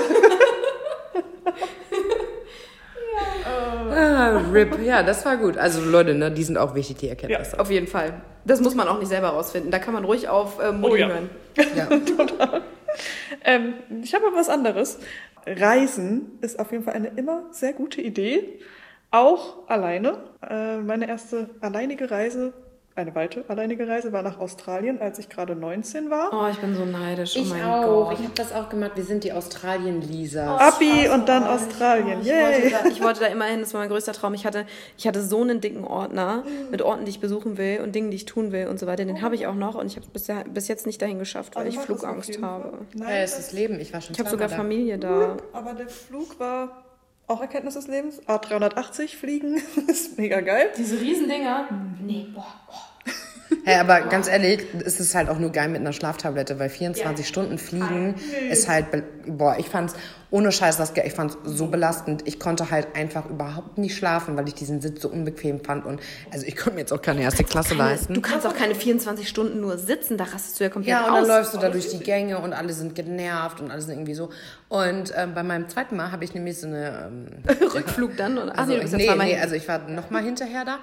Ah, 3.91 4.41
RIP, 4.51 4.79
ja, 4.83 5.03
das 5.03 5.25
war 5.25 5.37
gut. 5.37 5.57
Also 5.57 5.81
Leute, 5.81 6.13
ne, 6.13 6.31
die 6.31 6.43
sind 6.43 6.57
auch 6.57 6.75
wichtig, 6.75 6.97
die 6.97 7.09
Erkenntnisse. 7.09 7.53
Ja, 7.53 7.59
auf 7.59 7.71
jeden 7.71 7.87
Fall. 7.87 8.21
Das 8.45 8.61
muss 8.61 8.75
man 8.75 8.87
auch 8.87 8.99
nicht 8.99 9.09
selber 9.09 9.29
rausfinden. 9.29 9.71
Da 9.71 9.79
kann 9.79 9.93
man 9.93 10.05
ruhig 10.05 10.29
auf 10.29 10.59
äh, 10.59 10.71
Mutti 10.71 10.93
oh, 10.93 10.95
ja. 10.95 11.07
hören. 11.07 11.29
Ja. 11.75 11.85
Total. 12.25 12.61
Ähm, 13.43 13.73
ich 14.03 14.13
habe 14.13 14.25
was 14.33 14.49
anderes. 14.49 14.99
Reisen 15.45 16.37
ist 16.41 16.59
auf 16.59 16.71
jeden 16.71 16.83
Fall 16.83 16.93
eine 16.93 17.07
immer 17.15 17.43
sehr 17.51 17.73
gute 17.73 18.01
Idee. 18.01 18.59
Auch 19.11 19.67
alleine. 19.67 20.17
Äh, 20.47 20.77
meine 20.77 21.07
erste 21.07 21.49
alleinige 21.61 22.11
Reise, 22.11 22.53
eine 22.95 23.15
weite 23.15 23.43
alleinige 23.47 23.87
Reise, 23.87 24.11
war 24.11 24.21
nach 24.21 24.39
Australien, 24.39 25.01
als 25.01 25.17
ich 25.17 25.29
gerade 25.29 25.55
19 25.55 26.11
war. 26.11 26.29
Oh, 26.31 26.51
ich 26.51 26.59
bin 26.59 26.75
so 26.75 26.85
neidisch. 26.85 27.35
Oh 27.35 27.41
ich 27.41 27.49
mein 27.49 27.63
auch. 27.63 28.09
Gott. 28.09 28.19
Ich 28.19 28.25
habe 28.25 28.35
das 28.35 28.53
auch 28.53 28.69
gemacht. 28.69 28.91
Wir 28.95 29.03
sind 29.03 29.23
die 29.23 29.33
Australien-Lisa. 29.33 30.55
Oh, 30.55 30.59
Abi 30.59 31.09
und 31.09 31.27
dann 31.27 31.43
Australien. 31.45 32.21
Ich, 32.21 32.27
wollte 32.27 32.69
da, 32.69 32.85
ich 32.85 33.01
wollte 33.01 33.19
da 33.21 33.25
immer 33.31 33.45
hin. 33.45 33.61
Das 33.61 33.73
war 33.73 33.81
mein 33.81 33.89
größter 33.89 34.13
Traum. 34.13 34.35
Ich 34.35 34.45
hatte, 34.45 34.65
ich 34.95 35.07
hatte 35.07 35.23
so 35.23 35.41
einen 35.41 35.59
dicken 35.59 35.85
Ordner 35.85 36.43
mit 36.69 36.83
Orten, 36.83 37.05
die 37.05 37.11
ich 37.11 37.19
besuchen 37.19 37.57
will 37.57 37.79
und 37.81 37.95
Dingen, 37.95 38.11
die 38.11 38.17
ich 38.17 38.25
tun 38.25 38.51
will 38.51 38.67
und 38.67 38.79
so 38.79 38.85
weiter. 38.85 39.05
Den 39.05 39.23
habe 39.23 39.33
ich 39.33 39.47
auch 39.47 39.55
noch 39.55 39.73
und 39.75 39.87
ich 39.87 39.95
habe 39.95 40.05
es 40.05 40.11
bis, 40.11 40.35
bis, 40.53 40.67
jetzt 40.67 40.85
nicht 40.85 41.01
dahin 41.01 41.17
geschafft, 41.17 41.55
weil 41.55 41.65
also 41.65 41.79
ich 41.79 41.83
Flugangst 41.83 42.41
habe. 42.43 42.79
Nein, 42.93 43.09
ja, 43.09 43.15
es 43.21 43.31
ist 43.31 43.39
das 43.39 43.51
Leben. 43.53 43.79
Ich 43.79 43.91
war 43.91 44.01
schon 44.01 44.13
Ich 44.13 44.19
habe 44.19 44.29
sogar 44.29 44.49
Familie 44.49 44.99
da. 44.99 45.37
Aber 45.53 45.73
der 45.73 45.87
Flug 45.87 46.39
war 46.39 46.83
auch 47.29 47.41
Erkenntnis 47.41 47.75
des 47.75 47.87
Lebens. 47.87 48.21
A380 48.27 49.15
fliegen. 49.15 49.61
ist 49.87 50.17
mega 50.17 50.41
geil. 50.41 50.71
Diese 50.77 50.99
Riesendinger. 50.99 51.67
Nee, 52.01 52.27
boah, 52.33 52.53
boah. 52.67 52.88
Hey, 53.63 53.79
aber 53.79 54.01
ganz 54.01 54.27
ehrlich, 54.27 54.65
es 54.85 54.99
ist 54.99 55.15
halt 55.15 55.29
auch 55.29 55.39
nur 55.39 55.51
geil 55.51 55.69
mit 55.69 55.81
einer 55.81 55.93
Schlaftablette, 55.93 56.59
weil 56.59 56.69
24 56.69 57.25
ja. 57.25 57.27
Stunden 57.27 57.57
fliegen 57.57 58.15
ist 58.49 58.67
halt, 58.67 58.85
boah, 59.27 59.55
ich 59.57 59.67
fand's, 59.67 59.93
ohne 60.31 60.51
Scheiß, 60.51 60.77
das, 60.77 60.93
ich 60.95 61.13
fand's 61.13 61.37
so 61.43 61.67
belastend. 61.67 62.27
Ich 62.27 62.39
konnte 62.39 62.69
halt 62.69 62.95
einfach 62.95 63.27
überhaupt 63.27 63.79
nicht 63.79 63.95
schlafen, 63.95 64.37
weil 64.37 64.47
ich 64.47 64.53
diesen 64.53 64.79
Sitz 64.81 65.01
so 65.01 65.09
unbequem 65.09 65.63
fand 65.63 65.85
und, 65.85 65.99
also 66.31 66.45
ich 66.45 66.55
konnte 66.55 66.75
mir 66.75 66.81
jetzt 66.81 66.93
auch 66.93 67.01
keine 67.01 67.23
erste 67.23 67.43
Klasse 67.43 67.75
keine, 67.75 67.89
leisten. 67.89 68.13
Du 68.13 68.21
kannst 68.21 68.45
auch 68.45 68.55
keine 68.55 68.75
24 68.75 69.27
Stunden 69.27 69.59
nur 69.59 69.77
sitzen, 69.77 70.17
da 70.17 70.25
rastest 70.25 70.59
du 70.59 70.65
ja 70.65 70.69
komplett 70.69 70.91
Ja, 70.91 71.07
und 71.07 71.13
dann 71.13 71.23
aus. 71.23 71.27
läufst 71.27 71.53
du 71.55 71.57
da 71.57 71.69
durch 71.69 71.89
die 71.89 71.99
Gänge 71.99 72.39
und 72.39 72.53
alle 72.53 72.73
sind 72.73 72.93
genervt 72.93 73.59
und 73.59 73.71
alle 73.71 73.81
sind 73.81 73.91
irgendwie 73.91 74.13
so. 74.13 74.29
Und 74.67 75.11
ähm, 75.15 75.33
bei 75.33 75.41
meinem 75.41 75.67
zweiten 75.67 75.95
Mal 75.95 76.11
habe 76.11 76.23
ich 76.23 76.33
nämlich 76.35 76.59
so 76.59 76.67
eine... 76.67 77.11
Ähm, 77.11 77.27
Rückflug 77.73 78.15
dann? 78.17 78.37
Oder? 78.37 78.57
Also, 78.57 78.73
Ach, 78.73 78.83
nee, 78.91 79.09
nee, 79.09 79.15
nee, 79.15 79.37
also 79.39 79.55
ich 79.55 79.67
war 79.67 79.79
noch 79.89 80.11
mal 80.11 80.23
hinterher 80.23 80.65
da. 80.65 80.77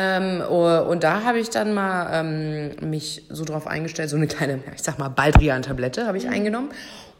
Ähm, 0.00 0.42
oh, 0.48 0.88
und 0.88 1.04
da 1.04 1.24
habe 1.24 1.38
ich 1.38 1.50
dann 1.50 1.74
mal 1.74 2.08
ähm, 2.10 2.88
mich 2.88 3.26
so 3.28 3.44
drauf 3.44 3.66
eingestellt, 3.66 4.08
so 4.08 4.16
eine 4.16 4.28
kleine, 4.28 4.60
ich 4.74 4.82
sag 4.82 4.98
mal, 4.98 5.10
Baldrian-Tablette 5.10 6.06
habe 6.06 6.16
ich 6.16 6.24
mhm. 6.24 6.32
eingenommen. 6.32 6.70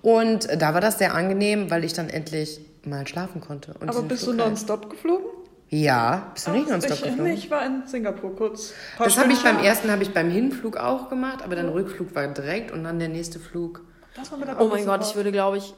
Und 0.00 0.48
da 0.58 0.72
war 0.72 0.80
das 0.80 0.96
sehr 0.96 1.14
angenehm, 1.14 1.70
weil 1.70 1.84
ich 1.84 1.92
dann 1.92 2.08
endlich 2.08 2.58
mal 2.86 3.06
schlafen 3.06 3.42
konnte. 3.42 3.74
Und 3.80 3.90
Aber 3.90 4.02
bist 4.02 4.24
Flug 4.24 4.38
du 4.38 4.44
nonstop 4.44 4.88
geflogen? 4.88 5.26
Ja, 5.68 6.30
bist 6.32 6.46
du 6.46 6.52
nicht 6.52 6.70
nonstop 6.70 6.96
ich, 6.96 7.02
geflogen? 7.04 7.32
Ich 7.34 7.50
war 7.50 7.66
in 7.66 7.86
Singapur 7.86 8.34
kurz. 8.34 8.72
Das 8.98 9.18
habe 9.18 9.30
ich 9.30 9.42
beim 9.42 9.58
ersten, 9.58 9.90
habe 9.90 10.02
ich 10.02 10.14
beim 10.14 10.30
Hinflug 10.30 10.78
auch 10.78 11.10
gemacht, 11.10 11.42
aber 11.44 11.54
der 11.54 11.72
Rückflug 11.72 12.14
war 12.14 12.26
direkt 12.28 12.70
und 12.72 12.84
dann 12.84 12.98
der 12.98 13.08
nächste 13.08 13.38
Flug. 13.38 13.82
oh 14.58 14.68
mein 14.68 14.86
Gott, 14.86 15.02
ich 15.04 15.14
würde, 15.14 15.32
glaube 15.32 15.58
ich, 15.58 15.74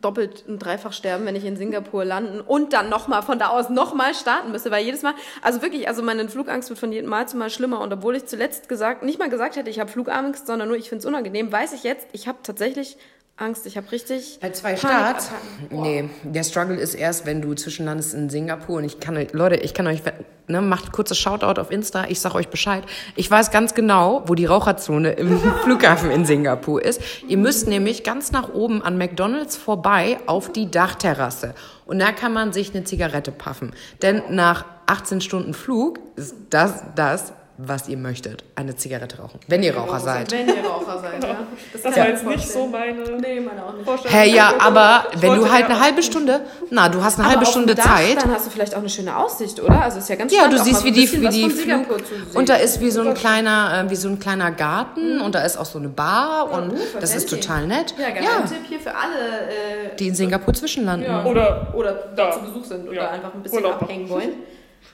doppelt 0.00 0.44
und 0.48 0.58
dreifach 0.58 0.92
sterben, 0.92 1.26
wenn 1.26 1.36
ich 1.36 1.44
in 1.44 1.56
Singapur 1.56 2.04
landen 2.04 2.40
und 2.40 2.72
dann 2.72 2.88
nochmal 2.88 3.22
von 3.22 3.38
da 3.38 3.48
aus 3.48 3.68
nochmal 3.68 4.14
starten 4.14 4.50
müsste, 4.50 4.70
weil 4.70 4.84
jedes 4.84 5.02
Mal, 5.02 5.14
also 5.42 5.60
wirklich, 5.60 5.88
also 5.88 6.02
meine 6.02 6.28
Flugangst 6.28 6.70
wird 6.70 6.78
von 6.78 6.92
jedem 6.92 7.10
Mal 7.10 7.28
zu 7.28 7.36
Mal 7.36 7.50
schlimmer 7.50 7.80
und 7.80 7.92
obwohl 7.92 8.16
ich 8.16 8.24
zuletzt 8.26 8.68
gesagt, 8.68 9.02
nicht 9.02 9.18
mal 9.18 9.28
gesagt 9.28 9.56
hätte, 9.56 9.68
ich 9.68 9.80
habe 9.80 9.90
Flugangst, 9.90 10.46
sondern 10.46 10.68
nur 10.68 10.76
ich 10.76 10.88
finde 10.88 11.00
es 11.00 11.06
unangenehm, 11.06 11.52
weiß 11.52 11.74
ich 11.74 11.82
jetzt, 11.82 12.06
ich 12.12 12.28
habe 12.28 12.38
tatsächlich 12.42 12.96
Angst, 13.36 13.66
ich 13.66 13.76
habe 13.76 13.90
richtig. 13.90 14.38
Bei 14.40 14.50
zwei 14.50 14.76
Starts? 14.76 15.32
Nee, 15.70 16.08
der 16.22 16.44
Struggle 16.44 16.76
ist 16.76 16.94
erst, 16.94 17.26
wenn 17.26 17.42
du 17.42 17.54
zwischenlandest 17.54 18.14
in 18.14 18.30
Singapur 18.30 18.76
und 18.76 18.84
ich 18.84 19.00
kann 19.00 19.16
euch, 19.16 19.32
Leute, 19.32 19.56
ich 19.56 19.74
kann 19.74 19.88
euch, 19.88 20.02
ne, 20.46 20.62
macht 20.62 20.92
kurzes 20.92 21.18
Shoutout 21.18 21.60
auf 21.60 21.72
Insta, 21.72 22.04
ich 22.08 22.20
sag 22.20 22.36
euch 22.36 22.46
Bescheid. 22.46 22.84
Ich 23.16 23.28
weiß 23.28 23.50
ganz 23.50 23.74
genau, 23.74 24.22
wo 24.26 24.36
die 24.36 24.46
Raucherzone 24.46 25.14
im 25.14 25.40
Flughafen 25.64 26.12
in 26.12 26.24
Singapur 26.24 26.80
ist. 26.84 27.00
Ihr 27.26 27.36
müsst 27.36 27.66
nämlich 27.66 28.04
ganz 28.04 28.30
nach 28.30 28.54
oben 28.54 28.82
an 28.82 28.98
McDonalds 28.98 29.56
vorbei 29.56 30.18
auf 30.26 30.52
die 30.52 30.70
Dachterrasse. 30.70 31.56
Und 31.86 31.98
da 31.98 32.12
kann 32.12 32.32
man 32.32 32.52
sich 32.52 32.72
eine 32.72 32.84
Zigarette 32.84 33.32
puffen. 33.32 33.72
Denn 34.02 34.22
nach 34.30 34.64
18 34.86 35.20
Stunden 35.20 35.54
Flug 35.54 35.98
ist 36.14 36.36
das 36.50 36.84
das 36.94 37.32
was 37.56 37.88
ihr 37.88 37.96
möchtet. 37.96 38.42
Eine 38.56 38.74
Zigarette 38.74 39.18
rauchen. 39.18 39.38
Wenn 39.46 39.62
ihr 39.62 39.76
Raucher 39.76 40.00
seid. 40.00 40.32
Wenn 40.32 40.48
ihr 40.48 40.64
Raucher 40.64 40.98
seid, 41.00 41.22
ja. 41.22 41.36
Das, 41.72 41.82
das 41.82 41.96
war 41.96 42.08
jetzt 42.08 42.26
nicht 42.26 42.48
so 42.48 42.66
meine, 42.66 43.02
nee, 43.20 43.40
meine 43.40 43.64
auch 43.64 43.74
nicht. 43.74 43.84
Vorstellung. 43.84 44.16
Hey, 44.16 44.34
ja, 44.34 44.54
aber 44.58 45.06
wenn 45.18 45.36
du 45.36 45.50
halt 45.50 45.66
eine 45.66 45.78
halbe 45.78 46.02
Stunde, 46.02 46.40
na, 46.70 46.88
du 46.88 47.02
hast 47.02 47.18
eine 47.18 47.28
aber 47.28 47.36
halbe 47.36 47.46
Stunde 47.46 47.74
Dach, 47.76 47.84
Zeit. 47.84 48.22
Dann 48.22 48.32
hast 48.32 48.46
du 48.46 48.50
vielleicht 48.50 48.74
auch 48.74 48.80
eine 48.80 48.88
schöne 48.88 49.16
Aussicht, 49.16 49.62
oder? 49.62 49.82
Also 49.82 49.98
ist 49.98 50.08
ja 50.08 50.16
ganz 50.16 50.32
Ja, 50.32 50.48
du 50.48 50.58
siehst, 50.58 50.84
wie 50.84 50.90
die, 50.90 51.10
wie 51.20 51.28
die 51.28 51.50
Flug, 51.50 51.86
und 52.34 52.48
da 52.48 52.56
ist 52.56 52.80
wie 52.80 52.90
so 52.90 53.02
ein 53.02 53.14
kleiner, 53.14 53.84
äh, 53.86 53.90
wie 53.90 53.96
so 53.96 54.08
ein 54.08 54.18
kleiner 54.18 54.50
Garten 54.50 55.18
mhm. 55.18 55.22
und 55.22 55.34
da 55.34 55.42
ist 55.42 55.56
auch 55.56 55.64
so 55.64 55.78
eine 55.78 55.88
Bar 55.88 56.48
ja, 56.50 56.58
und 56.58 56.72
uh, 56.72 56.78
das 57.00 57.14
ist 57.14 57.30
total 57.30 57.66
nett. 57.66 57.94
Ja, 57.98 58.10
Geheimtipp 58.10 58.62
ja. 58.62 58.68
hier 58.68 58.80
für 58.80 58.94
alle, 58.94 59.92
äh, 59.92 59.96
die 59.96 60.08
in 60.08 60.14
Singapur 60.14 60.54
zwischenlanden. 60.54 61.08
Ja, 61.08 61.24
oder, 61.24 61.72
oder 61.74 61.92
da 62.16 62.32
zu 62.32 62.40
Besuch 62.40 62.64
sind 62.64 62.88
oder 62.88 63.10
einfach 63.10 63.32
ein 63.32 63.42
bisschen 63.42 63.64
abhängen 63.64 64.08
wollen. 64.08 64.30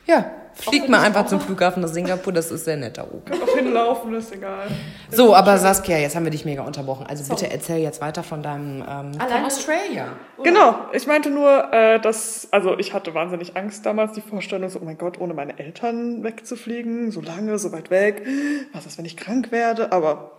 Ja, 0.06 0.30
fliegt 0.54 0.88
mal 0.88 1.00
einfach 1.00 1.26
zum 1.26 1.40
Flughafen 1.40 1.82
nach 1.82 1.88
Singapur, 1.88 2.32
das 2.32 2.50
ist 2.50 2.64
sehr 2.64 2.76
nett 2.76 2.98
da 2.98 3.04
oben. 3.04 3.24
Könnt 3.24 3.42
auch 3.42 3.56
hinlaufen, 3.56 4.14
ist 4.14 4.32
egal. 4.32 4.68
So, 5.10 5.34
aber 5.34 5.58
Saskia, 5.58 5.98
jetzt 5.98 6.16
haben 6.16 6.24
wir 6.24 6.30
dich 6.30 6.44
mega 6.44 6.62
unterbrochen. 6.62 7.06
Also 7.06 7.24
so. 7.24 7.34
bitte 7.34 7.50
erzähl 7.50 7.78
jetzt 7.78 8.00
weiter 8.00 8.22
von 8.22 8.42
deinem 8.42 8.84
ähm, 8.88 9.14
von 9.14 9.44
Australia. 9.44 10.08
Genau, 10.42 10.74
ich 10.92 11.06
meinte 11.06 11.30
nur, 11.30 11.72
äh, 11.72 12.00
dass, 12.00 12.48
also 12.50 12.78
ich 12.78 12.92
hatte 12.92 13.14
wahnsinnig 13.14 13.56
Angst 13.56 13.86
damals, 13.86 14.12
die 14.12 14.20
Vorstellung, 14.20 14.68
so, 14.68 14.80
oh 14.80 14.84
mein 14.84 14.98
Gott, 14.98 15.20
ohne 15.20 15.34
meine 15.34 15.58
Eltern 15.58 16.22
wegzufliegen, 16.22 17.10
so 17.10 17.20
lange, 17.20 17.58
so 17.58 17.72
weit 17.72 17.90
weg. 17.90 18.26
Was 18.72 18.86
ist, 18.86 18.98
wenn 18.98 19.04
ich 19.04 19.16
krank 19.16 19.52
werde? 19.52 19.92
Aber 19.92 20.32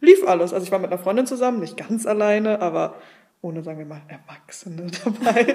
lief 0.00 0.26
alles. 0.26 0.52
Also 0.52 0.64
ich 0.64 0.72
war 0.72 0.78
mit 0.78 0.92
einer 0.92 1.02
Freundin 1.02 1.26
zusammen, 1.26 1.60
nicht 1.60 1.76
ganz 1.76 2.06
alleine, 2.06 2.60
aber 2.60 2.94
ohne, 3.40 3.62
sagen 3.62 3.78
wir 3.78 3.86
mal, 3.86 4.00
Erwachsene 4.08 4.90
dabei. 5.04 5.54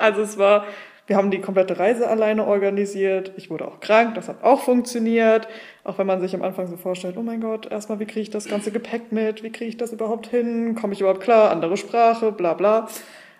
also 0.00 0.22
es 0.22 0.38
war, 0.38 0.64
wir 1.10 1.16
haben 1.16 1.32
die 1.32 1.40
komplette 1.40 1.76
Reise 1.76 2.08
alleine 2.08 2.46
organisiert. 2.46 3.32
Ich 3.36 3.50
wurde 3.50 3.66
auch 3.66 3.80
krank, 3.80 4.14
das 4.14 4.28
hat 4.28 4.44
auch 4.44 4.60
funktioniert. 4.60 5.48
Auch 5.82 5.98
wenn 5.98 6.06
man 6.06 6.20
sich 6.20 6.36
am 6.36 6.42
Anfang 6.42 6.68
so 6.68 6.76
vorstellt, 6.76 7.16
oh 7.16 7.22
mein 7.22 7.40
Gott, 7.40 7.66
erstmal, 7.68 7.98
wie 7.98 8.06
kriege 8.06 8.20
ich 8.20 8.30
das 8.30 8.44
ganze 8.44 8.70
Gepäck 8.70 9.10
mit? 9.10 9.42
Wie 9.42 9.50
kriege 9.50 9.68
ich 9.68 9.76
das 9.76 9.92
überhaupt 9.92 10.28
hin? 10.28 10.76
Komme 10.76 10.92
ich 10.92 11.00
überhaupt 11.00 11.20
klar? 11.20 11.50
Andere 11.50 11.76
Sprache, 11.76 12.30
bla 12.30 12.54
bla. 12.54 12.86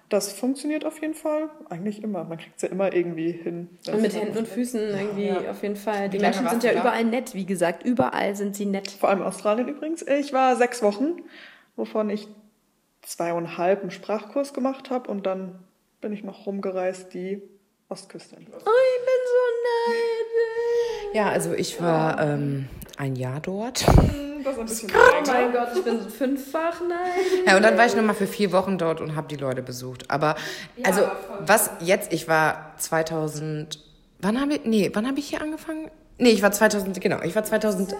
Das 0.08 0.32
funktioniert 0.32 0.84
auf 0.84 1.00
jeden 1.00 1.14
Fall 1.14 1.48
eigentlich 1.68 2.02
immer. 2.02 2.24
Man 2.24 2.38
kriegt 2.38 2.56
es 2.56 2.62
ja 2.62 2.70
immer 2.70 2.92
irgendwie 2.92 3.30
hin. 3.30 3.68
Und 3.86 4.02
mit 4.02 4.16
Händen 4.16 4.38
und 4.38 4.48
Füßen 4.48 4.80
irgendwie 4.80 5.26
ja. 5.28 5.52
auf 5.52 5.62
jeden 5.62 5.76
Fall. 5.76 6.08
Die 6.08 6.18
Menschen 6.18 6.48
sind 6.48 6.64
ja 6.64 6.72
überall 6.72 7.04
nett, 7.04 7.36
wie 7.36 7.46
gesagt. 7.46 7.84
Überall 7.84 8.34
sind 8.34 8.56
sie 8.56 8.66
nett. 8.66 8.90
Vor 8.90 9.10
allem 9.10 9.20
in 9.20 9.26
Australien 9.26 9.68
übrigens. 9.68 10.02
Ich 10.02 10.32
war 10.32 10.56
sechs 10.56 10.82
Wochen, 10.82 11.22
wovon 11.76 12.10
ich 12.10 12.26
zweieinhalb 13.02 13.82
einen 13.82 13.92
Sprachkurs 13.92 14.54
gemacht 14.54 14.90
habe 14.90 15.08
und 15.08 15.24
dann 15.24 15.60
bin 16.00 16.12
ich 16.12 16.24
noch 16.24 16.46
rumgereist, 16.46 17.14
die 17.14 17.42
Ostküste. 17.90 18.36
Oh, 18.36 18.42
ich 18.42 18.46
bin 18.46 19.20
so 19.26 19.42
neidisch. 19.90 21.14
Ja, 21.14 21.28
also 21.28 21.52
ich 21.54 21.82
war 21.82 22.20
ähm, 22.20 22.68
ein 22.96 23.16
Jahr 23.16 23.40
dort. 23.40 23.84
Das 24.44 24.58
ein 24.58 24.64
bisschen 24.64 24.90
oh 24.94 25.26
mein 25.26 25.52
Gott, 25.52 25.68
ich 25.74 25.82
bin 25.82 26.08
fünffach 26.08 26.80
neidisch. 26.80 27.46
Ja, 27.46 27.56
und 27.56 27.62
dann 27.62 27.76
war 27.76 27.86
ich 27.86 27.96
nochmal 27.96 28.14
für 28.14 28.28
vier 28.28 28.52
Wochen 28.52 28.78
dort 28.78 29.00
und 29.00 29.16
habe 29.16 29.26
die 29.26 29.36
Leute 29.36 29.62
besucht. 29.62 30.08
Aber, 30.08 30.36
also, 30.84 31.02
was 31.40 31.70
jetzt, 31.80 32.12
ich 32.12 32.28
war 32.28 32.74
2000, 32.78 33.82
wann 34.20 34.40
habe 34.40 34.54
ich, 34.54 34.64
nee, 34.64 34.90
wann 34.94 35.08
habe 35.08 35.18
ich 35.18 35.28
hier 35.28 35.42
angefangen? 35.42 35.90
Nee, 36.16 36.30
ich 36.30 36.42
war 36.42 36.52
2000, 36.52 37.00
genau, 37.00 37.20
ich 37.22 37.34
war 37.34 37.42
2000, 37.42 37.96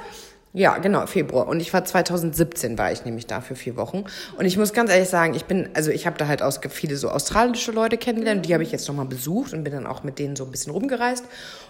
ja, 0.53 0.79
genau, 0.79 1.07
Februar. 1.07 1.47
Und 1.47 1.61
ich 1.61 1.73
war 1.73 1.85
2017, 1.85 2.77
war 2.77 2.91
ich 2.91 3.05
nämlich 3.05 3.29
da 3.29 3.41
für 3.41 3.55
vier 3.55 3.77
Wochen. 3.77 4.05
Und 4.37 4.47
ich 4.47 4.57
muss 4.57 4.73
ganz 4.73 4.91
ehrlich 4.91 5.09
sagen, 5.09 5.35
ich 5.35 5.45
bin, 5.45 5.69
also 5.75 5.93
ich 5.93 6.07
habe 6.07 6.19
da 6.19 6.27
halt 6.27 6.43
aus, 6.43 6.59
viele 6.71 6.97
so 6.97 7.09
australische 7.09 7.71
Leute 7.71 7.97
kennengelernt. 7.97 8.47
Die 8.47 8.53
habe 8.53 8.65
ich 8.65 8.73
jetzt 8.73 8.89
nochmal 8.89 9.07
besucht 9.07 9.53
und 9.53 9.63
bin 9.63 9.73
dann 9.73 9.87
auch 9.87 10.03
mit 10.03 10.19
denen 10.19 10.35
so 10.35 10.45
ein 10.45 10.51
bisschen 10.51 10.73
rumgereist. 10.73 11.25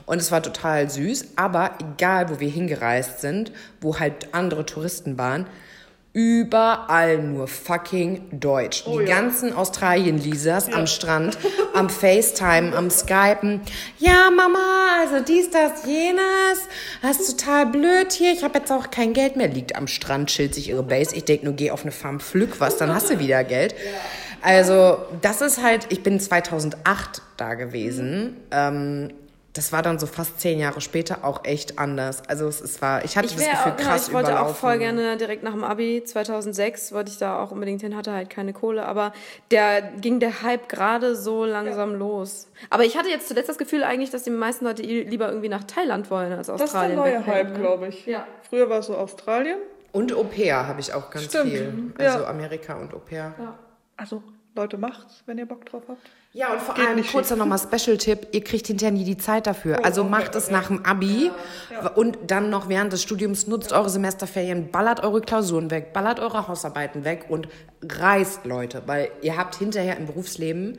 Und 0.06 0.18
es 0.18 0.32
war 0.32 0.42
total 0.42 0.88
süß. 0.88 1.32
Aber 1.36 1.72
egal, 1.78 2.30
wo 2.30 2.40
wir 2.40 2.48
hingereist 2.48 3.20
sind, 3.20 3.52
wo 3.82 3.98
halt 3.98 4.32
andere 4.32 4.64
Touristen 4.64 5.18
waren, 5.18 5.46
überall 6.12 7.18
nur 7.18 7.46
fucking 7.46 8.22
Deutsch. 8.32 8.82
Oh, 8.86 8.98
die 8.98 9.06
ja. 9.06 9.20
ganzen 9.20 9.52
Australien-Lisas 9.54 10.68
ja. 10.68 10.74
am 10.74 10.86
Strand, 10.86 11.38
am 11.74 11.88
FaceTime, 11.88 12.76
am 12.76 12.90
Skypen. 12.90 13.60
Ja, 13.98 14.30
Mama, 14.30 14.58
also 15.00 15.24
dies, 15.24 15.50
das, 15.50 15.86
jenes. 15.86 16.66
Das 17.00 17.20
ist 17.20 17.38
total 17.38 17.66
blöd 17.66 18.12
hier. 18.12 18.32
Ich 18.32 18.42
habe 18.42 18.58
jetzt 18.58 18.72
auch 18.72 18.90
kein 18.90 19.12
Geld 19.12 19.36
mehr. 19.36 19.48
Liegt 19.48 19.76
am 19.76 19.86
Strand, 19.86 20.30
chillt 20.30 20.54
sich 20.54 20.68
ihre 20.68 20.82
Base. 20.82 21.14
Ich 21.14 21.24
denk 21.24 21.44
nur, 21.44 21.54
geh 21.54 21.70
auf 21.70 21.82
eine 21.82 21.92
Farm, 21.92 22.18
pflück 22.18 22.60
was, 22.60 22.76
dann 22.76 22.92
hast 22.92 23.10
du 23.10 23.18
wieder 23.20 23.44
Geld. 23.44 23.74
Also, 24.42 24.98
das 25.20 25.42
ist 25.42 25.62
halt, 25.62 25.86
ich 25.90 26.02
bin 26.02 26.18
2008 26.18 27.22
da 27.36 27.54
gewesen. 27.54 28.36
Ähm, 28.50 29.12
das 29.52 29.72
war 29.72 29.82
dann 29.82 29.98
so 29.98 30.06
fast 30.06 30.40
zehn 30.40 30.60
Jahre 30.60 30.80
später 30.80 31.24
auch 31.24 31.44
echt 31.44 31.78
anders. 31.78 32.22
Also 32.28 32.46
es, 32.46 32.60
es 32.60 32.80
war, 32.80 33.04
ich 33.04 33.16
hatte 33.16 33.26
ich 33.26 33.34
das 33.34 33.44
Gefühl, 33.44 33.72
krass 33.72 34.06
ja, 34.06 34.08
Ich 34.08 34.14
wollte 34.14 34.30
überlaufen. 34.30 34.54
auch 34.54 34.56
voll 34.56 34.78
gerne 34.78 35.16
direkt 35.16 35.42
nach 35.42 35.52
dem 35.52 35.64
Abi 35.64 36.04
2006 36.04 36.92
wollte 36.92 37.10
ich 37.10 37.18
da 37.18 37.42
auch 37.42 37.50
unbedingt 37.50 37.80
hin, 37.80 37.96
hatte 37.96 38.12
halt 38.12 38.30
keine 38.30 38.52
Kohle, 38.52 38.86
aber 38.86 39.12
der 39.50 39.82
ging 39.82 40.20
der 40.20 40.42
Hype 40.42 40.68
gerade 40.68 41.16
so 41.16 41.44
langsam 41.44 41.92
ja. 41.92 41.98
los. 41.98 42.46
Aber 42.70 42.84
ich 42.84 42.96
hatte 42.96 43.08
jetzt 43.08 43.26
zuletzt 43.26 43.48
das 43.48 43.58
Gefühl 43.58 43.82
eigentlich, 43.82 44.10
dass 44.10 44.22
die 44.22 44.30
meisten 44.30 44.64
Leute 44.64 44.82
lieber 44.82 45.28
irgendwie 45.28 45.48
nach 45.48 45.64
Thailand 45.64 46.10
wollen 46.10 46.32
als 46.32 46.48
Australien. 46.48 46.96
Das 46.96 47.06
ist 47.06 47.12
der 47.12 47.20
neue 47.20 47.26
Hype, 47.26 47.52
ne? 47.52 47.58
glaube 47.58 47.88
ich. 47.88 48.06
Ja. 48.06 48.26
Früher 48.48 48.70
war 48.70 48.78
es 48.78 48.86
so 48.86 48.96
Australien. 48.96 49.58
Und 49.92 50.12
Au 50.14 50.22
pair 50.22 50.68
habe 50.68 50.80
ich 50.80 50.94
auch 50.94 51.10
ganz 51.10 51.24
Stimmt. 51.24 51.50
viel. 51.50 51.92
Also 51.98 52.20
ja. 52.20 52.26
Amerika 52.28 52.74
und 52.74 52.94
Au 52.94 52.98
pair. 52.98 53.34
Ja. 53.36 53.58
Also 53.96 54.22
Leute, 54.56 54.78
macht's, 54.78 55.22
wenn 55.26 55.38
ihr 55.38 55.46
Bock 55.46 55.64
drauf 55.66 55.84
habt. 55.88 56.00
Ja, 56.32 56.52
und 56.52 56.60
vor 56.60 56.74
Geht 56.74 56.86
allem 56.86 57.06
kurzer 57.06 57.36
nochmal 57.36 57.58
Special-Tipp, 57.58 58.28
ihr 58.32 58.42
kriegt 58.42 58.66
hinterher 58.66 58.92
nie 58.92 59.04
die 59.04 59.16
Zeit 59.16 59.46
dafür. 59.46 59.78
Oh, 59.80 59.84
also 59.84 60.04
macht 60.04 60.28
okay, 60.28 60.38
es 60.38 60.44
okay. 60.46 60.52
nach 60.52 60.66
dem 60.66 60.84
Abi 60.84 61.30
ja, 61.70 61.82
ja. 61.82 61.88
und 61.90 62.18
dann 62.26 62.50
noch 62.50 62.68
während 62.68 62.92
des 62.92 63.02
Studiums, 63.02 63.46
nutzt 63.46 63.72
eure 63.72 63.88
Semesterferien, 63.88 64.70
ballert 64.70 65.02
eure 65.02 65.20
Klausuren 65.20 65.70
weg, 65.70 65.92
ballert 65.92 66.18
eure 66.18 66.48
Hausarbeiten 66.48 67.04
weg 67.04 67.26
und 67.28 67.48
reist, 67.82 68.44
Leute. 68.44 68.82
Weil 68.86 69.10
ihr 69.22 69.36
habt 69.36 69.54
hinterher 69.54 69.96
im 69.96 70.06
Berufsleben, 70.06 70.78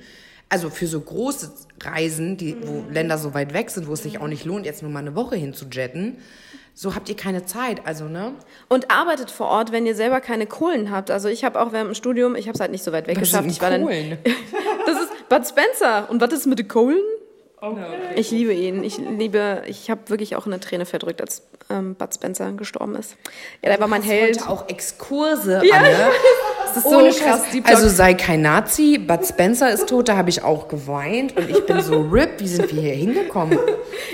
also 0.49 0.69
für 0.69 0.87
so 0.87 0.99
große 0.99 1.51
Reisen, 1.81 2.35
die, 2.35 2.57
wo 2.65 2.81
mhm. 2.81 2.91
Länder 2.91 3.17
so 3.17 3.33
weit 3.33 3.53
weg 3.53 3.69
sind, 3.69 3.87
wo 3.87 3.93
es 3.93 4.03
sich 4.03 4.19
auch 4.19 4.27
nicht 4.27 4.43
lohnt, 4.43 4.65
jetzt 4.65 4.81
nur 4.81 4.91
mal 4.91 4.99
eine 4.99 5.15
Woche 5.15 5.37
hinzujetten, 5.37 6.17
so 6.81 6.95
habt 6.95 7.09
ihr 7.09 7.15
keine 7.15 7.45
Zeit, 7.45 7.85
also 7.85 8.05
ne? 8.05 8.33
Und 8.67 8.89
arbeitet 8.89 9.29
vor 9.29 9.45
Ort, 9.49 9.71
wenn 9.71 9.85
ihr 9.85 9.93
selber 9.93 10.19
keine 10.19 10.47
Kohlen 10.47 10.89
habt. 10.89 11.11
Also 11.11 11.29
ich 11.29 11.43
habe 11.43 11.61
auch 11.61 11.73
während 11.73 11.89
dem 11.91 11.93
Studium, 11.93 12.35
ich 12.35 12.47
habe 12.47 12.55
es 12.55 12.59
halt 12.59 12.71
nicht 12.71 12.83
so 12.83 12.91
weit 12.91 13.05
weg 13.05 13.17
was 13.17 13.21
geschafft. 13.21 13.43
Sind 13.43 13.51
ich 13.51 13.61
war 13.61 13.69
Kohlen? 13.69 14.17
Dann, 14.23 14.33
das 14.87 14.99
ist 14.99 15.29
Bud 15.29 15.47
Spencer. 15.47 16.09
Und 16.09 16.21
was 16.21 16.33
ist 16.33 16.47
mit 16.47 16.57
den 16.57 16.67
Kohlen? 16.67 16.97
Okay. 17.57 17.85
Ich 18.15 18.31
liebe 18.31 18.51
ihn. 18.51 18.83
Ich 18.83 18.97
liebe, 18.97 19.61
ich 19.67 19.91
habe 19.91 20.09
wirklich 20.09 20.35
auch 20.35 20.47
eine 20.47 20.59
Träne 20.59 20.87
verdrückt, 20.87 21.21
als 21.21 21.43
ähm, 21.69 21.93
Bud 21.93 22.15
Spencer 22.15 22.51
gestorben 22.53 22.95
ist. 22.95 23.15
Ja, 23.61 23.69
der 23.69 23.79
war 23.79 23.87
mein 23.87 24.01
Held. 24.01 24.39
heute 24.39 24.49
auch 24.49 24.67
Exkurse, 24.67 25.61
ja. 25.63 25.83
Das 26.73 26.85
ist 26.85 26.89
so 26.89 26.97
Ohne 26.97 27.11
krass. 27.11 27.41
Also 27.65 27.89
sei 27.89 28.13
kein 28.13 28.41
Nazi, 28.41 28.97
Bud 28.97 29.25
Spencer 29.25 29.71
ist 29.71 29.87
tot, 29.89 30.07
da 30.07 30.15
habe 30.15 30.29
ich 30.29 30.43
auch 30.43 30.67
geweint 30.67 31.35
und 31.37 31.49
ich 31.49 31.65
bin 31.65 31.81
so 31.81 32.01
RIP, 32.01 32.39
wie 32.39 32.47
sind 32.47 32.73
wir 32.73 32.81
hier 32.81 32.93
hingekommen? 32.93 33.59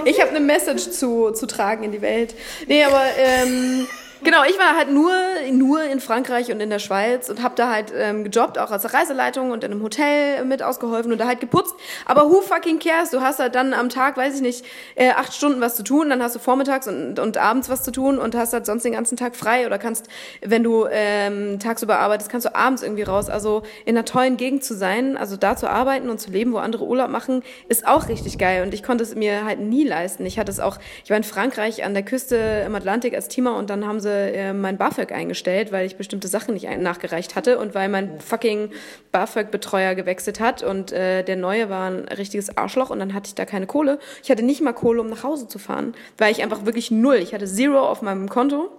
Ich 0.05 0.19
habe 0.21 0.31
eine 0.31 0.39
Message 0.39 0.89
zu, 0.89 1.31
zu 1.31 1.45
tragen 1.45 1.83
in 1.83 1.91
die 1.91 2.01
Welt. 2.01 2.35
Nee, 2.67 2.83
aber 2.83 3.03
ähm, 3.17 3.87
Genau, 4.23 4.43
ich 4.49 4.57
war 4.57 4.75
halt 4.75 4.91
nur, 4.91 5.11
nur 5.51 5.83
in 5.83 5.99
Frankreich 5.99 6.51
und 6.51 6.59
in 6.59 6.71
der 6.71 6.79
Schweiz 6.79 7.29
und 7.29 7.43
habe 7.43 7.53
da 7.55 7.69
halt 7.69 7.93
ähm, 7.95 8.23
gejobbt, 8.23 8.57
auch 8.57 8.71
als 8.71 8.91
Reiseleitung 8.91 9.51
und 9.51 9.63
in 9.63 9.71
einem 9.71 9.83
Hotel 9.83 10.43
mit 10.43 10.63
ausgeholfen 10.63 11.11
und 11.11 11.19
da 11.19 11.27
halt 11.27 11.39
geputzt. 11.39 11.75
Aber 12.05 12.29
who 12.29 12.41
fucking 12.41 12.79
cares? 12.79 13.11
Du 13.11 13.21
hast 13.21 13.37
halt 13.37 13.53
dann 13.53 13.73
am 13.73 13.89
Tag, 13.89 14.17
weiß 14.17 14.35
ich 14.35 14.41
nicht, 14.41 14.65
äh, 14.95 15.11
acht 15.11 15.33
Stunden 15.33 15.61
was 15.61 15.75
zu 15.75 15.83
tun, 15.83 16.09
dann 16.09 16.23
hast 16.23 16.35
du 16.35 16.39
vormittags 16.39 16.87
und, 16.87 17.19
und 17.19 17.37
abends 17.37 17.69
was 17.69 17.83
zu 17.83 17.91
tun 17.91 18.17
und 18.17 18.35
hast 18.35 18.53
halt 18.53 18.65
sonst 18.65 18.83
den 18.83 18.93
ganzen 18.93 19.17
Tag 19.17 19.35
frei 19.35 19.67
oder 19.67 19.77
kannst, 19.77 20.07
wenn 20.41 20.63
du 20.63 20.87
ähm, 20.89 21.59
tagsüber 21.59 21.99
arbeitest, 21.99 22.31
kannst 22.31 22.47
du 22.47 22.55
abends 22.55 22.81
irgendwie 22.81 23.03
raus. 23.03 23.29
Also 23.29 23.61
in 23.85 23.95
einer 23.95 24.05
tollen 24.05 24.37
Gegend 24.37 24.63
zu 24.63 24.73
sein, 24.73 25.15
also 25.15 25.37
da 25.37 25.55
zu 25.55 25.69
arbeiten 25.69 26.09
und 26.09 26.19
zu 26.19 26.31
leben, 26.31 26.53
wo 26.53 26.57
andere 26.57 26.85
Urlaub 26.85 27.09
machen, 27.09 27.43
ist 27.69 27.87
auch 27.87 28.09
richtig 28.09 28.39
geil 28.39 28.63
und 28.63 28.73
ich 28.73 28.81
konnte 28.81 29.03
es 29.03 29.13
mir 29.13 29.45
halt 29.45 29.59
nie 29.59 29.83
leisten. 29.83 30.25
Ich 30.25 30.39
hatte 30.39 30.51
es 30.51 30.59
auch, 30.59 30.79
ich 31.03 31.11
war 31.11 31.17
in 31.17 31.23
Frankreich 31.23 31.83
an 31.83 31.93
der 31.93 32.03
Küste 32.03 32.63
im 32.65 32.73
Atlantik 32.73 33.13
als 33.13 33.27
Teamer 33.27 33.55
und 33.55 33.69
dann 33.69 33.85
haben 33.85 33.99
sie 33.99 34.06
äh, 34.09 34.53
mein 34.53 34.77
BAföG 34.77 35.11
eingestellt, 35.11 35.71
weil 35.71 35.85
ich 35.85 35.95
bestimmte 35.95 36.27
Sachen 36.27 36.53
nicht 36.53 36.67
nachgereicht 36.79 37.35
hatte 37.35 37.57
und 37.59 37.75
weil 37.75 37.89
mein 37.89 38.19
fucking 38.19 38.71
BAföG-Betreuer 39.11 39.95
gewechselt 39.95 40.39
hat 40.39 40.63
und 40.63 40.91
äh, 40.91 41.23
der 41.23 41.35
neue 41.35 41.69
war 41.69 41.89
ein 41.89 42.07
richtiges 42.07 42.57
Arschloch 42.57 42.89
und 42.89 42.99
dann 42.99 43.13
hatte 43.13 43.27
ich 43.27 43.35
da 43.35 43.45
keine 43.45 43.67
Kohle. 43.67 43.99
Ich 44.23 44.31
hatte 44.31 44.43
nicht 44.43 44.61
mal 44.61 44.73
Kohle, 44.73 45.01
um 45.01 45.07
nach 45.07 45.23
Hause 45.23 45.47
zu 45.47 45.59
fahren, 45.59 45.93
weil 46.17 46.31
ich 46.31 46.43
einfach 46.43 46.65
wirklich 46.65 46.91
null, 46.91 47.15
ich 47.15 47.33
hatte 47.33 47.45
Zero 47.45 47.79
auf 47.79 48.01
meinem 48.01 48.29
Konto 48.29 48.69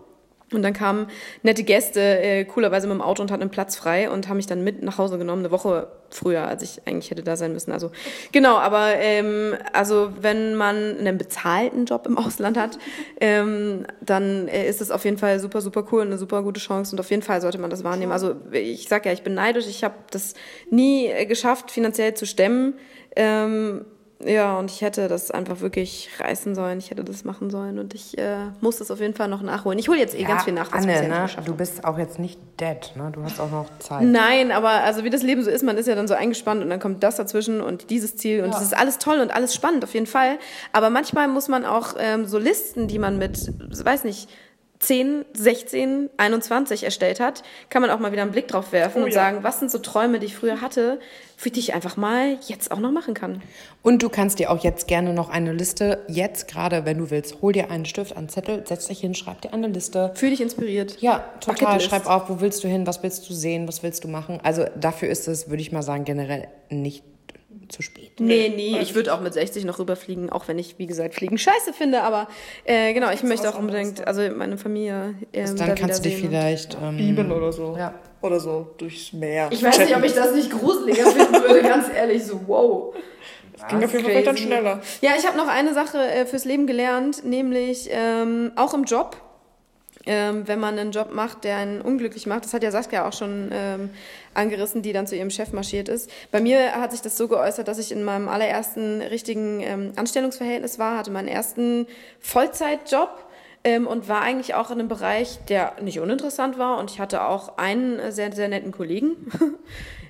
und 0.52 0.62
dann 0.62 0.72
kamen 0.72 1.08
nette 1.42 1.62
Gäste, 1.62 2.00
äh, 2.00 2.44
coolerweise 2.44 2.86
mit 2.86 2.94
dem 2.94 3.02
Auto 3.02 3.22
und 3.22 3.30
hatten 3.30 3.42
einen 3.42 3.50
Platz 3.50 3.76
frei 3.76 4.10
und 4.10 4.28
haben 4.28 4.38
mich 4.38 4.46
dann 4.46 4.64
mit 4.64 4.82
nach 4.82 4.96
Hause 4.96 5.18
genommen, 5.18 5.42
eine 5.42 5.50
Woche 5.50 5.88
früher, 6.10 6.48
als 6.48 6.62
ich 6.62 6.80
eigentlich 6.86 7.10
hätte 7.10 7.22
da 7.22 7.36
sein 7.36 7.52
müssen. 7.52 7.70
Also 7.70 7.90
genau, 8.32 8.56
aber 8.56 8.94
ähm, 8.96 9.54
also 9.72 10.10
wenn 10.20 10.54
man 10.54 10.98
einen 10.98 11.18
bezahlten 11.18 11.84
Job 11.84 12.06
im 12.06 12.16
Ausland 12.16 12.56
hat, 12.56 12.78
ähm, 13.20 13.86
dann 14.00 14.48
äh, 14.48 14.66
ist 14.66 14.80
es 14.80 14.90
auf 14.90 15.04
jeden 15.04 15.18
Fall 15.18 15.38
super, 15.38 15.60
super 15.60 15.84
cool 15.92 16.00
und 16.00 16.08
eine 16.08 16.18
super 16.18 16.42
gute 16.42 16.60
Chance 16.60 16.94
und 16.94 17.00
auf 17.00 17.10
jeden 17.10 17.22
Fall 17.22 17.40
sollte 17.42 17.58
man 17.58 17.68
das 17.68 17.84
wahrnehmen. 17.84 18.12
Also 18.12 18.36
ich 18.52 18.88
sag 18.88 19.04
ja, 19.04 19.12
ich 19.12 19.22
bin 19.22 19.34
neidisch, 19.34 19.66
ich 19.66 19.84
habe 19.84 19.96
das 20.10 20.34
nie 20.70 21.06
äh, 21.06 21.26
geschafft, 21.26 21.70
finanziell 21.70 22.14
zu 22.14 22.24
stemmen. 22.24 22.74
Ähm, 23.16 23.84
ja, 24.24 24.58
und 24.58 24.70
ich 24.70 24.80
hätte 24.80 25.06
das 25.06 25.30
einfach 25.30 25.60
wirklich 25.60 26.10
reißen 26.18 26.56
sollen. 26.56 26.78
Ich 26.78 26.90
hätte 26.90 27.04
das 27.04 27.24
machen 27.24 27.50
sollen 27.50 27.78
und 27.78 27.94
ich 27.94 28.18
äh, 28.18 28.46
muss 28.60 28.78
das 28.78 28.90
auf 28.90 28.98
jeden 28.98 29.14
Fall 29.14 29.28
noch 29.28 29.42
nachholen. 29.42 29.78
Ich 29.78 29.88
hole 29.88 29.98
jetzt 29.98 30.16
eh 30.16 30.22
ja, 30.22 30.28
ganz 30.28 30.42
viel 30.42 30.52
nach. 30.52 30.72
Anne, 30.72 31.08
ne? 31.08 31.26
du 31.44 31.54
bist 31.54 31.84
auch 31.84 31.98
jetzt 31.98 32.18
nicht 32.18 32.40
dead, 32.60 32.92
ne? 32.96 33.12
Du 33.12 33.22
hast 33.22 33.38
auch 33.40 33.50
noch 33.50 33.66
Zeit. 33.78 34.02
Nein, 34.02 34.50
aber 34.50 34.70
also 34.70 35.04
wie 35.04 35.10
das 35.10 35.22
Leben 35.22 35.44
so 35.44 35.50
ist, 35.50 35.62
man 35.62 35.76
ist 35.78 35.86
ja 35.86 35.94
dann 35.94 36.08
so 36.08 36.14
eingespannt 36.14 36.62
und 36.62 36.70
dann 36.70 36.80
kommt 36.80 37.04
das 37.04 37.14
dazwischen 37.14 37.60
und 37.60 37.90
dieses 37.90 38.16
Ziel 38.16 38.42
und 38.42 38.50
es 38.50 38.56
ja. 38.56 38.62
ist 38.62 38.76
alles 38.76 38.98
toll 38.98 39.20
und 39.20 39.32
alles 39.32 39.54
spannend 39.54 39.84
auf 39.84 39.94
jeden 39.94 40.06
Fall. 40.06 40.38
Aber 40.72 40.90
manchmal 40.90 41.28
muss 41.28 41.46
man 41.46 41.64
auch 41.64 41.94
ähm, 41.98 42.26
so 42.26 42.38
Listen, 42.38 42.88
die 42.88 42.98
man 42.98 43.18
mit, 43.18 43.52
weiß 43.84 44.02
nicht, 44.02 44.28
10, 44.80 45.24
16, 45.34 46.10
21 46.16 46.84
erstellt 46.84 47.18
hat, 47.20 47.42
kann 47.68 47.82
man 47.82 47.90
auch 47.90 47.98
mal 47.98 48.12
wieder 48.12 48.22
einen 48.22 48.30
Blick 48.30 48.48
drauf 48.48 48.72
werfen 48.72 49.02
oh, 49.02 49.04
und 49.06 49.10
ja. 49.10 49.14
sagen, 49.14 49.42
was 49.42 49.58
sind 49.58 49.70
so 49.70 49.78
Träume, 49.78 50.20
die 50.20 50.26
ich 50.26 50.36
früher 50.36 50.60
hatte, 50.60 51.00
für 51.36 51.50
die 51.50 51.60
ich 51.60 51.74
einfach 51.74 51.96
mal 51.96 52.38
jetzt 52.46 52.70
auch 52.70 52.78
noch 52.78 52.92
machen 52.92 53.14
kann. 53.14 53.42
Und 53.82 54.02
du 54.02 54.08
kannst 54.08 54.38
dir 54.38 54.50
auch 54.50 54.62
jetzt 54.62 54.86
gerne 54.86 55.12
noch 55.12 55.30
eine 55.30 55.52
Liste, 55.52 56.04
jetzt 56.08 56.48
gerade, 56.48 56.84
wenn 56.84 56.98
du 56.98 57.10
willst, 57.10 57.42
hol 57.42 57.52
dir 57.52 57.70
einen 57.70 57.86
Stift, 57.86 58.16
einen 58.16 58.28
Zettel, 58.28 58.64
setz 58.66 58.86
dich 58.86 59.00
hin, 59.00 59.14
schreib 59.14 59.40
dir 59.40 59.52
eine 59.52 59.68
Liste. 59.68 60.12
Fühl 60.14 60.30
dich 60.30 60.40
inspiriert. 60.40 61.00
Ja, 61.00 61.24
total. 61.40 61.80
Schreib 61.80 62.06
auf, 62.06 62.28
wo 62.28 62.40
willst 62.40 62.62
du 62.62 62.68
hin, 62.68 62.86
was 62.86 63.02
willst 63.02 63.28
du 63.28 63.34
sehen, 63.34 63.66
was 63.66 63.82
willst 63.82 64.04
du 64.04 64.08
machen. 64.08 64.40
Also 64.42 64.66
dafür 64.76 65.08
ist 65.08 65.26
es, 65.28 65.48
würde 65.48 65.62
ich 65.62 65.72
mal 65.72 65.82
sagen, 65.82 66.04
generell 66.04 66.48
nicht 66.70 67.02
zu 67.68 67.82
spät. 67.82 68.12
Nee, 68.18 68.52
nee, 68.54 68.78
ich 68.80 68.94
würde 68.94 69.12
auch 69.14 69.20
mit 69.20 69.34
60 69.34 69.64
noch 69.64 69.78
rüberfliegen, 69.78 70.30
auch 70.30 70.48
wenn 70.48 70.58
ich, 70.58 70.78
wie 70.78 70.86
gesagt, 70.86 71.14
Fliegen 71.14 71.38
scheiße 71.38 71.72
finde. 71.72 72.02
Aber 72.02 72.28
äh, 72.64 72.92
genau, 72.94 73.10
ich 73.10 73.22
möchte 73.22 73.48
auch 73.48 73.58
unbedingt, 73.58 74.06
also 74.06 74.22
meine 74.34 74.58
Familie. 74.58 75.14
Ähm, 75.32 75.56
Dann 75.56 75.68
da 75.68 75.74
kannst 75.74 76.04
du 76.04 76.08
dich 76.08 76.18
vielleicht. 76.18 76.76
Ähm, 76.82 77.30
oder 77.30 77.52
so. 77.52 77.76
Ja. 77.76 77.94
Oder 78.20 78.40
so 78.40 78.74
durchs 78.78 79.12
Meer. 79.12 79.48
Ich 79.52 79.62
weiß 79.62 79.78
nicht, 79.78 79.96
ob 79.96 80.02
ich 80.02 80.12
das 80.12 80.34
nicht 80.34 80.50
gruseliger 80.50 81.06
finden 81.06 81.34
würde, 81.34 81.62
ganz 81.62 81.86
ehrlich, 81.94 82.24
so 82.24 82.40
wow. 82.46 82.94
Ging 83.68 83.84
auf 83.84 83.92
jeden 83.92 84.04
Fall 84.04 84.22
dann 84.22 84.36
schneller. 84.36 84.80
Ja, 85.00 85.12
ich 85.18 85.26
habe 85.26 85.36
noch 85.36 85.48
eine 85.48 85.74
Sache 85.74 85.98
äh, 85.98 86.26
fürs 86.26 86.44
Leben 86.44 86.66
gelernt, 86.66 87.24
nämlich 87.24 87.88
ähm, 87.90 88.52
auch 88.56 88.74
im 88.74 88.84
Job. 88.84 89.16
Ähm, 90.10 90.48
wenn 90.48 90.58
man 90.58 90.78
einen 90.78 90.90
Job 90.90 91.12
macht, 91.12 91.44
der 91.44 91.58
einen 91.58 91.82
unglücklich 91.82 92.26
macht, 92.26 92.46
das 92.46 92.54
hat 92.54 92.62
ja 92.62 92.70
Saskia 92.70 93.06
auch 93.06 93.12
schon 93.12 93.50
ähm, 93.52 93.90
angerissen, 94.32 94.80
die 94.80 94.94
dann 94.94 95.06
zu 95.06 95.14
ihrem 95.14 95.28
Chef 95.28 95.52
marschiert 95.52 95.90
ist. 95.90 96.10
Bei 96.30 96.40
mir 96.40 96.72
hat 96.80 96.92
sich 96.92 97.02
das 97.02 97.18
so 97.18 97.28
geäußert, 97.28 97.68
dass 97.68 97.78
ich 97.78 97.92
in 97.92 98.02
meinem 98.04 98.26
allerersten 98.30 99.02
richtigen 99.02 99.60
ähm, 99.60 99.92
Anstellungsverhältnis 99.96 100.78
war, 100.78 100.96
hatte 100.96 101.10
meinen 101.10 101.28
ersten 101.28 101.86
Vollzeitjob 102.20 103.22
ähm, 103.64 103.86
und 103.86 104.08
war 104.08 104.22
eigentlich 104.22 104.54
auch 104.54 104.70
in 104.70 104.78
einem 104.78 104.88
Bereich, 104.88 105.40
der 105.50 105.74
nicht 105.82 106.00
uninteressant 106.00 106.58
war. 106.58 106.78
Und 106.78 106.90
ich 106.90 107.00
hatte 107.00 107.26
auch 107.26 107.58
einen 107.58 108.10
sehr, 108.10 108.32
sehr 108.32 108.48
netten 108.48 108.72
Kollegen. 108.72 109.30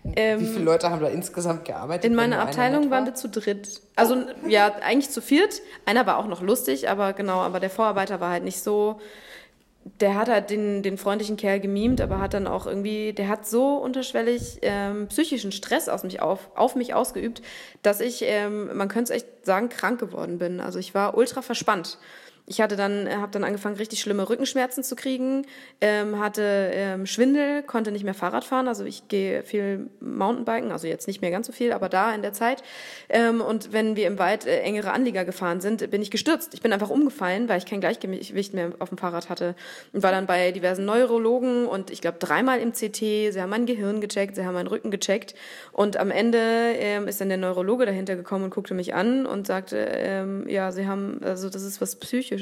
Wie 0.05 0.47
viele 0.47 0.65
Leute 0.65 0.91
haben 0.91 1.01
da 1.01 1.09
insgesamt 1.09 1.65
gearbeitet? 1.65 2.05
In 2.05 2.15
meiner 2.15 2.39
Abteilung 2.41 2.85
waren 2.91 3.05
war? 3.05 3.07
wir 3.07 3.15
zu 3.15 3.29
dritt. 3.29 3.81
Also 3.97 4.17
ja, 4.47 4.73
eigentlich 4.81 5.11
zu 5.11 5.21
viert. 5.21 5.61
Einer 5.87 6.07
war 6.07 6.19
auch 6.19 6.29
noch 6.29 6.41
lustig, 6.41 6.89
aber 6.89 7.15
genau, 7.15 7.41
aber 7.41 7.59
der 7.59 7.69
Vorarbeiter 7.69 8.21
war 8.21 8.31
halt 8.31 8.45
nicht 8.45 8.63
so. 8.63 9.01
Der 10.01 10.15
hat 10.15 10.29
halt 10.29 10.51
den, 10.51 10.83
den 10.83 10.99
freundlichen 10.99 11.37
Kerl 11.37 11.61
gemimt, 11.61 12.01
aber 12.01 12.21
hat 12.21 12.35
dann 12.35 12.47
auch 12.47 12.67
irgendwie, 12.67 13.13
der 13.13 13.29
hat 13.29 13.47
so 13.47 13.77
unterschwellig 13.77 14.59
ähm, 14.63 15.09
psychischen 15.09 15.53
Stress 15.53 15.89
aus 15.89 16.03
mich 16.03 16.21
auf, 16.21 16.51
auf 16.55 16.75
mich 16.75 16.95
ausgeübt, 16.95 17.43
dass 17.83 18.01
ich, 18.01 18.23
ähm, 18.23 18.77
man 18.77 18.89
könnte 18.89 19.13
es 19.13 19.23
echt 19.23 19.47
sagen, 19.47 19.69
krank 19.69 20.01
geworden 20.01 20.39
bin. 20.39 20.61
Also 20.61 20.79
ich 20.79 20.95
war 20.95 21.17
ultra 21.17 21.43
verspannt. 21.43 21.99
Ich 22.51 22.63
hatte 22.63 22.77
dann, 22.77 23.09
habe 23.15 23.31
dann 23.31 23.45
angefangen, 23.45 23.77
richtig 23.77 24.01
schlimme 24.01 24.27
Rückenschmerzen 24.27 24.83
zu 24.83 24.97
kriegen, 24.97 25.45
ähm, 25.83 26.19
hatte 26.19 26.71
ähm, 26.73 27.05
Schwindel, 27.05 27.63
konnte 27.63 27.93
nicht 27.93 28.05
mehr 28.05 28.15
Fahrrad 28.15 28.43
fahren. 28.43 28.69
Also 28.69 28.85
ich 28.85 29.07
gehe 29.09 29.43
viel 29.43 29.91
Mountainbiken, 30.01 30.73
also 30.73 30.87
jetzt 30.87 31.07
nicht 31.07 31.21
mehr 31.21 31.31
ganz 31.31 31.47
so 31.47 31.53
viel, 31.53 31.73
aber 31.73 31.91
da 31.91 32.15
in 32.15 32.23
der 32.23 32.33
Zeit. 32.33 32.63
Ähm, 33.11 33.43
und 33.43 33.75
wenn 33.75 33.97
wir 33.97 34.07
im 34.07 34.19
Wald 34.19 34.47
äh, 34.47 34.61
engere 34.61 34.93
Anlieger 34.93 35.27
gefahren 35.27 35.61
sind, 35.61 35.91
bin 35.91 36.01
ich 36.01 36.11
gestürzt. 36.11 36.55
Ich 36.55 36.63
bin 36.63 36.73
einfach 36.73 36.89
umgefallen, 36.89 37.51
weil 37.51 37.59
ich 37.59 37.67
kein 37.67 37.81
Gleichgewicht 37.81 38.55
mehr 38.55 38.73
auf 38.79 38.89
dem 38.89 38.97
Fahrrad 38.97 39.29
hatte. 39.29 39.55
Und 39.93 40.03
war 40.03 40.13
dann 40.13 40.25
bei 40.25 40.51
diversen 40.51 40.87
Neurologen 40.87 41.67
und 41.67 41.91
ich 41.91 42.01
glaube 42.01 42.17
dreimal 42.19 42.61
im 42.61 42.73
CT. 42.73 42.97
Sie 42.97 43.39
haben 43.43 43.51
mein 43.51 43.67
Gehirn 43.67 44.01
gecheckt, 44.01 44.37
sie 44.37 44.47
haben 44.47 44.55
meinen 44.55 44.69
Rücken 44.69 44.91
gecheckt. 44.91 45.35
Und 45.73 45.99
am 45.99 46.11
Ende 46.11 46.39
ähm, 46.39 47.09
ist 47.09 47.21
dann 47.21 47.29
der 47.29 47.37
Neurologe 47.37 47.85
dahinter 47.85 48.17
gekommen 48.17 48.45
und 48.45 48.55
guckte 48.55 48.73
mich 48.73 48.95
an 48.95 49.27
und 49.27 49.47
sagte, 49.47 49.77
ähm, 49.77 50.49
ja, 50.49 50.73
sie 50.73 50.87
haben, 50.87 51.21
also 51.23 51.51
das 51.51 51.63
ist 51.63 51.83
was 51.83 51.97
Psychisches. 51.97 52.38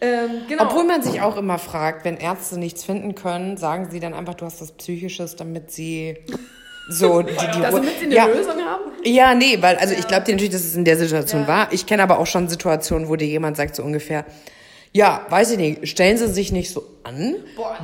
Ähm, 0.00 0.42
genau. 0.48 0.64
Obwohl 0.64 0.84
man 0.84 1.02
sich 1.02 1.20
auch 1.20 1.36
immer 1.36 1.58
fragt, 1.58 2.04
wenn 2.04 2.16
Ärzte 2.16 2.58
nichts 2.58 2.84
finden 2.84 3.14
können, 3.14 3.56
sagen 3.56 3.88
sie 3.90 4.00
dann 4.00 4.14
einfach, 4.14 4.34
du 4.34 4.44
hast 4.44 4.60
was 4.60 4.72
Psychisches, 4.72 5.36
damit 5.36 5.70
sie 5.70 6.18
so 6.88 7.22
die, 7.22 7.32
die 7.32 7.60
damit 7.60 7.84
sie 7.98 8.06
eine 8.06 8.14
ja, 8.14 8.26
Lösung 8.26 8.60
haben? 8.64 8.82
Ja, 9.04 9.34
nee, 9.34 9.58
weil 9.60 9.76
also 9.76 9.94
ich 9.94 10.06
glaube 10.06 10.24
dir 10.24 10.32
natürlich, 10.32 10.52
dass 10.52 10.64
es 10.64 10.74
in 10.74 10.84
der 10.84 10.96
Situation 10.96 11.46
war. 11.46 11.72
Ich 11.72 11.86
kenne 11.86 12.02
aber 12.02 12.18
auch 12.18 12.26
schon 12.26 12.48
Situationen, 12.48 13.08
wo 13.08 13.16
dir 13.16 13.26
jemand 13.26 13.56
sagt 13.56 13.76
so 13.76 13.82
ungefähr, 13.82 14.24
ja, 14.92 15.26
weiß 15.28 15.52
ich 15.52 15.58
nicht, 15.58 15.88
stellen 15.88 16.16
Sie 16.16 16.28
sich 16.28 16.52
nicht 16.52 16.70
so 16.70 16.84
an, 17.02 17.34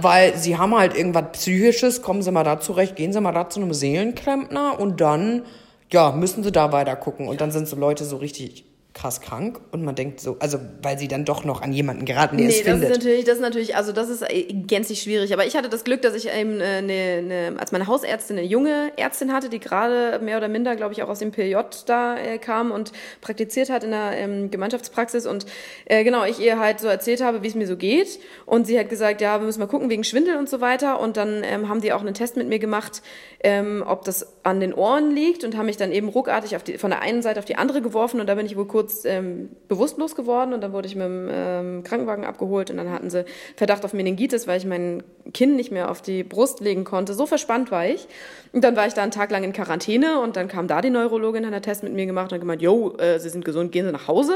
weil 0.00 0.36
Sie 0.36 0.58
haben 0.58 0.76
halt 0.76 0.96
irgendwas 0.96 1.32
Psychisches, 1.32 2.02
kommen 2.02 2.22
Sie 2.22 2.30
mal 2.30 2.44
da 2.44 2.60
zurecht, 2.60 2.96
gehen 2.96 3.12
Sie 3.12 3.20
mal 3.20 3.32
da 3.32 3.48
zu 3.48 3.60
einem 3.60 3.74
Seelenklempner 3.74 4.78
und 4.78 5.00
dann, 5.00 5.44
ja, 5.90 6.12
müssen 6.12 6.44
Sie 6.44 6.52
da 6.52 6.70
weiter 6.70 6.94
gucken. 6.94 7.26
Und 7.26 7.40
dann 7.40 7.50
sind 7.50 7.66
so 7.66 7.76
Leute 7.76 8.04
so 8.04 8.18
richtig 8.18 8.69
krass 9.00 9.22
krank 9.22 9.60
und 9.70 9.82
man 9.82 9.94
denkt 9.94 10.20
so, 10.20 10.36
also 10.40 10.58
weil 10.82 10.98
sie 10.98 11.08
dann 11.08 11.24
doch 11.24 11.44
noch 11.44 11.62
an 11.62 11.72
jemanden 11.72 12.04
geraten, 12.04 12.36
der 12.36 12.48
es 12.48 12.56
Nee, 12.56 12.62
das 12.64 12.72
findet. 12.72 12.90
ist 12.90 12.96
natürlich, 12.98 13.24
das 13.24 13.34
ist 13.36 13.40
natürlich, 13.40 13.76
also 13.76 13.92
das 13.92 14.10
ist 14.10 14.22
äh, 14.22 14.52
gänzlich 14.52 15.00
schwierig. 15.00 15.32
Aber 15.32 15.46
ich 15.46 15.56
hatte 15.56 15.70
das 15.70 15.84
Glück, 15.84 16.02
dass 16.02 16.14
ich 16.14 16.28
eben 16.28 16.60
äh, 16.60 16.82
ne, 16.82 17.22
ne, 17.22 17.56
als 17.58 17.72
meine 17.72 17.86
Hausärztin 17.86 18.36
eine 18.36 18.46
junge 18.46 18.92
Ärztin 18.96 19.32
hatte, 19.32 19.48
die 19.48 19.58
gerade 19.58 20.22
mehr 20.22 20.36
oder 20.36 20.48
minder, 20.48 20.76
glaube 20.76 20.92
ich, 20.92 21.02
auch 21.02 21.08
aus 21.08 21.20
dem 21.20 21.30
PJ 21.30 21.56
da 21.86 22.18
äh, 22.18 22.36
kam 22.38 22.72
und 22.72 22.92
praktiziert 23.22 23.70
hat 23.70 23.84
in 23.84 23.92
der 23.92 24.18
ähm, 24.18 24.50
Gemeinschaftspraxis. 24.50 25.26
Und 25.26 25.46
äh, 25.86 26.04
genau, 26.04 26.24
ich 26.24 26.38
ihr 26.38 26.58
halt 26.58 26.80
so 26.80 26.88
erzählt 26.88 27.22
habe, 27.22 27.42
wie 27.42 27.48
es 27.48 27.54
mir 27.54 27.66
so 27.66 27.76
geht. 27.76 28.20
Und 28.44 28.66
sie 28.66 28.78
hat 28.78 28.90
gesagt, 28.90 29.22
ja, 29.22 29.40
wir 29.40 29.46
müssen 29.46 29.60
mal 29.60 29.66
gucken 29.66 29.88
wegen 29.88 30.04
Schwindel 30.04 30.36
und 30.36 30.50
so 30.50 30.60
weiter. 30.60 31.00
Und 31.00 31.16
dann 31.16 31.42
ähm, 31.44 31.70
haben 31.70 31.80
die 31.80 31.94
auch 31.94 32.02
einen 32.02 32.14
Test 32.14 32.36
mit 32.36 32.48
mir 32.48 32.58
gemacht, 32.58 33.00
ähm, 33.42 33.82
ob 33.86 34.04
das 34.04 34.26
an 34.42 34.60
den 34.60 34.74
Ohren 34.74 35.10
liegt 35.10 35.42
und 35.42 35.56
haben 35.56 35.66
mich 35.66 35.78
dann 35.78 35.90
eben 35.90 36.08
ruckartig 36.08 36.54
die, 36.66 36.76
von 36.76 36.90
der 36.90 37.00
einen 37.00 37.22
Seite 37.22 37.38
auf 37.38 37.46
die 37.46 37.56
andere 37.56 37.80
geworfen 37.80 38.20
und 38.20 38.26
da 38.26 38.34
bin 38.34 38.44
ich 38.44 38.56
wohl 38.56 38.66
kurz 38.66 38.89
ähm, 39.04 39.50
bewusstlos 39.68 40.14
geworden 40.14 40.52
und 40.52 40.60
dann 40.60 40.72
wurde 40.72 40.88
ich 40.88 40.94
mit 40.94 41.04
dem 41.04 41.28
ähm, 41.30 41.82
Krankenwagen 41.84 42.24
abgeholt 42.24 42.70
und 42.70 42.76
dann 42.76 42.90
hatten 42.90 43.10
sie 43.10 43.24
Verdacht 43.56 43.84
auf 43.84 43.92
Meningitis, 43.92 44.46
weil 44.46 44.58
ich 44.58 44.66
mein 44.66 45.02
Kinn 45.32 45.56
nicht 45.56 45.70
mehr 45.70 45.90
auf 45.90 46.02
die 46.02 46.22
Brust 46.22 46.60
legen 46.60 46.84
konnte. 46.84 47.14
So 47.14 47.26
verspannt 47.26 47.70
war 47.70 47.86
ich. 47.86 48.08
Und 48.52 48.64
dann 48.64 48.76
war 48.76 48.86
ich 48.86 48.94
da 48.94 49.02
einen 49.02 49.12
Tag 49.12 49.30
lang 49.30 49.44
in 49.44 49.52
Quarantäne 49.52 50.20
und 50.20 50.36
dann 50.36 50.48
kam 50.48 50.66
da 50.66 50.80
die 50.80 50.90
Neurologin, 50.90 51.46
hat 51.46 51.52
einen 51.52 51.62
Test 51.62 51.82
mit 51.82 51.92
mir 51.92 52.06
gemacht 52.06 52.32
und 52.32 52.40
gemeint, 52.40 52.62
yo, 52.62 52.96
äh, 52.98 53.18
Sie 53.18 53.28
sind 53.28 53.44
gesund, 53.44 53.72
gehen 53.72 53.86
Sie 53.86 53.92
nach 53.92 54.08
Hause. 54.08 54.32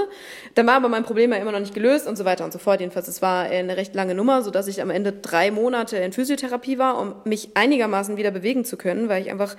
Dann 0.55 0.67
war 0.67 0.75
aber 0.75 0.89
mein 0.89 1.05
Problem 1.05 1.33
ja 1.33 1.39
immer 1.39 1.53
noch 1.53 1.61
nicht 1.61 1.75
gelöst 1.75 2.07
und 2.07 2.17
so 2.17 2.25
weiter 2.25 2.45
und 2.45 2.53
so 2.53 2.59
fort. 2.59 2.81
Jedenfalls, 2.81 3.09
es 3.09 3.23
war 3.23 3.45
eine 3.45 3.77
recht 3.77 3.95
lange 3.95 4.15
Nummer, 4.15 4.43
sodass 4.43 4.69
ich 4.69 4.81
am 4.81 4.91
Ende 4.91 5.13
drei 5.13 5.51
Monate 5.51 5.97
in 5.97 6.13
Physiotherapie 6.13 6.79
war, 6.79 7.01
um 7.01 7.15
mich 7.25 7.51
einigermaßen 7.55 8.17
wieder 8.17 8.31
bewegen 8.31 8.65
zu 8.65 8.77
können, 8.77 9.09
weil 9.09 9.23
ich 9.23 9.31
einfach 9.31 9.57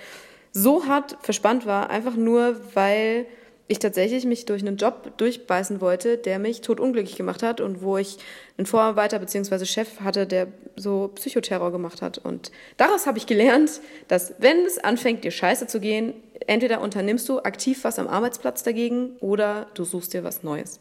so 0.51 0.85
hart 0.85 1.17
verspannt 1.21 1.65
war, 1.65 1.89
einfach 1.89 2.15
nur, 2.15 2.55
weil 2.73 3.25
ich 3.67 3.79
tatsächlich 3.79 4.25
mich 4.25 4.45
durch 4.45 4.61
einen 4.61 4.77
Job 4.77 5.17
durchbeißen 5.17 5.81
wollte, 5.81 6.17
der 6.17 6.37
mich 6.37 6.61
totunglücklich 6.61 7.15
gemacht 7.15 7.41
hat 7.41 7.61
und 7.61 7.81
wo 7.81 7.97
ich 7.97 8.17
einen 8.57 8.67
Vorarbeiter 8.67 9.17
bzw. 9.17 9.65
Chef 9.65 10.01
hatte, 10.01 10.27
der 10.27 10.47
so 10.75 11.09
Psychoterror 11.15 11.71
gemacht 11.71 12.01
hat. 12.01 12.19
Und 12.19 12.51
daraus 12.77 13.07
habe 13.07 13.17
ich 13.17 13.25
gelernt, 13.25 13.81
dass 14.07 14.35
wenn 14.37 14.65
es 14.65 14.77
anfängt, 14.77 15.23
dir 15.23 15.31
scheiße 15.31 15.65
zu 15.65 15.79
gehen, 15.79 16.13
entweder 16.45 16.81
unternimmst 16.81 17.27
du 17.27 17.39
aktiv 17.39 17.83
was 17.83 17.97
am 17.97 18.07
Arbeitsplatz 18.07 18.61
dagegen 18.61 19.15
oder 19.19 19.67
du 19.73 19.83
suchst 19.83 20.13
dir 20.13 20.23
was 20.23 20.43
Neues. 20.43 20.79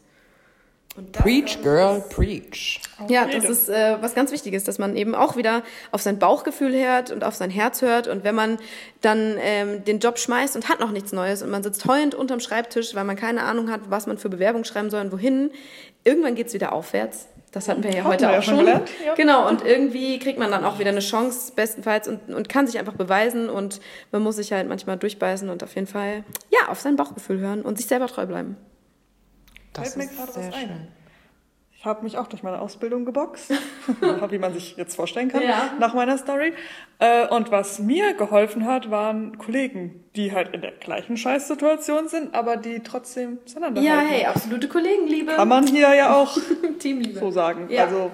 Preach, 1.11 1.61
girl, 1.61 2.01
preach. 2.09 2.79
Ja, 3.09 3.27
das 3.27 3.43
ist 3.43 3.67
äh, 3.67 3.97
was 3.99 4.15
ganz 4.15 4.31
Wichtiges, 4.31 4.63
dass 4.63 4.79
man 4.79 4.95
eben 4.95 5.13
auch 5.13 5.35
wieder 5.35 5.61
auf 5.91 6.01
sein 6.01 6.19
Bauchgefühl 6.19 6.73
hört 6.73 7.11
und 7.11 7.25
auf 7.25 7.35
sein 7.35 7.49
Herz 7.49 7.81
hört. 7.81 8.07
Und 8.07 8.23
wenn 8.23 8.35
man 8.35 8.57
dann 9.01 9.35
ähm, 9.41 9.83
den 9.83 9.99
Job 9.99 10.17
schmeißt 10.17 10.55
und 10.55 10.69
hat 10.69 10.79
noch 10.79 10.91
nichts 10.91 11.11
Neues 11.11 11.41
und 11.41 11.49
man 11.49 11.63
sitzt 11.63 11.85
heulend 11.85 12.15
unterm 12.15 12.39
Schreibtisch, 12.39 12.95
weil 12.95 13.03
man 13.03 13.17
keine 13.17 13.43
Ahnung 13.43 13.69
hat, 13.69 13.81
was 13.89 14.07
man 14.07 14.17
für 14.17 14.29
Bewerbung 14.29 14.63
schreiben 14.63 14.89
soll 14.89 15.01
und 15.01 15.11
wohin, 15.11 15.51
irgendwann 16.05 16.35
geht's 16.35 16.53
wieder 16.53 16.71
aufwärts. 16.71 17.27
Das 17.51 17.67
hatten 17.67 17.83
wir 17.83 17.91
ja 17.91 18.03
heute 18.03 18.27
wir 18.27 18.39
auch 18.39 18.43
schon 18.43 18.65
ja. 18.65 18.81
Genau, 19.15 19.47
und 19.47 19.65
irgendwie 19.65 20.19
kriegt 20.19 20.39
man 20.39 20.51
dann 20.51 20.65
auch 20.65 20.77
wieder 20.79 20.89
eine 20.89 20.99
Chance, 20.99 21.53
bestenfalls, 21.55 22.07
und, 22.07 22.33
und 22.33 22.49
kann 22.49 22.67
sich 22.67 22.79
einfach 22.79 22.95
beweisen. 22.95 23.49
Und 23.49 23.79
man 24.11 24.21
muss 24.23 24.35
sich 24.35 24.51
halt 24.51 24.67
manchmal 24.67 24.97
durchbeißen 24.97 25.49
und 25.49 25.63
auf 25.63 25.73
jeden 25.75 25.87
Fall, 25.87 26.25
ja, 26.51 26.69
auf 26.69 26.81
sein 26.81 26.97
Bauchgefühl 26.97 27.39
hören 27.39 27.61
und 27.61 27.77
sich 27.77 27.87
selber 27.87 28.07
treu 28.07 28.25
bleiben. 28.25 28.57
Das 29.75 29.93
Fällt 29.93 30.09
mir 30.09 30.15
gerade 30.15 30.29
was 30.29 30.37
ein. 30.37 30.53
schön. 30.53 30.87
Ich 31.77 31.85
habe 31.85 32.03
mich 32.03 32.17
auch 32.17 32.25
durch 32.25 32.41
meine 32.41 32.61
Ausbildung 32.61 33.05
geboxt, 33.05 33.51
wie 34.29 34.39
man 34.39 34.53
sich 34.55 34.75
jetzt 34.75 34.95
vorstellen 34.95 35.29
kann, 35.29 35.43
Ja. 35.43 35.71
nach 35.79 35.93
meiner 35.93 36.17
Story. 36.17 36.53
Äh, 36.97 37.27
Und 37.27 37.51
was 37.51 37.77
mir 37.77 38.13
geholfen 38.15 38.65
hat, 38.65 38.89
waren 38.89 39.37
Kollegen, 39.37 40.03
die 40.15 40.31
halt 40.31 40.55
in 40.55 40.61
der 40.61 40.71
gleichen 40.71 41.15
Scheißsituation 41.15 42.07
sind, 42.07 42.33
aber 42.33 42.57
die 42.57 42.79
trotzdem 42.79 43.37
zueinander 43.45 43.81
Ja, 43.83 43.97
halten. 43.97 44.07
hey, 44.09 44.25
absolute 44.25 44.67
Kollegenliebe. 44.67 45.33
Kann 45.33 45.47
man 45.47 45.67
hier 45.67 45.93
ja 45.93 46.15
auch 46.15 46.35
Teamliebe. 46.79 47.19
so 47.19 47.29
sagen. 47.29 47.67
Ja. 47.69 47.83
Also 47.85 48.09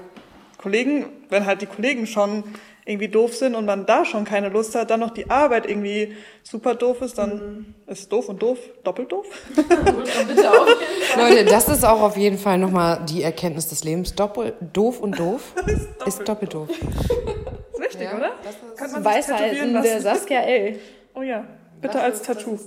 Kollegen, 0.58 1.06
wenn 1.30 1.46
halt 1.46 1.62
die 1.62 1.68
Kollegen 1.68 2.08
schon 2.08 2.44
irgendwie 2.86 3.08
doof 3.10 3.36
sind 3.36 3.54
und 3.56 3.66
man 3.66 3.86
da 3.86 4.06
schon 4.06 4.26
keine 4.26 4.50
Lust 4.50 4.74
hat, 4.76 4.90
dann 4.90 5.00
noch 5.02 5.12
die 5.12 5.30
Arbeit 5.30 5.70
irgendwie 5.70 6.16
super 6.44 6.74
doof 6.76 7.02
ist, 7.02 7.18
dann 7.18 7.76
ist 7.88 8.12
doof 8.12 8.28
und 8.30 8.42
doof 8.42 8.58
doppelt 8.84 9.12
doof. 9.12 9.26
Leute, 11.18 11.46
das 11.46 11.68
ist 11.70 11.84
auch 11.86 12.02
auf 12.02 12.18
jeden 12.18 12.38
Fall 12.38 12.58
nochmal 12.58 13.02
die 13.08 13.22
Erkenntnis 13.24 13.68
des 13.70 13.84
Lebens. 13.84 14.16
Doppel, 14.16 14.54
doof 14.74 15.00
und 15.00 15.18
doof 15.20 15.54
ist 16.06 16.28
doppelt 16.28 16.54
doof. 16.54 16.70
ist 16.70 17.80
wichtig, 17.80 18.02
Ja, 18.02 18.18
oder? 18.18 18.32
das 18.44 18.56
ist- 18.88 18.94
man 18.94 19.06
Weisheiten 19.06 19.82
der. 19.82 20.02
Saskia 20.02 20.42
L. 20.42 20.80
Oh 21.14 21.22
ja, 21.24 21.46
bitte 21.82 22.00
als 22.00 22.22
Tattoo. 22.22 22.58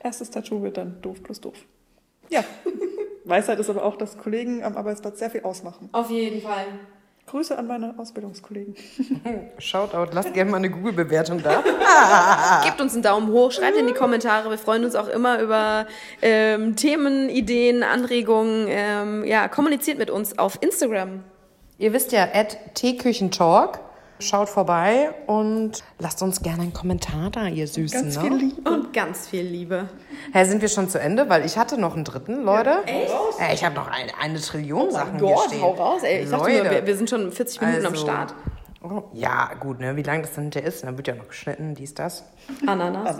Erstes 0.00 0.30
Tattoo 0.30 0.62
wird 0.64 0.76
dann 0.76 1.00
doof 1.00 1.22
plus 1.22 1.40
doof. 1.40 1.54
Ja. 2.28 2.42
Weisheit 3.24 3.58
ist 3.60 3.70
aber 3.70 3.84
auch, 3.84 3.94
dass 3.96 4.18
Kollegen 4.18 4.64
am 4.64 4.76
Arbeitsplatz 4.76 5.20
sehr 5.20 5.30
viel 5.30 5.42
ausmachen. 5.44 5.88
Auf 5.92 6.10
jeden 6.10 6.42
Fall. 6.42 6.64
Grüße 7.26 7.56
an 7.56 7.66
meine 7.66 7.94
Ausbildungskollegen. 7.98 8.76
Shoutout, 9.58 10.12
lasst 10.12 10.34
gerne 10.34 10.50
mal 10.50 10.58
eine 10.58 10.70
Google-Bewertung 10.70 11.42
da. 11.42 11.62
Gebt 12.64 12.80
uns 12.80 12.92
einen 12.92 13.02
Daumen 13.02 13.32
hoch, 13.32 13.50
schreibt 13.50 13.78
in 13.78 13.86
die 13.86 13.94
Kommentare. 13.94 14.50
Wir 14.50 14.58
freuen 14.58 14.84
uns 14.84 14.94
auch 14.94 15.08
immer 15.08 15.40
über 15.40 15.86
ähm, 16.20 16.76
Themen, 16.76 17.30
Ideen, 17.30 17.82
Anregungen. 17.82 18.66
Ähm, 18.68 19.24
ja, 19.24 19.48
kommuniziert 19.48 19.98
mit 19.98 20.10
uns 20.10 20.38
auf 20.38 20.58
Instagram. 20.60 21.24
Ihr 21.78 21.92
wisst 21.92 22.12
ja, 22.12 22.28
at 22.32 22.74
Teeküchentalk 22.74 23.80
Schaut 24.20 24.48
vorbei 24.48 25.10
und 25.26 25.82
lasst 25.98 26.22
uns 26.22 26.40
gerne 26.40 26.62
einen 26.62 26.72
Kommentar 26.72 27.30
da, 27.30 27.46
ihr 27.46 27.66
Süßen. 27.66 28.02
Ganz 28.02 28.16
ne? 28.16 28.22
viel 28.22 28.34
Liebe. 28.34 28.70
Und 28.70 28.92
ganz 28.92 29.28
viel 29.28 29.42
Liebe. 29.42 29.88
Hä, 30.32 30.44
sind 30.44 30.62
wir 30.62 30.68
schon 30.68 30.88
zu 30.88 31.00
Ende? 31.00 31.28
Weil 31.28 31.44
ich 31.44 31.58
hatte 31.58 31.78
noch 31.78 31.94
einen 31.94 32.04
dritten, 32.04 32.42
Leute. 32.42 32.78
Echt? 32.86 33.12
Äh, 33.40 33.54
ich 33.54 33.64
habe 33.64 33.74
noch 33.74 33.88
eine, 33.88 34.12
eine 34.20 34.40
Trillion 34.40 34.90
Sachen 34.92 35.18
hier 35.18 35.34
Gott, 35.34 35.46
stehen. 35.46 35.62
hau 35.62 35.72
raus, 35.72 36.02
ey. 36.04 36.22
Ich 36.22 36.30
dachte 36.30 36.44
Leute. 36.44 36.62
nur, 36.62 36.72
wir, 36.72 36.86
wir 36.86 36.96
sind 36.96 37.10
schon 37.10 37.32
40 37.32 37.60
Minuten 37.60 37.86
am 37.86 37.92
Also, 37.92 38.04
Start. 38.04 38.34
Oh, 38.82 39.02
ja, 39.12 39.50
gut, 39.58 39.80
ne? 39.80 39.96
Wie 39.96 40.02
lange 40.02 40.22
das 40.22 40.34
dann 40.34 40.44
hinterher 40.44 40.68
ist, 40.68 40.84
dann 40.84 40.96
wird 40.96 41.08
ja 41.08 41.14
noch 41.14 41.28
geschnitten, 41.28 41.74
dies, 41.74 41.94
das. 41.94 42.24
Ananas. 42.66 43.18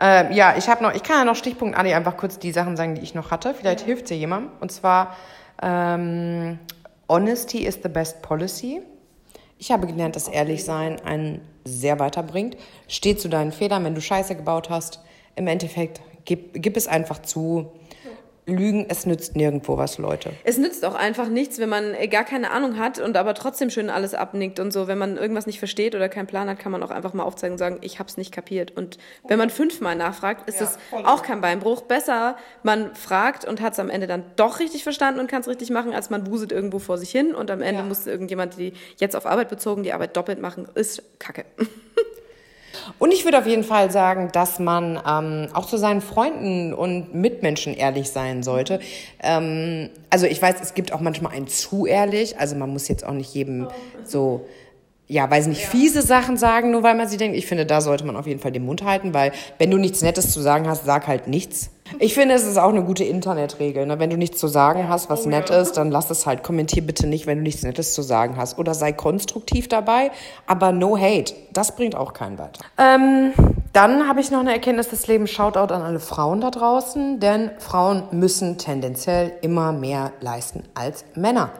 Äh, 0.00 0.34
ja, 0.34 0.54
ich 0.56 0.68
habe 0.68 0.82
noch, 0.82 0.94
ich 0.94 1.02
kann 1.02 1.18
ja 1.18 1.24
noch 1.24 1.36
Stichpunkt 1.36 1.76
Anni 1.76 1.92
einfach 1.92 2.16
kurz 2.16 2.38
die 2.38 2.52
Sachen 2.52 2.76
sagen, 2.76 2.94
die 2.94 3.02
ich 3.02 3.14
noch 3.14 3.30
hatte. 3.30 3.54
Vielleicht 3.54 3.80
hilft 3.80 4.08
sie 4.08 4.14
jemandem. 4.14 4.50
Und 4.60 4.72
zwar 4.72 5.16
ähm, 5.62 6.58
Honesty 7.08 7.58
is 7.66 7.78
the 7.82 7.88
best 7.88 8.22
policy. 8.22 8.82
Ich 9.62 9.70
habe 9.70 9.86
gelernt, 9.86 10.16
dass 10.16 10.26
ehrlich 10.26 10.64
sein 10.64 10.98
einen 11.04 11.40
sehr 11.64 12.00
weiterbringt. 12.00 12.56
Steh 12.88 13.16
zu 13.16 13.28
deinen 13.28 13.52
Fehlern, 13.52 13.84
wenn 13.84 13.94
du 13.94 14.00
Scheiße 14.00 14.34
gebaut 14.34 14.70
hast. 14.70 14.98
Im 15.36 15.46
Endeffekt 15.46 16.00
gib, 16.24 16.60
gib 16.60 16.76
es 16.76 16.88
einfach 16.88 17.22
zu. 17.22 17.70
Lügen, 18.44 18.86
es 18.88 19.06
nützt 19.06 19.36
nirgendwo 19.36 19.76
was, 19.78 19.98
Leute. 19.98 20.32
Es 20.42 20.58
nützt 20.58 20.84
auch 20.84 20.96
einfach 20.96 21.28
nichts, 21.28 21.58
wenn 21.60 21.68
man 21.68 21.94
äh, 21.94 22.08
gar 22.08 22.24
keine 22.24 22.50
Ahnung 22.50 22.76
hat 22.76 22.98
und 22.98 23.16
aber 23.16 23.34
trotzdem 23.34 23.70
schön 23.70 23.88
alles 23.88 24.14
abnickt 24.14 24.58
und 24.58 24.72
so. 24.72 24.88
Wenn 24.88 24.98
man 24.98 25.16
irgendwas 25.16 25.46
nicht 25.46 25.60
versteht 25.60 25.94
oder 25.94 26.08
keinen 26.08 26.26
Plan 26.26 26.48
hat, 26.48 26.58
kann 26.58 26.72
man 26.72 26.82
auch 26.82 26.90
einfach 26.90 27.14
mal 27.14 27.22
aufzeigen 27.22 27.52
und 27.52 27.58
sagen, 27.58 27.78
ich 27.82 28.00
hab's 28.00 28.16
nicht 28.16 28.32
kapiert. 28.32 28.76
Und 28.76 28.98
wenn 29.28 29.38
man 29.38 29.48
fünfmal 29.48 29.94
nachfragt, 29.94 30.48
ist 30.48 30.60
das 30.60 30.78
auch 31.04 31.22
kein 31.22 31.40
Beinbruch. 31.40 31.82
Besser, 31.82 32.36
man 32.64 32.94
fragt 32.96 33.44
und 33.44 33.60
hat's 33.60 33.78
am 33.78 33.90
Ende 33.90 34.08
dann 34.08 34.24
doch 34.34 34.58
richtig 34.58 34.82
verstanden 34.82 35.20
und 35.20 35.28
kann's 35.28 35.46
richtig 35.46 35.70
machen, 35.70 35.92
als 35.92 36.10
man 36.10 36.26
wuselt 36.26 36.50
irgendwo 36.50 36.80
vor 36.80 36.98
sich 36.98 37.10
hin 37.10 37.36
und 37.36 37.48
am 37.48 37.62
Ende 37.62 37.84
muss 37.84 38.08
irgendjemand, 38.08 38.58
die 38.58 38.72
jetzt 38.96 39.14
auf 39.14 39.24
Arbeit 39.24 39.50
bezogen, 39.50 39.84
die 39.84 39.92
Arbeit 39.92 40.16
doppelt 40.16 40.40
machen, 40.40 40.66
ist 40.74 41.02
Kacke. 41.20 41.44
Und 42.98 43.12
ich 43.12 43.24
würde 43.24 43.38
auf 43.38 43.46
jeden 43.46 43.64
Fall 43.64 43.90
sagen, 43.90 44.30
dass 44.32 44.58
man 44.58 45.00
ähm, 45.06 45.48
auch 45.52 45.66
zu 45.66 45.76
seinen 45.76 46.00
Freunden 46.00 46.72
und 46.72 47.14
Mitmenschen 47.14 47.74
ehrlich 47.74 48.10
sein 48.10 48.42
sollte. 48.42 48.80
Ähm, 49.22 49.90
also 50.10 50.26
ich 50.26 50.40
weiß, 50.40 50.56
es 50.60 50.74
gibt 50.74 50.92
auch 50.92 51.00
manchmal 51.00 51.32
ein 51.32 51.46
zu 51.46 51.86
ehrlich. 51.86 52.38
Also 52.38 52.56
man 52.56 52.70
muss 52.70 52.88
jetzt 52.88 53.04
auch 53.04 53.12
nicht 53.12 53.34
jedem 53.34 53.68
so, 54.04 54.46
ja, 55.12 55.30
weiß 55.30 55.46
nicht, 55.48 55.66
fiese 55.66 56.00
Sachen 56.00 56.38
sagen, 56.38 56.70
nur 56.70 56.82
weil 56.82 56.94
man 56.94 57.06
sie 57.06 57.18
denkt. 57.18 57.36
Ich 57.36 57.46
finde, 57.46 57.66
da 57.66 57.82
sollte 57.82 58.06
man 58.06 58.16
auf 58.16 58.26
jeden 58.26 58.40
Fall 58.40 58.50
den 58.50 58.64
Mund 58.64 58.82
halten, 58.82 59.12
weil 59.12 59.32
wenn 59.58 59.70
du 59.70 59.76
nichts 59.76 60.00
Nettes 60.00 60.32
zu 60.32 60.40
sagen 60.40 60.66
hast, 60.66 60.86
sag 60.86 61.06
halt 61.06 61.28
nichts. 61.28 61.70
Ich 61.98 62.14
finde, 62.14 62.34
es 62.34 62.46
ist 62.46 62.56
auch 62.56 62.70
eine 62.70 62.82
gute 62.82 63.04
Internetregel. 63.04 63.84
Ne? 63.84 63.98
Wenn 63.98 64.08
du 64.08 64.16
nichts 64.16 64.38
zu 64.38 64.48
sagen 64.48 64.88
hast, 64.88 65.10
was 65.10 65.26
nett 65.26 65.50
ist, 65.50 65.76
dann 65.76 65.90
lass 65.90 66.08
es 66.08 66.24
halt. 66.24 66.42
Kommentier 66.42 66.80
bitte 66.80 67.06
nicht, 67.06 67.26
wenn 67.26 67.38
du 67.38 67.42
nichts 67.42 67.62
Nettes 67.62 67.92
zu 67.92 68.00
sagen 68.00 68.38
hast. 68.38 68.58
Oder 68.58 68.72
sei 68.72 68.92
konstruktiv 68.92 69.68
dabei, 69.68 70.10
aber 70.46 70.72
no 70.72 70.96
hate. 70.96 71.34
Das 71.52 71.76
bringt 71.76 71.94
auch 71.94 72.14
keinen 72.14 72.38
weiter. 72.38 72.64
Ähm, 72.78 73.32
dann 73.74 74.08
habe 74.08 74.20
ich 74.20 74.30
noch 74.30 74.40
eine 74.40 74.52
Erkenntnis 74.52 74.88
des 74.88 75.06
Lebens. 75.08 75.30
Shoutout 75.30 75.74
an 75.74 75.82
alle 75.82 76.00
Frauen 76.00 76.40
da 76.40 76.50
draußen. 76.50 77.20
Denn 77.20 77.50
Frauen 77.58 78.04
müssen 78.12 78.56
tendenziell 78.56 79.32
immer 79.42 79.72
mehr 79.72 80.12
leisten 80.20 80.62
als 80.74 81.04
Männer. 81.14 81.50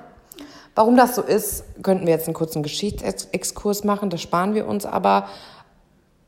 Warum 0.74 0.96
das 0.96 1.14
so 1.14 1.22
ist, 1.22 1.64
könnten 1.82 2.06
wir 2.06 2.14
jetzt 2.14 2.26
einen 2.26 2.34
kurzen 2.34 2.62
Geschichtsexkurs 2.62 3.84
machen. 3.84 4.10
Das 4.10 4.22
sparen 4.22 4.54
wir 4.54 4.66
uns 4.66 4.86
aber. 4.86 5.26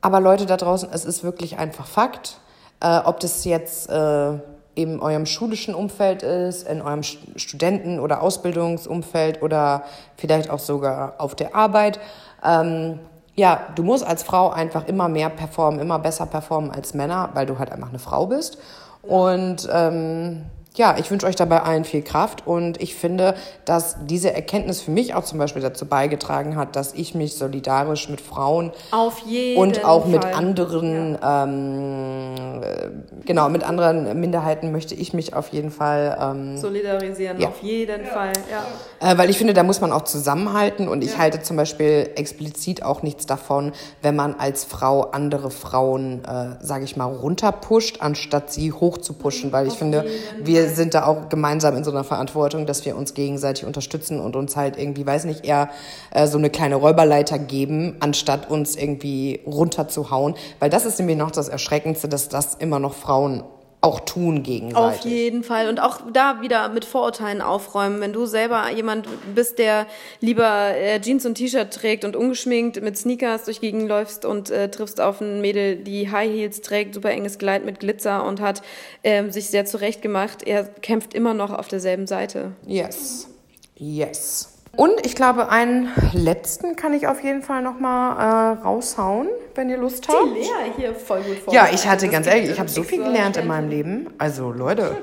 Aber 0.01 0.21
Leute 0.21 0.45
da 0.45 0.59
draußen, 0.59 0.91
es 0.93 1.07
ist 1.07 1.25
wirklich 1.25 1.59
einfach 1.59 1.87
Fakt. 1.87 2.39
Äh, 2.81 2.99
ob 3.05 3.21
das 3.21 3.45
jetzt 3.47 3.89
äh, 3.89 4.33
in 4.75 5.01
eurem 5.01 5.25
schulischen 5.25 5.75
Umfeld 5.75 6.23
ist, 6.23 6.69
in 6.69 6.83
eurem 6.83 7.01
St- 7.01 7.39
Studenten- 7.39 8.01
oder 8.01 8.21
Ausbildungsumfeld 8.21 9.41
oder 9.41 9.85
vielleicht 10.17 10.51
auch 10.51 10.59
sogar 10.59 11.15
auf 11.19 11.35
der 11.35 11.55
Arbeit. 11.55 12.01
Ähm, 12.45 12.99
ja, 13.37 13.61
du 13.77 13.83
musst 13.83 14.05
als 14.05 14.23
Frau 14.23 14.51
einfach 14.51 14.87
immer 14.87 15.09
mehr 15.09 15.31
performen, 15.31 15.81
immer 15.81 15.99
besser 15.99 16.27
performen 16.27 16.71
als 16.71 16.93
Männer, 16.93 17.31
weil 17.33 17.47
du 17.47 17.59
halt 17.59 17.73
einfach 17.73 17.89
eine 17.89 17.99
Frau 17.99 18.27
bist. 18.27 18.59
Und 19.03 19.69
ähm, 19.73 20.43
ja, 20.77 20.97
ich 20.99 21.09
wünsche 21.11 21.27
euch 21.27 21.37
dabei 21.37 21.63
allen 21.63 21.85
viel 21.85 22.03
Kraft 22.03 22.47
und 22.49 22.83
ich 22.83 22.97
finde, 22.97 23.35
dass 23.65 23.97
diese 24.07 24.35
Erkenntnis 24.35 24.81
für 24.81 24.91
mich 24.91 25.15
auch 25.15 25.23
zum 25.23 25.39
Beispiel 25.39 25.63
dazu 25.63 25.87
beigetragen 25.87 26.57
hat, 26.57 26.75
dass 26.75 26.95
ich 26.95 27.15
mich 27.15 27.35
solidarisch 27.37 28.09
mit 28.09 28.21
Frauen 28.21 28.73
Auf 28.91 29.21
jeden 29.27 29.57
und 29.61 29.85
auch 29.85 30.07
mit 30.07 30.25
Fall. 30.25 30.35
anderen, 30.35 31.17
ähm, 31.25 32.63
äh, 32.63 33.25
genau, 33.25 33.49
mit 33.51 33.63
anderen 33.63 34.19
Minderheiten 34.19 34.73
möchte 34.73 34.97
ich 34.97 35.13
mich 35.15 35.33
auf 35.35 35.49
jeden 35.49 35.71
Fall, 35.71 36.19
ähm, 36.21 36.59
Solidarisieren, 36.59 37.39
Ja. 37.41 37.49
auf 37.49 37.63
jeden 37.63 38.05
Fall. 38.07 38.33
Ja. 38.51 39.13
äh, 39.13 39.17
weil 39.17 39.31
ich 39.31 39.39
finde, 39.39 39.55
da 39.55 39.63
muss 39.63 39.81
man 39.81 39.93
auch 39.93 40.03
zusammenhalten 40.03 40.89
und 40.89 41.05
ich 41.05 41.19
halte 41.19 41.41
zum 41.43 41.57
Beispiel 41.57 42.11
explizit 42.17 42.83
auch 42.83 43.03
nichts 43.03 43.27
davon, 43.27 43.71
wenn 44.03 44.17
man 44.17 44.35
als 44.41 44.65
Frau 44.65 45.03
andere 45.03 45.53
Frauen, 45.53 46.25
äh, 46.25 46.57
sage 46.65 46.83
ich 46.85 46.97
mal, 46.97 47.05
runterpusht, 47.07 48.01
anstatt 48.01 48.53
sie 48.53 48.73
hoch 48.73 48.99
zu 48.99 49.13
pushen, 49.13 49.53
weil 49.53 49.69
ich 49.69 49.75
finde, 49.75 50.05
wir 50.41 50.64
sind 50.69 50.95
da 50.95 51.07
auch 51.07 51.29
gemeinsam 51.29 51.77
in 51.77 51.85
so 51.85 51.91
einer 51.91 52.05
Verantwortung, 52.05 52.67
dass 52.67 52.85
wir 52.85 52.97
uns 52.97 53.15
gegenseitig 53.15 53.65
unterstützen 53.65 54.21
und 54.21 54.37
uns 54.37 54.57
halt 54.57 54.79
irgendwie, 54.79 55.07
weiß 55.07 55.25
nicht, 55.25 55.45
eher 55.45 55.71
äh, 56.11 56.27
so 56.27 56.39
eine 56.39 56.51
kleine 56.51 56.77
Räuberleiter 56.77 57.39
geben, 57.39 57.97
anstatt 58.01 58.51
uns 58.51 58.77
irgendwie 58.77 59.41
runterzuhauen, 59.47 60.35
weil 60.61 60.71
das 60.71 60.85
ist 60.85 60.99
nämlich 60.99 61.17
noch 61.17 61.31
das 61.31 61.49
Erschreckendste, 61.49 62.09
dass 62.09 62.29
das 62.29 62.55
immer 62.55 62.79
noch 62.79 62.95
Frauen 62.95 63.45
auch 63.85 64.01
tun 64.01 64.43
gegenseitig. 64.43 65.01
Auf 65.01 65.05
jeden 65.05 65.45
Fall. 65.45 65.69
Und 65.69 65.79
auch 65.79 66.01
da 66.13 66.41
wieder 66.41 66.69
mit 66.71 66.85
Vorurteilen 66.85 67.43
aufräumen. 67.43 68.01
Wenn 68.01 68.13
du 68.13 68.25
selber 68.25 68.71
jemand 68.71 69.07
bist, 69.35 69.59
der 69.59 69.87
lieber 70.21 70.75
äh, 70.75 71.01
Jeans 71.01 71.27
und 71.27 71.35
T-Shirt 71.35 71.73
trägt 71.73 72.05
und 72.05 72.17
ungeschminkt 72.17 72.81
mit 72.83 72.97
Sneakers 72.97 73.45
durch 73.45 73.61
Gegend 73.61 73.89
läufst 73.89 74.25
und 74.25 74.51
äh, 74.51 74.71
triffst 74.71 75.01
auf 75.01 75.21
ein 75.21 75.41
Mädel, 75.43 75.77
die 75.77 76.11
High 76.11 76.33
Heels 76.33 76.63
trägt, 76.63 76.95
super 76.95 77.11
enges 77.11 77.39
Kleid 77.39 77.65
mit 77.65 77.79
Glitzer 77.81 78.25
und 78.25 78.41
hat 78.41 78.63
ähm, 79.03 79.31
sich 79.31 79.49
sehr 79.49 79.67
zurecht 79.67 80.01
gemacht, 80.01 80.43
er 80.45 80.65
kämpft 80.65 81.13
immer 81.13 81.35
noch 81.35 81.53
auf 81.53 81.69
derselben 81.69 82.07
Seite. 82.07 82.53
Yes. 82.67 83.29
Yes. 83.77 84.54
Und 84.77 85.05
ich 85.07 85.15
glaube, 85.15 85.49
einen 85.51 85.89
letzten 86.13 86.77
kann 86.77 86.93
ich 86.93 87.07
auf 87.07 87.23
jeden 87.23 87.43
Fall 87.43 87.63
noch 87.63 87.79
mal 87.79 88.57
äh, 88.59 88.63
raushauen, 88.63 89.29
wenn 89.55 89.69
ihr 89.71 89.79
Lust 89.79 90.09
habt. 90.09 90.35
Lea 90.35 90.73
hier 90.77 90.95
voll 90.95 91.23
gut 91.23 91.53
Ja, 91.53 91.69
ich 91.73 91.87
hatte 91.87 92.09
ganz 92.09 92.27
ehrlich, 92.27 92.51
ich 92.51 92.59
habe 92.59 92.69
so 92.69 92.83
viel 92.83 93.03
gelernt 93.03 93.37
in 93.37 93.47
meinem 93.47 93.69
Leben. 93.69 94.13
Also 94.19 94.51
Leute, 94.51 94.97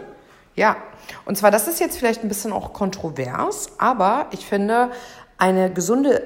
ja. 0.55 0.75
Und 1.25 1.37
zwar, 1.37 1.51
das 1.51 1.67
ist 1.67 1.79
jetzt 1.79 1.97
vielleicht 1.97 2.23
ein 2.23 2.27
bisschen 2.27 2.51
auch 2.51 2.73
kontrovers, 2.73 3.69
aber 3.77 4.27
ich 4.31 4.45
finde, 4.45 4.91
eine 5.37 5.71
gesunde 5.71 6.21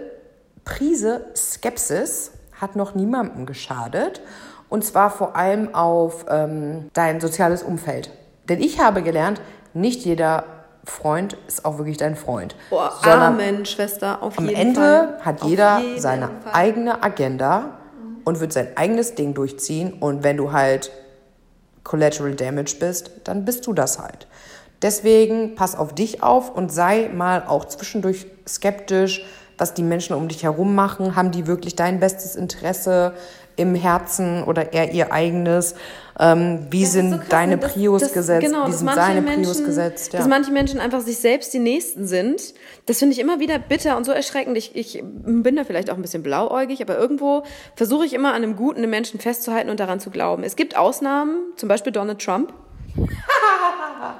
Prise 0.63 1.27
Skepsis 1.35 2.31
hat 2.59 2.75
noch 2.75 2.95
niemandem 2.95 3.45
geschadet. 3.45 4.21
Und 4.69 4.83
zwar 4.83 5.11
vor 5.11 5.35
allem 5.35 5.75
auf 5.75 6.25
ähm, 6.27 6.89
dein 6.93 7.21
soziales 7.21 7.61
Umfeld. 7.61 8.09
Denn 8.49 8.59
ich 8.61 8.79
habe 8.79 9.03
gelernt, 9.03 9.39
nicht 9.73 10.05
jeder 10.05 10.43
Freund 10.85 11.37
ist 11.47 11.65
auch 11.65 11.77
wirklich 11.77 11.97
dein 11.97 12.15
Freund. 12.15 12.55
Boah, 12.69 12.93
sondern 13.03 13.33
Amen, 13.33 13.65
Schwester, 13.65 14.21
auf 14.21 14.37
am 14.37 14.47
jeden 14.47 14.59
Ende 14.59 14.79
Fall. 14.79 15.17
hat 15.21 15.41
Auf 15.41 15.49
jeder 15.49 15.79
jeden 15.79 15.99
seine 16.01 16.27
Fall. 16.27 16.53
eigene 16.53 17.03
Agenda 17.03 17.79
und 18.23 18.39
wird 18.39 18.53
sein 18.53 18.69
eigenes 18.75 19.15
Ding 19.15 19.33
durchziehen. 19.33 19.93
Und 19.93 20.23
wenn 20.23 20.37
du 20.37 20.51
halt 20.51 20.91
collateral 21.83 22.35
damage 22.35 22.75
bist, 22.79 23.11
dann 23.23 23.45
bist 23.45 23.65
du 23.67 23.73
das 23.73 23.99
halt. 23.99 24.27
Deswegen 24.81 25.55
pass 25.55 25.75
auf 25.75 25.95
dich 25.95 26.21
auf 26.21 26.53
und 26.53 26.71
sei 26.71 27.09
mal 27.13 27.45
auch 27.47 27.65
zwischendurch 27.65 28.25
skeptisch, 28.47 29.25
was 29.57 29.73
die 29.73 29.83
Menschen 29.83 30.15
um 30.15 30.27
dich 30.27 30.43
herum 30.43 30.75
machen. 30.75 31.15
Haben 31.15 31.31
die 31.31 31.47
wirklich 31.47 31.75
dein 31.75 31.99
bestes 31.99 32.35
Interesse 32.35 33.13
im 33.55 33.75
Herzen 33.75 34.43
oder 34.43 34.73
eher 34.73 34.91
ihr 34.91 35.11
eigenes? 35.11 35.75
Ähm, 36.17 36.67
wie 36.69 36.83
Das 36.83 36.93
sind 36.93 37.11
so 37.11 37.17
krass, 37.17 37.27
deine 37.29 37.55
ne? 37.55 37.61
Das- 37.61 37.73
Prios 37.73 38.01
das- 38.01 38.13
gesetzt? 38.13 38.45
Genau, 38.45 38.63
wie 38.67 38.71
dass 38.71 38.77
sind 38.79 38.85
manche 38.85 39.01
seine 39.01 39.21
Menschen, 39.21 39.43
Prios 39.43 39.63
gesetzt? 39.65 40.13
Ja. 40.13 40.19
Dass 40.19 40.27
manche 40.29 40.51
Menschen 40.51 40.79
einfach 40.79 41.01
sich 41.01 41.17
selbst 41.17 41.53
die 41.53 41.59
Nächsten 41.59 42.07
sind. 42.07 42.53
Das 42.85 42.99
finde 42.99 43.13
ich 43.13 43.19
immer 43.19 43.39
wieder 43.41 43.59
bitter 43.59 43.97
und 43.97 44.05
so 44.05 44.13
erschreckend. 44.13 44.57
Ich, 44.57 44.75
ich 44.75 45.03
bin 45.03 45.55
da 45.57 45.65
vielleicht 45.65 45.89
auch 45.89 45.95
ein 45.95 46.01
bisschen 46.01 46.23
blauäugig, 46.23 46.81
aber 46.81 46.97
irgendwo 46.97 47.43
versuche 47.75 48.05
ich 48.05 48.13
immer 48.13 48.29
an 48.29 48.43
einem 48.43 48.55
guten 48.55 48.89
Menschen 48.89 49.19
festzuhalten 49.19 49.69
und 49.69 49.79
daran 49.81 49.99
zu 49.99 50.09
glauben. 50.09 50.43
Es 50.43 50.55
gibt 50.55 50.77
Ausnahmen, 50.77 51.35
zum 51.57 51.67
Beispiel 51.67 51.91
Donald 51.91 52.19
Trump. 52.23 52.53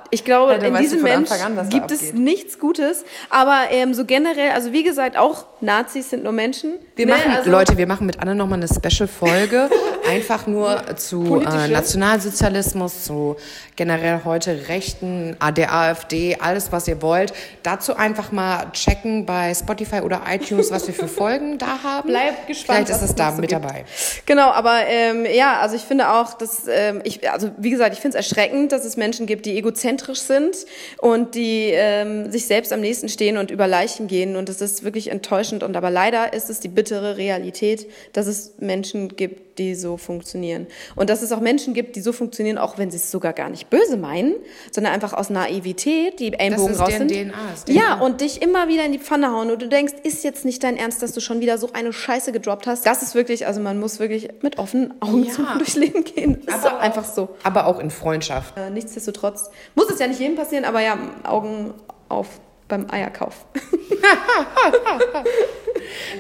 Ich 0.09 0.23
glaube, 0.23 0.53
Ja, 0.53 0.59
in 0.59 0.76
diesem 0.76 1.01
Mensch 1.01 1.30
an, 1.32 1.69
gibt 1.69 1.91
es 1.91 2.13
nichts 2.13 2.57
Gutes. 2.59 3.03
Aber 3.30 3.63
ähm, 3.69 3.93
so 3.93 4.05
generell, 4.05 4.51
also 4.51 4.71
wie 4.71 4.84
gesagt, 4.84 5.17
auch 5.17 5.45
Nazis 5.61 6.09
sind 6.09 6.23
nur 6.23 6.32
Menschen. 6.32 6.73
Wir 6.95 7.05
Ne? 7.05 7.13
machen, 7.13 7.32
also, 7.36 7.49
Leute, 7.51 7.78
wir 7.78 7.86
machen 7.88 8.05
mit 8.07 8.19
Anne 8.19 8.34
nochmal 8.36 8.59
eine 8.59 8.67
Special-Folge, 8.67 9.69
einfach 10.09 10.47
nur 10.47 10.95
zu 10.95 11.41
äh. 11.41 11.67
Nationalsozialismus, 11.67 13.03
zu 13.03 13.36
generell 13.76 14.21
heute 14.26 14.67
Rechten, 14.69 15.36
der 15.55 15.73
AfD, 15.73 16.38
alles, 16.39 16.71
was 16.71 16.88
ihr 16.88 17.01
wollt. 17.01 17.34
Dazu 17.63 17.95
einfach 17.95 18.32
mal 18.32 18.67
checken 18.71 19.26
bei 19.26 19.53
Spotify 19.53 20.01
oder 20.01 20.21
iTunes, 20.30 20.71
was 20.71 20.88
wir 20.88 20.93
für 20.93 21.07
Folgen 21.09 21.57
da 21.57 21.80
haben. 21.84 22.07
Bleibt 22.07 22.47
gespannt, 22.47 22.88
Vielleicht 22.88 23.01
ist 23.03 23.09
es 23.09 23.15
da 23.15 23.32
so 23.32 23.41
mit 23.41 23.49
gibt. 23.49 23.63
dabei. 23.63 23.86
Genau, 24.26 24.49
aber 24.51 24.80
ähm, 24.88 25.26
ja, 25.32 25.59
also 25.59 25.76
ich 25.76 25.84
finde 25.84 26.09
auch, 26.09 26.34
dass 26.36 26.63
ähm, 26.67 27.01
ich, 27.03 27.30
also 27.30 27.51
wie 27.57 27.69
gesagt, 27.69 27.93
ich 27.93 27.99
finde 27.99 28.17
es 28.17 28.28
erschreckend, 28.28 28.64
dass 28.72 28.86
es 28.86 28.97
Menschen 28.97 29.26
gibt, 29.26 29.45
die 29.45 29.57
egozentrisch 29.57 30.20
sind 30.20 30.66
und 30.97 31.36
die 31.36 31.72
ähm, 31.74 32.32
sich 32.32 32.45
selbst 32.45 32.74
am 32.74 32.82
nächsten 32.82 33.09
stehen 33.09 33.38
und 33.38 33.51
über 33.51 33.68
Leichen 33.68 34.07
gehen. 34.07 34.36
Und 34.36 34.49
das 34.49 34.61
ist 34.61 34.84
wirklich 34.84 35.11
enttäuschend. 35.11 35.63
Und 35.63 35.76
aber 35.76 35.89
leider 35.89 36.34
ist 36.34 36.49
es 36.49 36.59
die 36.59 36.68
bittere 36.68 37.18
Realität, 37.18 37.88
dass 38.13 38.28
es 38.28 38.55
Menschen 38.59 39.16
gibt, 39.16 39.45
die 39.58 39.76
so 39.76 39.97
funktionieren. 39.97 40.68
Und 40.95 41.10
dass 41.10 41.22
es 41.22 41.32
auch 41.32 41.39
Menschen 41.39 41.74
gibt, 41.74 41.95
die 41.95 42.01
so 42.01 42.12
funktionieren, 42.14 42.58
auch 42.58 42.78
wenn 42.78 42.91
sie 42.91 42.97
es 42.97 43.12
sogar 43.12 43.34
gar 43.34 43.49
nicht 43.49 43.70
böse 43.70 43.97
meinen, 43.97 44.36
sondern 44.72 44.93
einfach 44.93 45.14
aus 45.14 45.30
Naivität, 45.30 46.20
die 46.20 46.34
Ellenbogen 46.34 46.76
raus 46.76 46.91
sind. 46.93 47.10
DNA, 47.12 47.34
ist 47.53 47.70
ja, 47.70 47.95
DNA. 47.95 48.01
und 48.06 48.22
dich 48.22 48.41
immer 48.41 48.68
wieder 48.68 48.86
in 48.86 48.91
die 48.91 48.99
Pfanne 48.99 49.32
hauen 49.32 49.49
und 49.51 49.62
du 49.62 49.68
denkst, 49.68 49.93
ist 50.03 50.24
jetzt 50.24 50.45
nicht 50.45 50.64
dein 50.64 50.78
Ernst, 50.78 51.01
dass 51.01 51.14
du 51.14 51.20
schon 51.22 51.39
wieder 51.39 51.58
so 51.58 51.70
eine 51.74 51.93
Scheiße 51.93 52.32
gedroppt 52.32 52.68
hast. 52.68 52.86
Das 52.86 53.01
ist 53.01 53.16
wirklich, 53.16 53.47
also 53.47 53.62
man 53.62 53.80
muss 53.80 53.99
wirklich 53.99 54.30
mit 54.41 54.58
offenen 54.60 54.93
Augen 55.01 55.24
Ja. 55.26 55.32
zum 55.34 55.45
durchs 55.58 55.76
Leben 55.76 56.03
gehen. 56.03 56.41
Das 56.45 56.58
ist 56.58 56.66
Aber- 56.66 56.76
doch 56.76 56.80
einfach 56.80 57.06
so. 57.06 57.30
Aber 57.43 57.68
auch 57.68 57.80
in 57.80 57.89
Freundschaft. 57.91 58.58
Äh, 58.58 58.70
nichtsdestotrotz 58.70 59.49
muss 59.76 59.89
es 59.89 59.99
ja 59.99 60.08
nicht 60.08 60.20
jedem 60.20 60.36
passieren, 60.36 60.66
aber 60.66 60.82
ja, 60.82 60.97
Augen 61.24 61.74
auf 62.10 62.28
beim 62.68 62.89
Eierkauf. 62.91 63.45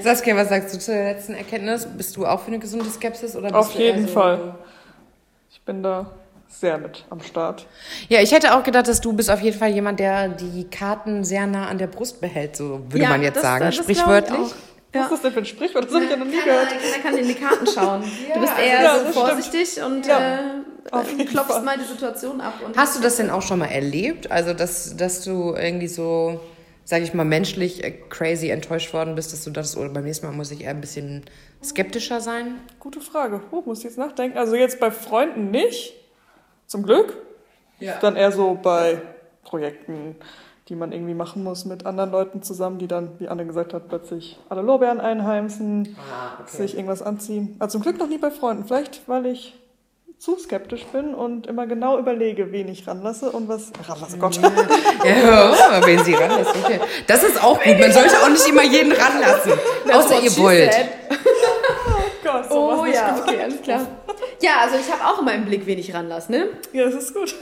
Saskia, 0.01 0.35
was 0.35 0.49
sagst 0.49 0.73
du 0.75 0.79
zur 0.79 0.95
letzten 0.95 1.33
Erkenntnis? 1.33 1.87
Bist 1.97 2.15
du 2.17 2.25
auch 2.25 2.41
für 2.41 2.47
eine 2.47 2.59
gesunde 2.59 2.85
Skepsis? 2.89 3.35
Oder 3.35 3.47
bist 3.47 3.55
Auf 3.55 3.73
du 3.73 3.79
eher 3.79 3.95
jeden 3.95 4.07
so- 4.07 4.13
Fall. 4.13 4.55
Ich 5.51 5.61
bin 5.61 5.81
da 5.83 6.11
sehr 6.47 6.77
mit 6.77 7.05
am 7.09 7.21
Start. 7.21 7.65
Ja, 8.09 8.21
ich 8.21 8.31
hätte 8.31 8.55
auch 8.55 8.63
gedacht, 8.63 8.87
dass 8.87 9.01
du 9.01 9.13
bist 9.13 9.29
auf 9.31 9.41
jeden 9.41 9.57
Fall 9.57 9.69
jemand, 9.71 9.99
der 9.99 10.29
die 10.29 10.65
Karten 10.69 11.23
sehr 11.23 11.47
nah 11.47 11.67
an 11.67 11.77
der 11.77 11.87
Brust 11.87 12.21
behält, 12.21 12.55
so 12.55 12.81
würde 12.89 12.99
Ja, 13.03 13.09
man 13.09 13.21
jetzt 13.23 13.35
das- 13.37 13.43
sagen, 13.43 13.65
das 13.65 13.75
sprichwörtlich. 13.75 14.37
auch. 14.39 14.43
Was 14.43 14.53
Ja. 14.93 15.03
ist 15.05 15.11
das 15.11 15.21
denn 15.23 15.31
für 15.33 15.39
ein 15.39 15.45
Sprichwort? 15.45 15.85
Das 15.85 15.93
habe 15.93 16.05
ich 16.05 16.11
ja 16.11 16.15
noch 16.17 16.25
nie 16.25 16.41
gehört. 16.41 16.69
keiner 16.69 17.03
kann 17.03 17.17
in 17.17 17.27
die 17.27 17.33
Karten 17.33 17.67
schauen. 17.67 18.01
du 18.33 18.39
bist 18.39 18.53
eher 18.57 18.81
Ja, 18.83 18.99
so 18.99 19.11
vorsichtig 19.11 19.81
und 19.83 20.05
Ja, 20.07 20.19
äh, 20.19 20.39
äh, 20.91 21.09
jeden 21.09 21.27
klopfst 21.27 21.51
Fall. 21.53 21.61
mal 21.65 21.77
die 21.77 21.85
Situation 21.85 22.41
ab. 22.41 22.53
Und 22.63 22.77
Hast 22.77 22.97
du 22.97 23.01
das 23.01 23.17
denn 23.17 23.29
auch 23.29 23.41
schon 23.41 23.59
mal 23.59 23.67
erlebt? 23.67 24.31
Also, 24.31 24.53
dass, 24.53 24.95
dass 24.95 25.23
du 25.23 25.55
irgendwie 25.55 25.87
so, 25.87 26.39
sag 26.83 27.01
ich 27.01 27.13
mal, 27.13 27.25
menschlich 27.25 27.83
äh, 27.83 27.91
crazy 28.09 28.49
enttäuscht 28.49 28.93
worden 28.93 29.15
bist, 29.15 29.33
dass 29.33 29.43
du 29.43 29.51
das, 29.51 29.77
oder 29.77 29.89
beim 29.89 30.03
nächsten 30.03 30.25
Mal 30.27 30.33
muss 30.33 30.51
ich 30.51 30.61
eher 30.61 30.71
ein 30.71 30.81
bisschen 30.81 31.23
skeptischer 31.63 32.21
sein? 32.21 32.59
Gute 32.79 33.01
Frage. 33.01 33.41
Oh, 33.51 33.63
muss 33.65 33.79
ich 33.79 33.85
jetzt 33.85 33.97
nachdenken. 33.97 34.37
Also 34.37 34.55
jetzt 34.55 34.79
bei 34.79 34.91
Freunden 34.91 35.51
nicht. 35.51 35.93
Zum 36.67 36.83
Glück. 36.83 37.17
Ja. 37.79 37.97
Dann 37.99 38.15
eher 38.15 38.31
so 38.31 38.57
bei 38.61 39.01
Projekten, 39.43 40.15
die 40.69 40.75
man 40.75 40.91
irgendwie 40.91 41.13
machen 41.13 41.43
muss 41.43 41.65
mit 41.65 41.85
anderen 41.85 42.11
Leuten 42.11 42.41
zusammen, 42.41 42.79
die 42.79 42.87
dann, 42.87 43.19
wie 43.19 43.27
Anne 43.27 43.45
gesagt 43.45 43.73
hat, 43.73 43.87
plötzlich 43.87 44.39
alle 44.49 44.61
Lorbeeren 44.61 44.99
einheimsen, 44.99 45.95
sich 46.47 46.75
irgendwas 46.75 47.01
anziehen. 47.01 47.55
Also 47.59 47.73
zum 47.77 47.83
Glück 47.83 47.99
noch 47.99 48.07
nie 48.07 48.17
bei 48.17 48.31
Freunden. 48.31 48.65
Vielleicht, 48.65 49.07
weil 49.07 49.27
ich 49.27 49.53
zu 50.17 50.37
skeptisch 50.37 50.85
bin 50.85 51.13
und 51.13 51.45
immer 51.47 51.67
genau 51.67 51.97
überlege, 51.99 52.51
wen 52.51 52.67
ich 52.69 52.87
ranlasse 52.87 53.31
und 53.31 53.47
was. 53.47 53.71
Ranlasse, 53.87 54.17
Gott. 54.17 54.39
Ja, 55.03 55.85
wen 55.85 56.03
sie 56.03 56.13
ranlässt. 56.13 56.51
Okay. 56.63 56.79
Das 57.07 57.23
ist 57.23 57.43
auch 57.43 57.61
gut. 57.61 57.79
Man 57.79 57.91
sollte 57.91 58.17
auch 58.23 58.29
nicht 58.29 58.47
immer 58.47 58.63
jeden 58.63 58.91
ranlassen. 58.91 59.53
Außer 59.93 60.21
ihr 60.21 60.35
wollt. 60.37 60.71
Gott, 62.23 62.49
so 62.49 62.71
Oh 62.81 62.85
ja, 62.85 63.09
gemacht. 63.11 63.23
okay, 63.27 63.41
alles 63.43 63.61
klar. 63.61 63.81
Ja, 64.41 64.51
also 64.63 64.75
ich 64.77 64.91
habe 64.91 65.03
auch 65.05 65.21
immer 65.21 65.33
im 65.35 65.45
Blick, 65.45 65.65
wen 65.65 65.77
ich 65.77 65.93
ranlasse, 65.93 66.31
ne? 66.31 66.47
Ja, 66.73 66.85
das 66.85 66.95
ist 66.95 67.13
gut. 67.13 67.35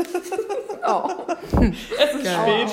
Oh. 0.86 1.10
Es 1.62 2.16
ist 2.16 2.32
spät. 2.32 2.68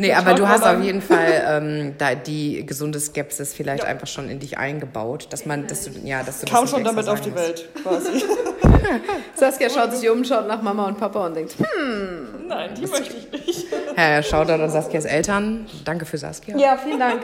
Nee, 0.00 0.12
aber 0.12 0.34
du 0.34 0.42
schaut 0.42 0.48
hast 0.48 0.64
auf 0.64 0.82
jeden 0.82 1.02
Fall 1.02 1.44
ähm, 1.44 1.94
da 1.98 2.14
die 2.14 2.64
gesunde 2.64 3.00
Skepsis 3.00 3.52
vielleicht 3.52 3.84
einfach 3.84 4.06
schon 4.06 4.30
in 4.30 4.38
dich 4.38 4.56
eingebaut, 4.56 5.26
dass 5.30 5.44
man, 5.44 5.66
dass 5.66 5.84
du, 5.84 5.90
ja, 6.04 6.22
dass 6.22 6.40
du 6.40 6.46
Kam 6.46 6.68
schon 6.68 6.84
damit 6.84 7.08
auf 7.08 7.20
die. 7.20 7.34
Welt, 7.34 7.68
quasi. 7.82 8.24
Saskia 9.34 9.68
schaut 9.68 9.92
sich 9.92 10.08
um, 10.08 10.24
schaut 10.24 10.46
nach 10.46 10.62
Mama 10.62 10.86
und 10.86 10.98
Papa 10.98 11.26
und 11.26 11.34
denkt, 11.34 11.56
hm. 11.58 12.46
Nein, 12.46 12.70
die 12.76 12.86
möchte 12.86 13.14
ich 13.16 13.46
nicht. 13.46 13.66
Ja, 13.96 14.22
Shoutout 14.22 14.62
an 14.62 14.70
Saskias 14.70 15.04
Eltern. 15.04 15.66
Danke 15.84 16.06
für 16.06 16.16
Saskia. 16.16 16.56
Ja, 16.56 16.76
vielen 16.76 17.00
Dank. 17.00 17.22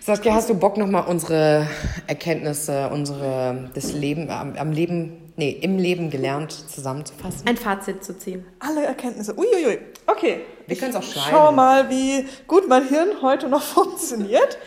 Saskia, 0.00 0.34
hast 0.34 0.50
du 0.50 0.54
Bock 0.54 0.76
nochmal 0.76 1.06
unsere 1.08 1.66
Erkenntnisse, 2.06 2.90
unsere 2.92 3.70
das 3.74 3.92
Leben 3.92 4.30
am, 4.30 4.54
am 4.56 4.70
Leben, 4.70 5.32
nee, 5.36 5.50
im 5.50 5.78
Leben 5.78 6.10
gelernt 6.10 6.52
zusammenzufassen? 6.52 7.48
Ein 7.48 7.56
Fazit 7.56 8.04
zu 8.04 8.16
ziehen. 8.16 8.44
Alle 8.60 8.84
Erkenntnisse. 8.84 9.34
Uiuiui. 9.36 9.78
Okay. 10.06 10.42
Wir 10.66 10.76
können 10.76 10.90
es 10.90 10.96
auch 10.96 11.02
Ich 11.02 11.12
schreiben. 11.12 11.28
Schau 11.30 11.52
mal, 11.52 11.90
wie 11.90 12.28
gut 12.46 12.68
mein 12.68 12.88
Hirn 12.88 13.22
heute 13.22 13.48
noch 13.48 13.62
funktioniert. 13.76 14.58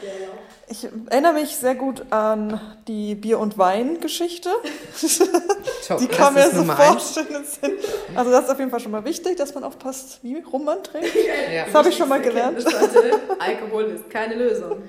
Ich 0.72 0.88
erinnere 1.09 1.34
mich 1.34 1.55
sehr 1.55 1.74
gut 1.74 2.03
an 2.11 2.61
die 2.88 3.15
Bier- 3.15 3.39
und 3.39 3.57
Wein-Geschichte. 3.57 4.49
Top, 5.88 5.97
Die 5.99 6.07
kam 6.07 6.36
mir 6.36 6.47
sofort 6.51 7.17
in 7.17 7.34
den 7.34 7.43
Sinn. 7.43 7.72
Also 8.13 8.30
das 8.30 8.43
ist 8.45 8.51
auf 8.51 8.59
jeden 8.59 8.70
Fall 8.70 8.80
schon 8.80 8.91
mal 8.91 9.03
wichtig, 9.03 9.36
dass 9.36 9.55
man 9.55 9.63
aufpasst, 9.63 10.20
wie 10.22 10.39
rum 10.39 10.65
man 10.65 10.84
trinkt. 10.84 11.09
Ja. 11.51 11.65
Das 11.65 11.74
habe 11.74 11.89
ich 11.89 11.97
schon 11.97 12.07
mal 12.07 12.22
gelernt. 12.22 12.63
Alkohol 13.39 13.86
ist 13.86 14.11
keine 14.11 14.36
Lösung. 14.36 14.84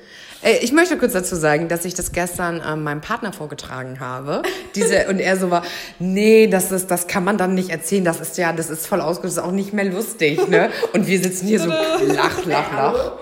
Ich 0.60 0.72
möchte 0.72 0.98
kurz 0.98 1.14
dazu 1.14 1.34
sagen, 1.34 1.68
dass 1.68 1.86
ich 1.86 1.94
das 1.94 2.12
gestern 2.12 2.62
ähm, 2.66 2.82
meinem 2.82 3.00
Partner 3.00 3.32
vorgetragen 3.32 4.00
habe. 4.00 4.42
Diese, 4.74 5.08
und 5.08 5.18
er 5.18 5.38
so 5.38 5.50
war, 5.50 5.62
nee, 5.98 6.46
das 6.46 6.72
ist, 6.72 6.90
das 6.90 7.06
kann 7.06 7.24
man 7.24 7.38
dann 7.38 7.54
nicht 7.54 7.70
erzählen. 7.70 8.04
Das 8.04 8.20
ist 8.20 8.36
ja, 8.36 8.52
das 8.52 8.68
ist 8.68 8.86
voll 8.86 9.00
ausgelöst, 9.00 9.38
das 9.38 9.44
ist 9.44 9.48
auch 9.48 9.54
nicht 9.54 9.72
mehr 9.72 9.86
lustig, 9.86 10.46
ne? 10.48 10.70
Und 10.92 11.06
wir 11.06 11.22
sitzen 11.22 11.46
hier 11.46 11.60
so, 11.60 11.68
lach, 11.68 12.44
lach, 12.44 12.72
lach. 12.74 13.12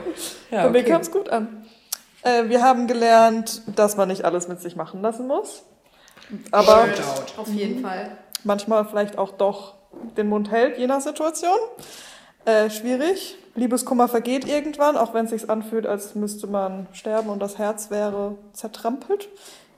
Ja, 0.50 0.64
Bei 0.64 0.70
mir 0.70 0.84
kam 0.84 1.00
es 1.00 1.10
gut 1.10 1.28
an. 1.28 1.64
Äh, 2.22 2.48
wir 2.48 2.62
haben 2.62 2.86
gelernt, 2.86 3.62
dass 3.76 3.96
man 3.96 4.08
nicht 4.08 4.24
alles 4.24 4.48
mit 4.48 4.60
sich 4.60 4.76
machen 4.76 5.02
lassen 5.02 5.26
muss. 5.26 5.62
Aber 6.50 6.86
Auf 7.36 7.48
jeden 7.48 7.80
Fall. 7.82 8.10
manchmal 8.44 8.84
vielleicht 8.84 9.16
auch 9.18 9.32
doch 9.32 9.74
den 10.16 10.28
Mund 10.28 10.50
hält, 10.50 10.78
je 10.78 10.86
nach 10.86 11.00
Situation. 11.00 11.56
Äh, 12.44 12.70
schwierig. 12.70 13.36
Liebeskummer 13.54 14.08
vergeht 14.08 14.46
irgendwann, 14.46 14.96
auch 14.96 15.14
wenn 15.14 15.24
es 15.24 15.30
sich 15.30 15.48
anfühlt, 15.50 15.86
als 15.86 16.14
müsste 16.14 16.46
man 16.46 16.86
sterben 16.92 17.28
und 17.30 17.40
das 17.40 17.58
Herz 17.58 17.90
wäre 17.90 18.36
zertrampelt. 18.52 19.28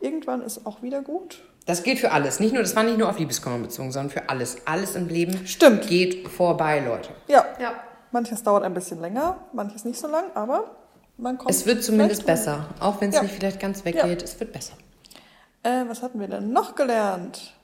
Irgendwann 0.01 0.43
ist 0.43 0.67
auch 0.67 0.83
wieder 0.83 1.03
gut. 1.03 1.43
Das 1.67 1.83
gilt 1.83 1.99
für 1.99 2.11
alles. 2.11 2.41
Nicht 2.41 2.53
nur, 2.53 2.63
das 2.63 2.75
war 2.75 2.83
nicht 2.83 2.99
nur 2.99 3.09
auf 3.09 3.19
Liebeskummer 3.19 3.59
bezogen, 3.59 3.93
sondern 3.93 4.11
für 4.11 4.29
alles. 4.29 4.57
Alles 4.67 4.97
im 4.97 5.09
Leben 5.09 5.47
Stimmt. 5.47 5.87
geht 5.87 6.27
vorbei, 6.29 6.81
Leute. 6.81 7.11
Ja, 7.29 7.45
Ja. 7.61 7.73
manches 8.13 8.43
dauert 8.43 8.65
ein 8.65 8.75
bisschen 8.75 9.01
länger, 9.01 9.37
manches 9.53 9.85
nicht 9.85 9.99
so 10.01 10.09
lang, 10.09 10.25
aber 10.35 10.65
man 11.23 11.39
kommt. 11.39 11.51
Es 11.51 11.67
wird 11.67 11.83
zumindest 11.85 12.27
besser. 12.27 12.67
Auch 12.81 13.01
wenn 13.01 13.11
es 13.11 13.17
Ja. 13.17 13.23
nicht 13.23 13.35
vielleicht 13.35 13.61
ganz 13.61 13.85
weggeht, 13.85 14.23
es 14.23 14.39
wird 14.41 14.53
besser. 14.53 14.75
Äh, 15.63 15.85
was 15.89 16.03
hatten 16.03 16.21
wir 16.21 16.29
denn 16.29 16.53
noch 16.53 16.75
gelernt? 16.75 17.55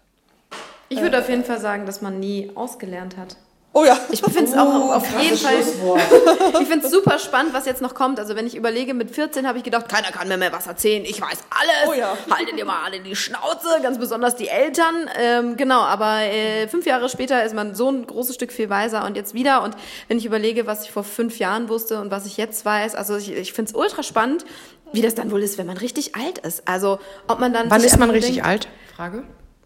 Ich 0.88 1.00
würde 1.00 1.18
auf 1.18 1.28
jeden 1.28 1.44
Fall 1.44 1.60
sagen, 1.60 1.86
dass 1.86 2.00
man 2.02 2.20
nie 2.20 2.52
ausgelernt 2.54 3.16
hat. 3.16 3.36
Oh 3.76 3.84
ja. 3.84 3.98
Ich 4.10 4.22
finde 4.22 4.44
es 4.44 4.54
auch 4.54 4.94
auf 4.94 5.22
jeden 5.22 5.36
Fall. 5.36 5.56
Ich 6.60 6.66
finde 6.66 6.86
es 6.86 6.90
super 6.90 7.18
spannend, 7.18 7.52
was 7.52 7.66
jetzt 7.66 7.82
noch 7.82 7.94
kommt. 7.94 8.18
Also 8.18 8.34
wenn 8.34 8.46
ich 8.46 8.56
überlege, 8.56 8.94
mit 8.94 9.10
14 9.10 9.46
habe 9.46 9.58
ich 9.58 9.64
gedacht, 9.64 9.86
keiner 9.86 10.08
kann 10.08 10.28
mir 10.28 10.38
mehr 10.38 10.50
was 10.50 10.66
erzählen. 10.66 11.04
Ich 11.04 11.20
weiß 11.20 11.38
alles. 11.50 11.88
Oh 11.88 11.92
ja. 11.92 12.16
Haltet 12.30 12.56
ihr 12.56 12.64
mal 12.64 12.84
alle 12.86 13.00
die 13.00 13.14
Schnauze, 13.14 13.68
ganz 13.82 13.98
besonders 13.98 14.34
die 14.34 14.48
Eltern. 14.48 15.10
Ähm, 15.20 15.58
genau, 15.58 15.80
aber 15.80 16.22
äh, 16.22 16.68
fünf 16.68 16.86
Jahre 16.86 17.10
später 17.10 17.44
ist 17.44 17.54
man 17.54 17.74
so 17.74 17.90
ein 17.90 18.06
großes 18.06 18.34
Stück 18.34 18.50
viel 18.50 18.70
weiser 18.70 19.04
und 19.04 19.14
jetzt 19.14 19.34
wieder. 19.34 19.62
Und 19.62 19.76
wenn 20.08 20.16
ich 20.16 20.24
überlege, 20.24 20.66
was 20.66 20.84
ich 20.84 20.90
vor 20.90 21.04
fünf 21.04 21.38
Jahren 21.38 21.68
wusste 21.68 22.00
und 22.00 22.10
was 22.10 22.24
ich 22.24 22.38
jetzt 22.38 22.64
weiß, 22.64 22.94
also 22.94 23.16
ich, 23.18 23.30
ich 23.30 23.52
finde 23.52 23.72
es 23.72 23.76
ultra 23.76 24.02
spannend, 24.02 24.46
wie 24.92 25.02
das 25.02 25.14
dann 25.14 25.30
wohl 25.30 25.42
ist, 25.42 25.58
wenn 25.58 25.66
man 25.66 25.76
richtig 25.76 26.16
alt 26.16 26.38
ist. 26.38 26.66
Also 26.66 26.98
ob 27.28 27.40
man 27.40 27.52
dann 27.52 27.70
Wann 27.70 27.84
ist 27.84 27.98
man 27.98 28.08
richtig 28.08 28.36
denkt, 28.36 28.48
alt? 28.48 28.68
Frage. 28.96 29.24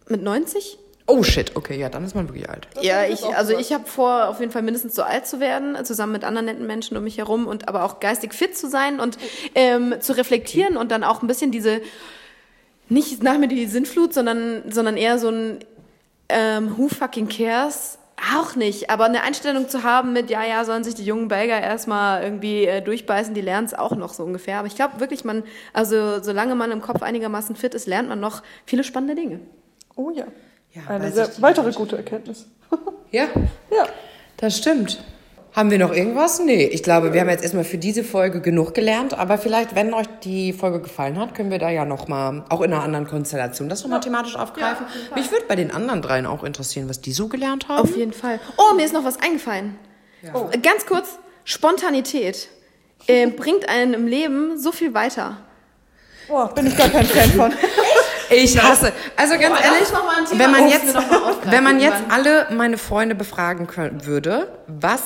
Mit 0.09 0.21
90? 0.21 0.81
Oh 1.11 1.25
shit, 1.25 1.57
okay, 1.57 1.77
ja, 1.77 1.89
dann 1.89 2.05
ist 2.05 2.15
man 2.15 2.29
wirklich 2.29 2.49
alt. 2.49 2.69
Das 2.75 2.85
Ja, 2.85 3.05
ich 3.05 3.25
also 3.25 3.59
ich 3.59 3.73
habe 3.73 3.85
vor, 3.87 4.29
auf 4.29 4.39
jeden 4.39 4.53
Fall 4.53 4.63
mindestens 4.63 4.95
so 4.95 5.03
alt 5.03 5.27
zu 5.27 5.41
werden, 5.41 5.85
zusammen 5.85 6.13
mit 6.13 6.23
anderen 6.23 6.47
netten 6.47 6.67
Menschen 6.67 6.97
um 6.97 7.03
mich 7.03 7.19
herum 7.19 7.49
und 7.49 7.67
aber 7.67 7.85
auch 7.85 7.99
geistig 7.99 8.33
fit 8.33 8.57
zu 8.57 8.69
sein 8.69 9.01
und 9.01 9.19
ähm, 9.57 9.97
zu 10.01 10.17
reflektieren 10.17 10.77
und 10.77 10.93
dann 10.93 11.03
auch 11.03 11.23
ein 11.23 11.27
bisschen 11.27 11.51
diese, 11.51 11.81
nicht 12.89 13.25
nach 13.25 13.39
mir 13.39 13.49
die 13.49 13.67
Sinnflut, 13.67 14.15
sondern, 14.15 14.63
sondern 14.71 14.97
eher 14.97 15.19
so 15.19 15.31
ein 15.31 15.59
ähm, 16.29 16.79
Who 16.79 16.89
fucking 16.89 17.29
cares? 17.29 17.99
Auch 18.37 18.55
nicht, 18.55 18.91
aber 18.91 19.07
eine 19.07 19.23
Einstellung 19.23 19.69
zu 19.69 19.83
haben 19.83 20.13
mit, 20.13 20.31
ja, 20.31 20.45
ja, 20.45 20.65
sollen 20.65 20.85
sich 20.85 20.95
die 20.95 21.05
jungen 21.05 21.29
Belgier 21.29 21.59
erstmal 21.59 22.23
irgendwie 22.23 22.67
äh, 22.67 22.83
durchbeißen, 22.83 23.35
die 23.35 23.41
lernen 23.41 23.67
es 23.67 23.75
auch 23.75 23.97
noch 23.97 24.13
so 24.13 24.23
ungefähr. 24.23 24.59
Aber 24.59 24.67
ich 24.67 24.77
glaube 24.77 25.01
wirklich, 25.01 25.25
man, 25.25 25.43
also 25.73 26.23
solange 26.23 26.55
man 26.55 26.71
im 26.71 26.83
Kopf 26.83 27.03
einigermaßen 27.03 27.57
fit 27.57 27.75
ist, 27.75 27.87
lernt 27.87 28.11
man 28.11 28.21
noch 28.21 28.43
viele 28.67 28.85
spannende 28.85 29.15
Dinge. 29.15 29.41
Oh 29.97 30.11
ja. 30.15 30.27
Ja, 30.73 30.83
Eine 30.89 31.11
sehr, 31.11 31.29
weitere 31.41 31.73
gute 31.73 31.97
Erkenntnis. 31.97 32.47
Ja, 33.13 33.25
Ja. 33.73 33.87
das 34.37 34.57
stimmt. 34.57 35.03
Haben 35.53 35.73
wir 35.73 35.79
noch 35.81 35.93
irgendwas? 35.93 36.39
Nee, 36.39 36.67
ich 36.67 36.85
glaube, 36.85 37.13
wir 37.13 37.21
haben 37.21 37.29
jetzt 37.29 37.43
erstmal 37.43 37.65
für 37.65 37.77
diese 37.79 38.05
Folge 38.05 38.41
genug 38.41 38.73
gelernt, 38.73 39.15
aber 39.19 39.37
vielleicht, 39.37 39.75
wenn 39.75 39.93
euch 39.93 40.07
die 40.23 40.53
Folge 40.53 40.79
gefallen 40.81 41.19
hat, 41.19 41.35
können 41.35 41.51
wir 41.51 41.59
da 41.59 41.71
ja 41.71 41.85
nochmal, 41.85 42.45
auch 42.51 42.61
in 42.61 42.73
einer 42.73 42.85
anderen 42.85 43.09
Konstellation, 43.09 43.69
das 43.69 43.83
nochmal 43.83 43.99
thematisch 43.99 44.37
aufgreifen. 44.37 44.87
Mich 45.17 45.33
würde 45.33 45.45
bei 45.49 45.57
den 45.57 45.73
anderen 45.73 46.03
dreien 46.03 46.25
auch 46.25 46.45
interessieren, 46.45 46.89
was 46.89 47.01
die 47.01 47.11
so 47.11 47.27
gelernt 47.27 47.67
haben. 47.69 47.81
Auf 47.83 47.97
jeden 47.97 48.13
Fall. 48.13 48.39
Oh, 48.57 48.75
mir 48.77 48.85
ist 48.85 48.95
noch 48.95 49.05
was 49.05 49.19
eingefallen. 49.21 49.77
Oh. 50.33 50.49
Ganz 50.63 50.87
kurz, 50.87 51.19
Spontanität 51.43 52.47
äh, 53.09 53.27
bringt 53.27 53.69
einen 53.69 53.93
im 53.95 54.07
Leben 54.07 54.57
so 54.57 54.71
viel 54.71 54.95
weiter. 54.95 55.39
Boah, 56.29 56.55
bin 56.55 56.69
ich 56.69 56.77
gar 56.77 56.89
kein 56.91 57.05
Fan 57.07 57.31
von. 57.31 57.53
Ich 58.31 58.63
hasse. 58.63 58.93
Also 59.17 59.39
ganz 59.39 59.59
Boah, 59.59 59.65
ehrlich, 59.65 59.89
wenn 60.33 60.51
man 60.51 60.69
jetzt, 60.69 60.95
wenn 61.45 61.65
man 61.65 61.81
jetzt 61.81 62.03
alle 62.11 62.47
meine 62.51 62.79
Freunde 62.79 63.15
befragen 63.15 63.67
können, 63.67 64.07
würde, 64.07 64.49
was 64.67 65.01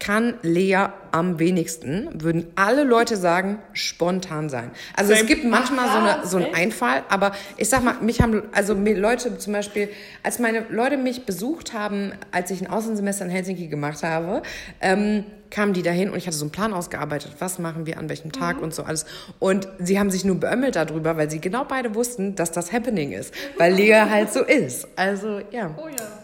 kann 0.00 0.34
Lea 0.42 0.88
am 1.12 1.38
wenigsten, 1.38 2.08
würden 2.12 2.48
alle 2.56 2.84
Leute 2.84 3.16
sagen, 3.16 3.58
spontan 3.72 4.50
sein. 4.50 4.70
Also 4.96 5.12
es 5.12 5.20
Same. 5.20 5.28
gibt 5.28 5.44
manchmal 5.44 5.88
so, 5.88 5.98
eine, 5.98 6.26
so 6.26 6.36
einen? 6.36 6.54
Einfall, 6.54 7.04
aber 7.08 7.32
ich 7.56 7.68
sag 7.68 7.82
mal, 7.82 7.94
mich 8.00 8.20
haben, 8.20 8.42
also 8.52 8.74
Leute 8.74 9.38
zum 9.38 9.52
Beispiel, 9.52 9.88
als 10.22 10.38
meine 10.38 10.66
Leute 10.68 10.96
mich 10.96 11.24
besucht 11.24 11.72
haben, 11.72 12.12
als 12.32 12.50
ich 12.50 12.60
ein 12.60 12.66
Außensemester 12.66 13.24
in 13.24 13.30
Helsinki 13.30 13.68
gemacht 13.68 14.02
habe, 14.02 14.42
ähm, 14.80 15.24
kamen 15.50 15.72
die 15.72 15.82
dahin 15.82 16.10
und 16.10 16.16
ich 16.16 16.26
hatte 16.26 16.36
so 16.36 16.44
einen 16.44 16.52
Plan 16.52 16.72
ausgearbeitet, 16.74 17.36
was 17.38 17.58
machen 17.60 17.86
wir 17.86 17.98
an 17.98 18.08
welchem 18.08 18.32
Tag 18.32 18.60
und 18.60 18.74
so 18.74 18.82
alles. 18.82 19.06
Und 19.38 19.68
sie 19.78 20.00
haben 20.00 20.10
sich 20.10 20.24
nur 20.24 20.36
beömmelt 20.36 20.74
darüber, 20.74 21.16
weil 21.16 21.30
sie 21.30 21.40
genau 21.40 21.64
beide 21.64 21.94
wussten, 21.94 22.34
dass 22.34 22.50
das 22.50 22.72
Happening 22.72 23.12
ist, 23.12 23.32
weil 23.56 23.72
Lea 23.72 24.02
halt 24.10 24.32
so 24.32 24.42
ist. 24.42 24.88
Also 24.96 25.40
ja. 25.52 25.74
Oh 25.76 25.88
ja. 25.88 26.23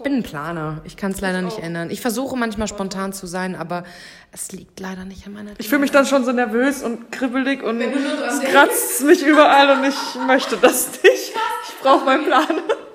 Ich 0.00 0.04
bin 0.04 0.14
ein 0.14 0.22
Planer. 0.22 0.80
Ich 0.84 0.96
kann 0.96 1.12
es 1.12 1.20
leider 1.20 1.42
nicht 1.42 1.58
ändern. 1.58 1.90
Ich 1.90 2.00
versuche 2.00 2.34
manchmal 2.34 2.66
spontan 2.68 3.12
zu 3.12 3.26
sein, 3.26 3.54
aber 3.54 3.84
es 4.32 4.50
liegt 4.50 4.80
leider 4.80 5.04
nicht 5.04 5.26
an 5.26 5.34
meiner 5.34 5.50
Ich 5.58 5.68
fühle 5.68 5.82
mich 5.82 5.90
dann 5.90 6.06
schon 6.06 6.24
so 6.24 6.32
nervös 6.32 6.82
und 6.82 7.12
kribbelig 7.12 7.62
und 7.62 7.82
es 7.82 8.40
kratzt 8.40 9.04
mich 9.04 9.22
überall 9.22 9.76
und 9.76 9.84
ich 9.84 10.26
möchte 10.26 10.56
das 10.56 10.92
nicht. 11.02 11.34
Ich 11.68 11.82
brauche 11.82 12.06
meinen 12.06 12.24
Plan. 12.24 12.46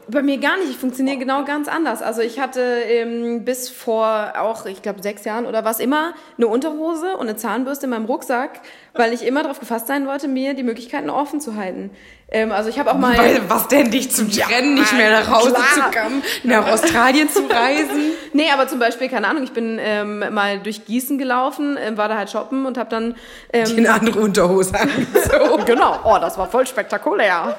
Bei 0.08 0.22
mir 0.22 0.38
gar 0.38 0.58
nicht. 0.58 0.70
Ich 0.70 0.78
funktioniere 0.78 1.18
genau 1.18 1.44
ganz 1.46 1.68
anders. 1.68 2.02
Also 2.02 2.22
ich 2.22 2.40
hatte 2.40 2.62
ähm, 2.62 3.44
bis 3.44 3.70
vor 3.70 4.34
auch, 4.38 4.66
ich 4.66 4.82
glaube, 4.82 5.02
sechs 5.02 5.26
Jahren 5.26 5.46
oder 5.46 5.66
was 5.66 5.80
immer 5.80 6.14
eine 6.38 6.48
Unterhose 6.48 7.18
und 7.18 7.28
eine 7.28 7.36
Zahnbürste 7.36 7.86
in 7.86 7.92
meinem 7.92 8.06
Rucksack, 8.06 8.62
weil 8.94 9.14
ich 9.14 9.26
immer 9.26 9.44
darauf 9.44 9.60
gefasst 9.60 9.88
sein 9.88 10.08
wollte, 10.08 10.28
mir 10.28 10.54
die 10.54 10.64
Möglichkeiten 10.64 11.10
offen 11.10 11.42
zu 11.42 11.56
halten. 11.56 11.92
Ähm, 12.30 12.52
also 12.52 12.70
ich 12.70 12.80
habe 12.80 12.92
auch 12.92 12.98
mal... 12.98 13.18
Weil, 13.18 13.42
was 13.50 13.68
denn, 13.68 13.92
dich 13.92 14.12
zum 14.12 14.32
Trennen, 14.32 14.76
nicht 14.76 14.94
mehr 14.94 15.12
nach 15.12 15.30
Hause 15.30 15.54
klar. 15.54 15.92
zu 15.92 16.00
kommen, 16.00 16.24
nach 16.44 16.68
Australien 16.72 17.30
zu 17.30 17.42
reisen? 17.44 18.12
Nee, 18.34 18.52
aber 18.52 18.68
zum 18.68 18.80
Beispiel, 18.80 19.08
keine 19.08 19.30
Ahnung, 19.30 19.44
ich 19.44 19.54
bin 19.54 19.80
ähm, 19.80 20.20
mal 20.34 20.60
durch 20.60 20.84
Gießen 20.84 21.18
gelaufen, 21.18 21.78
ähm, 21.82 21.96
war 21.96 22.10
da 22.10 22.18
halt 22.18 22.30
shoppen 22.30 22.66
und 22.66 22.78
habe 22.78 22.90
dann... 22.90 23.16
Ähm, 23.54 23.78
In 23.78 23.88
andere 23.88 24.20
Unterhose 24.20 24.78
angezogen. 24.78 25.64
Genau, 25.66 26.00
oh, 26.04 26.18
das 26.20 26.38
war 26.38 26.50
voll 26.50 26.68
spektakulär. 26.68 27.58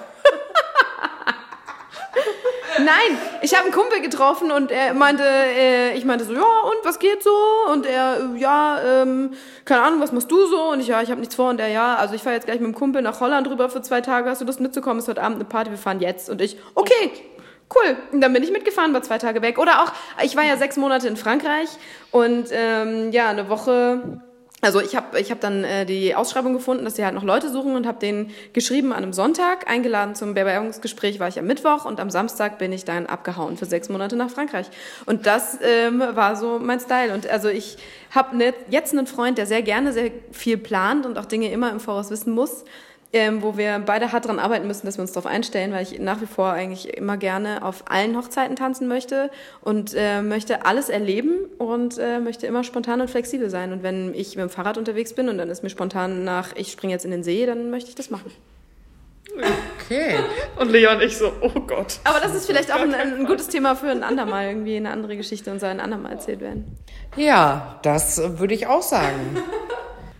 Nein, 2.78 3.18
ich 3.42 3.54
habe 3.54 3.64
einen 3.64 3.72
Kumpel 3.72 4.00
getroffen 4.00 4.50
und 4.50 4.70
er 4.70 4.92
meinte, 4.92 5.22
äh, 5.24 5.96
ich 5.96 6.04
meinte 6.04 6.24
so, 6.24 6.34
ja, 6.34 6.40
und 6.40 6.84
was 6.84 6.98
geht 6.98 7.22
so? 7.22 7.30
Und 7.72 7.86
er, 7.86 8.18
äh, 8.34 8.38
ja, 8.38 9.02
ähm, 9.02 9.32
keine 9.64 9.82
Ahnung, 9.82 10.00
was 10.00 10.12
machst 10.12 10.30
du 10.30 10.46
so? 10.46 10.70
Und 10.70 10.80
ich, 10.80 10.88
ja, 10.88 11.00
ich 11.00 11.10
habe 11.10 11.20
nichts 11.20 11.34
vor. 11.34 11.50
Und 11.50 11.60
er, 11.60 11.68
ja, 11.68 11.96
also 11.96 12.14
ich 12.14 12.22
fahre 12.22 12.34
jetzt 12.34 12.44
gleich 12.44 12.60
mit 12.60 12.66
dem 12.66 12.74
Kumpel 12.74 13.02
nach 13.02 13.20
Holland 13.20 13.48
rüber 13.48 13.70
für 13.70 13.82
zwei 13.82 14.00
Tage. 14.00 14.28
Hast 14.28 14.40
du 14.40 14.44
Lust 14.44 14.60
mitzukommen? 14.60 14.98
Ist 14.98 15.08
heute 15.08 15.22
Abend 15.22 15.36
eine 15.36 15.44
Party, 15.44 15.70
wir 15.70 15.78
fahren 15.78 16.00
jetzt. 16.00 16.28
Und 16.28 16.40
ich, 16.40 16.58
okay, 16.74 17.12
cool. 17.74 17.96
Und 18.12 18.20
dann 18.20 18.32
bin 18.32 18.42
ich 18.42 18.50
mitgefahren, 18.50 18.92
war 18.92 19.02
zwei 19.02 19.18
Tage 19.18 19.42
weg. 19.42 19.58
Oder 19.58 19.82
auch, 19.82 19.92
ich 20.22 20.36
war 20.36 20.44
ja 20.44 20.56
sechs 20.56 20.76
Monate 20.76 21.08
in 21.08 21.16
Frankreich 21.16 21.68
und 22.10 22.48
ähm, 22.50 23.10
ja, 23.12 23.28
eine 23.28 23.48
Woche 23.48 24.20
also 24.62 24.80
ich 24.80 24.96
habe 24.96 25.20
ich 25.20 25.30
hab 25.30 25.40
dann 25.40 25.64
äh, 25.64 25.84
die 25.84 26.14
Ausschreibung 26.14 26.54
gefunden, 26.54 26.84
dass 26.84 26.94
die 26.94 27.04
halt 27.04 27.14
noch 27.14 27.22
Leute 27.22 27.50
suchen 27.50 27.76
und 27.76 27.86
habe 27.86 27.98
denen 27.98 28.30
geschrieben 28.54 28.92
an 28.92 29.02
einem 29.02 29.12
Sonntag, 29.12 29.68
eingeladen 29.68 30.14
zum 30.14 30.32
Bewerbungsgespräch 30.34 31.20
war 31.20 31.28
ich 31.28 31.38
am 31.38 31.46
Mittwoch 31.46 31.84
und 31.84 32.00
am 32.00 32.08
Samstag 32.08 32.58
bin 32.58 32.72
ich 32.72 32.84
dann 32.84 33.06
abgehauen 33.06 33.58
für 33.58 33.66
sechs 33.66 33.90
Monate 33.90 34.16
nach 34.16 34.30
Frankreich. 34.30 34.66
Und 35.04 35.26
das 35.26 35.58
ähm, 35.62 36.00
war 36.00 36.36
so 36.36 36.58
mein 36.58 36.80
Style. 36.80 37.12
Und 37.12 37.28
also 37.28 37.48
ich 37.48 37.76
habe 38.10 38.36
ne, 38.36 38.54
jetzt 38.70 38.92
einen 38.94 39.06
Freund, 39.06 39.36
der 39.36 39.46
sehr 39.46 39.62
gerne 39.62 39.92
sehr 39.92 40.10
viel 40.32 40.56
plant 40.56 41.04
und 41.04 41.18
auch 41.18 41.26
Dinge 41.26 41.50
immer 41.52 41.70
im 41.70 41.78
Voraus 41.78 42.10
wissen 42.10 42.32
muss. 42.32 42.64
Ähm, 43.12 43.40
wo 43.40 43.56
wir 43.56 43.78
beide 43.78 44.12
hart 44.12 44.26
dran 44.26 44.38
arbeiten 44.38 44.66
müssen, 44.66 44.84
dass 44.84 44.98
wir 44.98 45.02
uns 45.02 45.12
darauf 45.12 45.30
einstellen, 45.30 45.72
weil 45.72 45.82
ich 45.84 45.98
nach 46.00 46.20
wie 46.20 46.26
vor 46.26 46.50
eigentlich 46.50 46.96
immer 46.96 47.16
gerne 47.16 47.64
auf 47.64 47.84
allen 47.88 48.16
Hochzeiten 48.16 48.56
tanzen 48.56 48.88
möchte 48.88 49.30
und 49.62 49.94
äh, 49.96 50.22
möchte 50.22 50.66
alles 50.66 50.88
erleben 50.88 51.46
und 51.58 51.98
äh, 51.98 52.18
möchte 52.18 52.46
immer 52.46 52.64
spontan 52.64 53.00
und 53.00 53.08
flexibel 53.08 53.48
sein. 53.48 53.72
Und 53.72 53.82
wenn 53.82 54.12
ich 54.12 54.36
mit 54.36 54.42
dem 54.42 54.50
Fahrrad 54.50 54.76
unterwegs 54.76 55.14
bin 55.14 55.28
und 55.28 55.38
dann 55.38 55.48
ist 55.48 55.62
mir 55.62 55.70
spontan 55.70 56.24
nach, 56.24 56.54
ich 56.56 56.72
springe 56.72 56.92
jetzt 56.92 57.04
in 57.04 57.12
den 57.12 57.22
See, 57.22 57.46
dann 57.46 57.70
möchte 57.70 57.88
ich 57.88 57.94
das 57.94 58.10
machen. 58.10 58.30
Okay. 59.84 60.16
Und 60.56 60.70
Leon 60.70 61.00
ich 61.00 61.16
so, 61.16 61.32
oh 61.40 61.60
Gott. 61.60 62.00
Aber 62.04 62.20
das 62.20 62.34
ist 62.34 62.46
vielleicht 62.46 62.72
auch 62.72 62.80
ein, 62.80 62.94
ein 62.94 63.26
gutes 63.26 63.48
Thema 63.48 63.76
für 63.76 63.90
ein 63.90 64.02
andermal, 64.02 64.46
irgendwie 64.46 64.76
eine 64.76 64.90
andere 64.90 65.16
Geschichte 65.16 65.50
und 65.50 65.60
soll 65.60 65.68
ein 65.68 65.80
andermal 65.80 66.12
erzählt 66.12 66.40
werden. 66.40 66.76
Ja, 67.16 67.78
das 67.82 68.38
würde 68.38 68.54
ich 68.54 68.66
auch 68.66 68.82
sagen. 68.82 69.36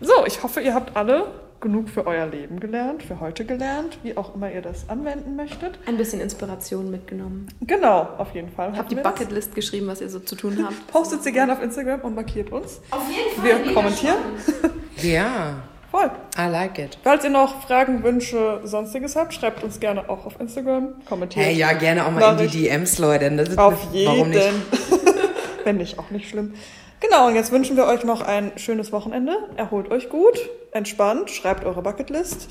So, 0.01 0.27
ich 0.27 0.43
hoffe, 0.43 0.61
ihr 0.61 0.75
habt 0.75 0.97
alle 0.97 1.27
genug 1.61 1.89
für 1.89 2.07
euer 2.07 2.27
Leben 2.27 2.61
gelernt, 2.61 3.03
für 3.03 3.21
heute 3.21 3.45
gelernt, 3.45 3.99
wie 4.03 4.17
auch 4.17 4.35
immer 4.35 4.53
ihr 4.53 4.63
das 4.63 4.89
anwenden 4.89 5.37
möchtet. 5.37 5.79
Ein 5.87 5.97
bisschen 5.97 6.21
Inspiration 6.21 6.91
mitgenommen. 6.91 7.49
Genau, 7.61 8.09
auf 8.19 8.35
jeden 8.35 8.51
Fall. 8.51 8.77
Habt 8.77 8.91
die 8.91 8.97
Bucketlist 8.97 9.55
geschrieben, 9.55 9.87
was 9.87 10.01
ihr 10.01 10.09
so 10.09 10.21
zu 10.21 10.37
tun 10.37 10.59
habt? 10.65 10.87
Postet 10.89 11.23
sie 11.23 11.33
gerne 11.33 11.53
auf 11.53 11.63
Instagram 11.63 12.01
und 12.01 12.15
markiert 12.15 12.53
uns. 12.53 12.81
Auf 12.91 13.03
jeden 13.11 13.41
Fall. 13.41 13.65
Wir 13.67 13.75
kommentieren. 13.75 14.17
Ja, 15.03 15.57
Voll. 15.91 16.11
I 16.39 16.49
like 16.51 16.79
it. 16.79 16.99
Falls 17.05 17.23
ihr 17.25 17.31
noch 17.31 17.63
Fragen, 17.63 18.03
Wünsche, 18.03 18.61
sonstiges 18.65 19.15
habt, 19.15 19.35
schreibt 19.35 19.63
uns 19.63 19.79
gerne 19.79 20.09
auch 20.11 20.27
auf 20.27 20.41
Instagram. 20.41 20.95
Kommentiert. 21.09 21.47
Hey, 21.47 21.55
ja, 21.55 21.73
gerne 21.75 22.05
auch 22.07 22.11
mal 22.11 22.33
in 22.33 22.37
die 22.39 22.45
Nachricht. 22.45 22.55
DMs, 22.55 22.99
Leute. 22.99 23.31
Das 23.37 23.49
ist, 23.51 23.59
Auf 23.59 23.75
Warum 23.93 24.31
nicht? 24.31 24.43
jeden. 24.43 24.63
Wenn 25.65 25.77
nicht, 25.77 25.99
auch 25.99 26.11
nicht 26.11 26.29
schlimm. 26.29 26.55
Genau, 27.01 27.27
und 27.27 27.35
jetzt 27.35 27.53
wünschen 27.53 27.77
wir 27.77 27.87
euch 27.87 28.05
noch 28.05 28.23
ein 28.23 28.53
schönes 28.57 28.93
Wochenende. 28.93 29.37
Erholt 29.57 29.91
euch 29.91 30.09
gut, 30.09 30.39
entspannt, 30.73 31.31
schreibt 31.31 31.65
eure 31.65 31.83
Bucketlist, 31.83 32.49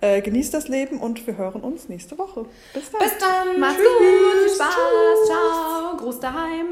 äh, 0.00 0.20
genießt 0.20 0.52
das 0.52 0.68
Leben 0.68 0.98
und 0.98 1.26
wir 1.26 1.36
hören 1.36 1.62
uns 1.62 1.88
nächste 1.88 2.18
Woche. 2.18 2.46
Bis 2.74 2.90
dann. 2.90 3.00
Bis 3.00 3.18
dann. 3.18 3.60
Macht's 3.60 3.78
gut, 3.78 4.54
Spaß, 4.54 5.26
ciao, 5.26 5.96
Gruß 5.96 6.20
daheim. 6.20 6.66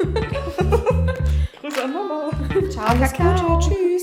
Grüße 1.60 1.84
an 1.84 1.92
Mama. 1.92 2.30
Ciao, 2.70 2.98
Kakao. 2.98 3.58
Tschüss. 3.58 4.02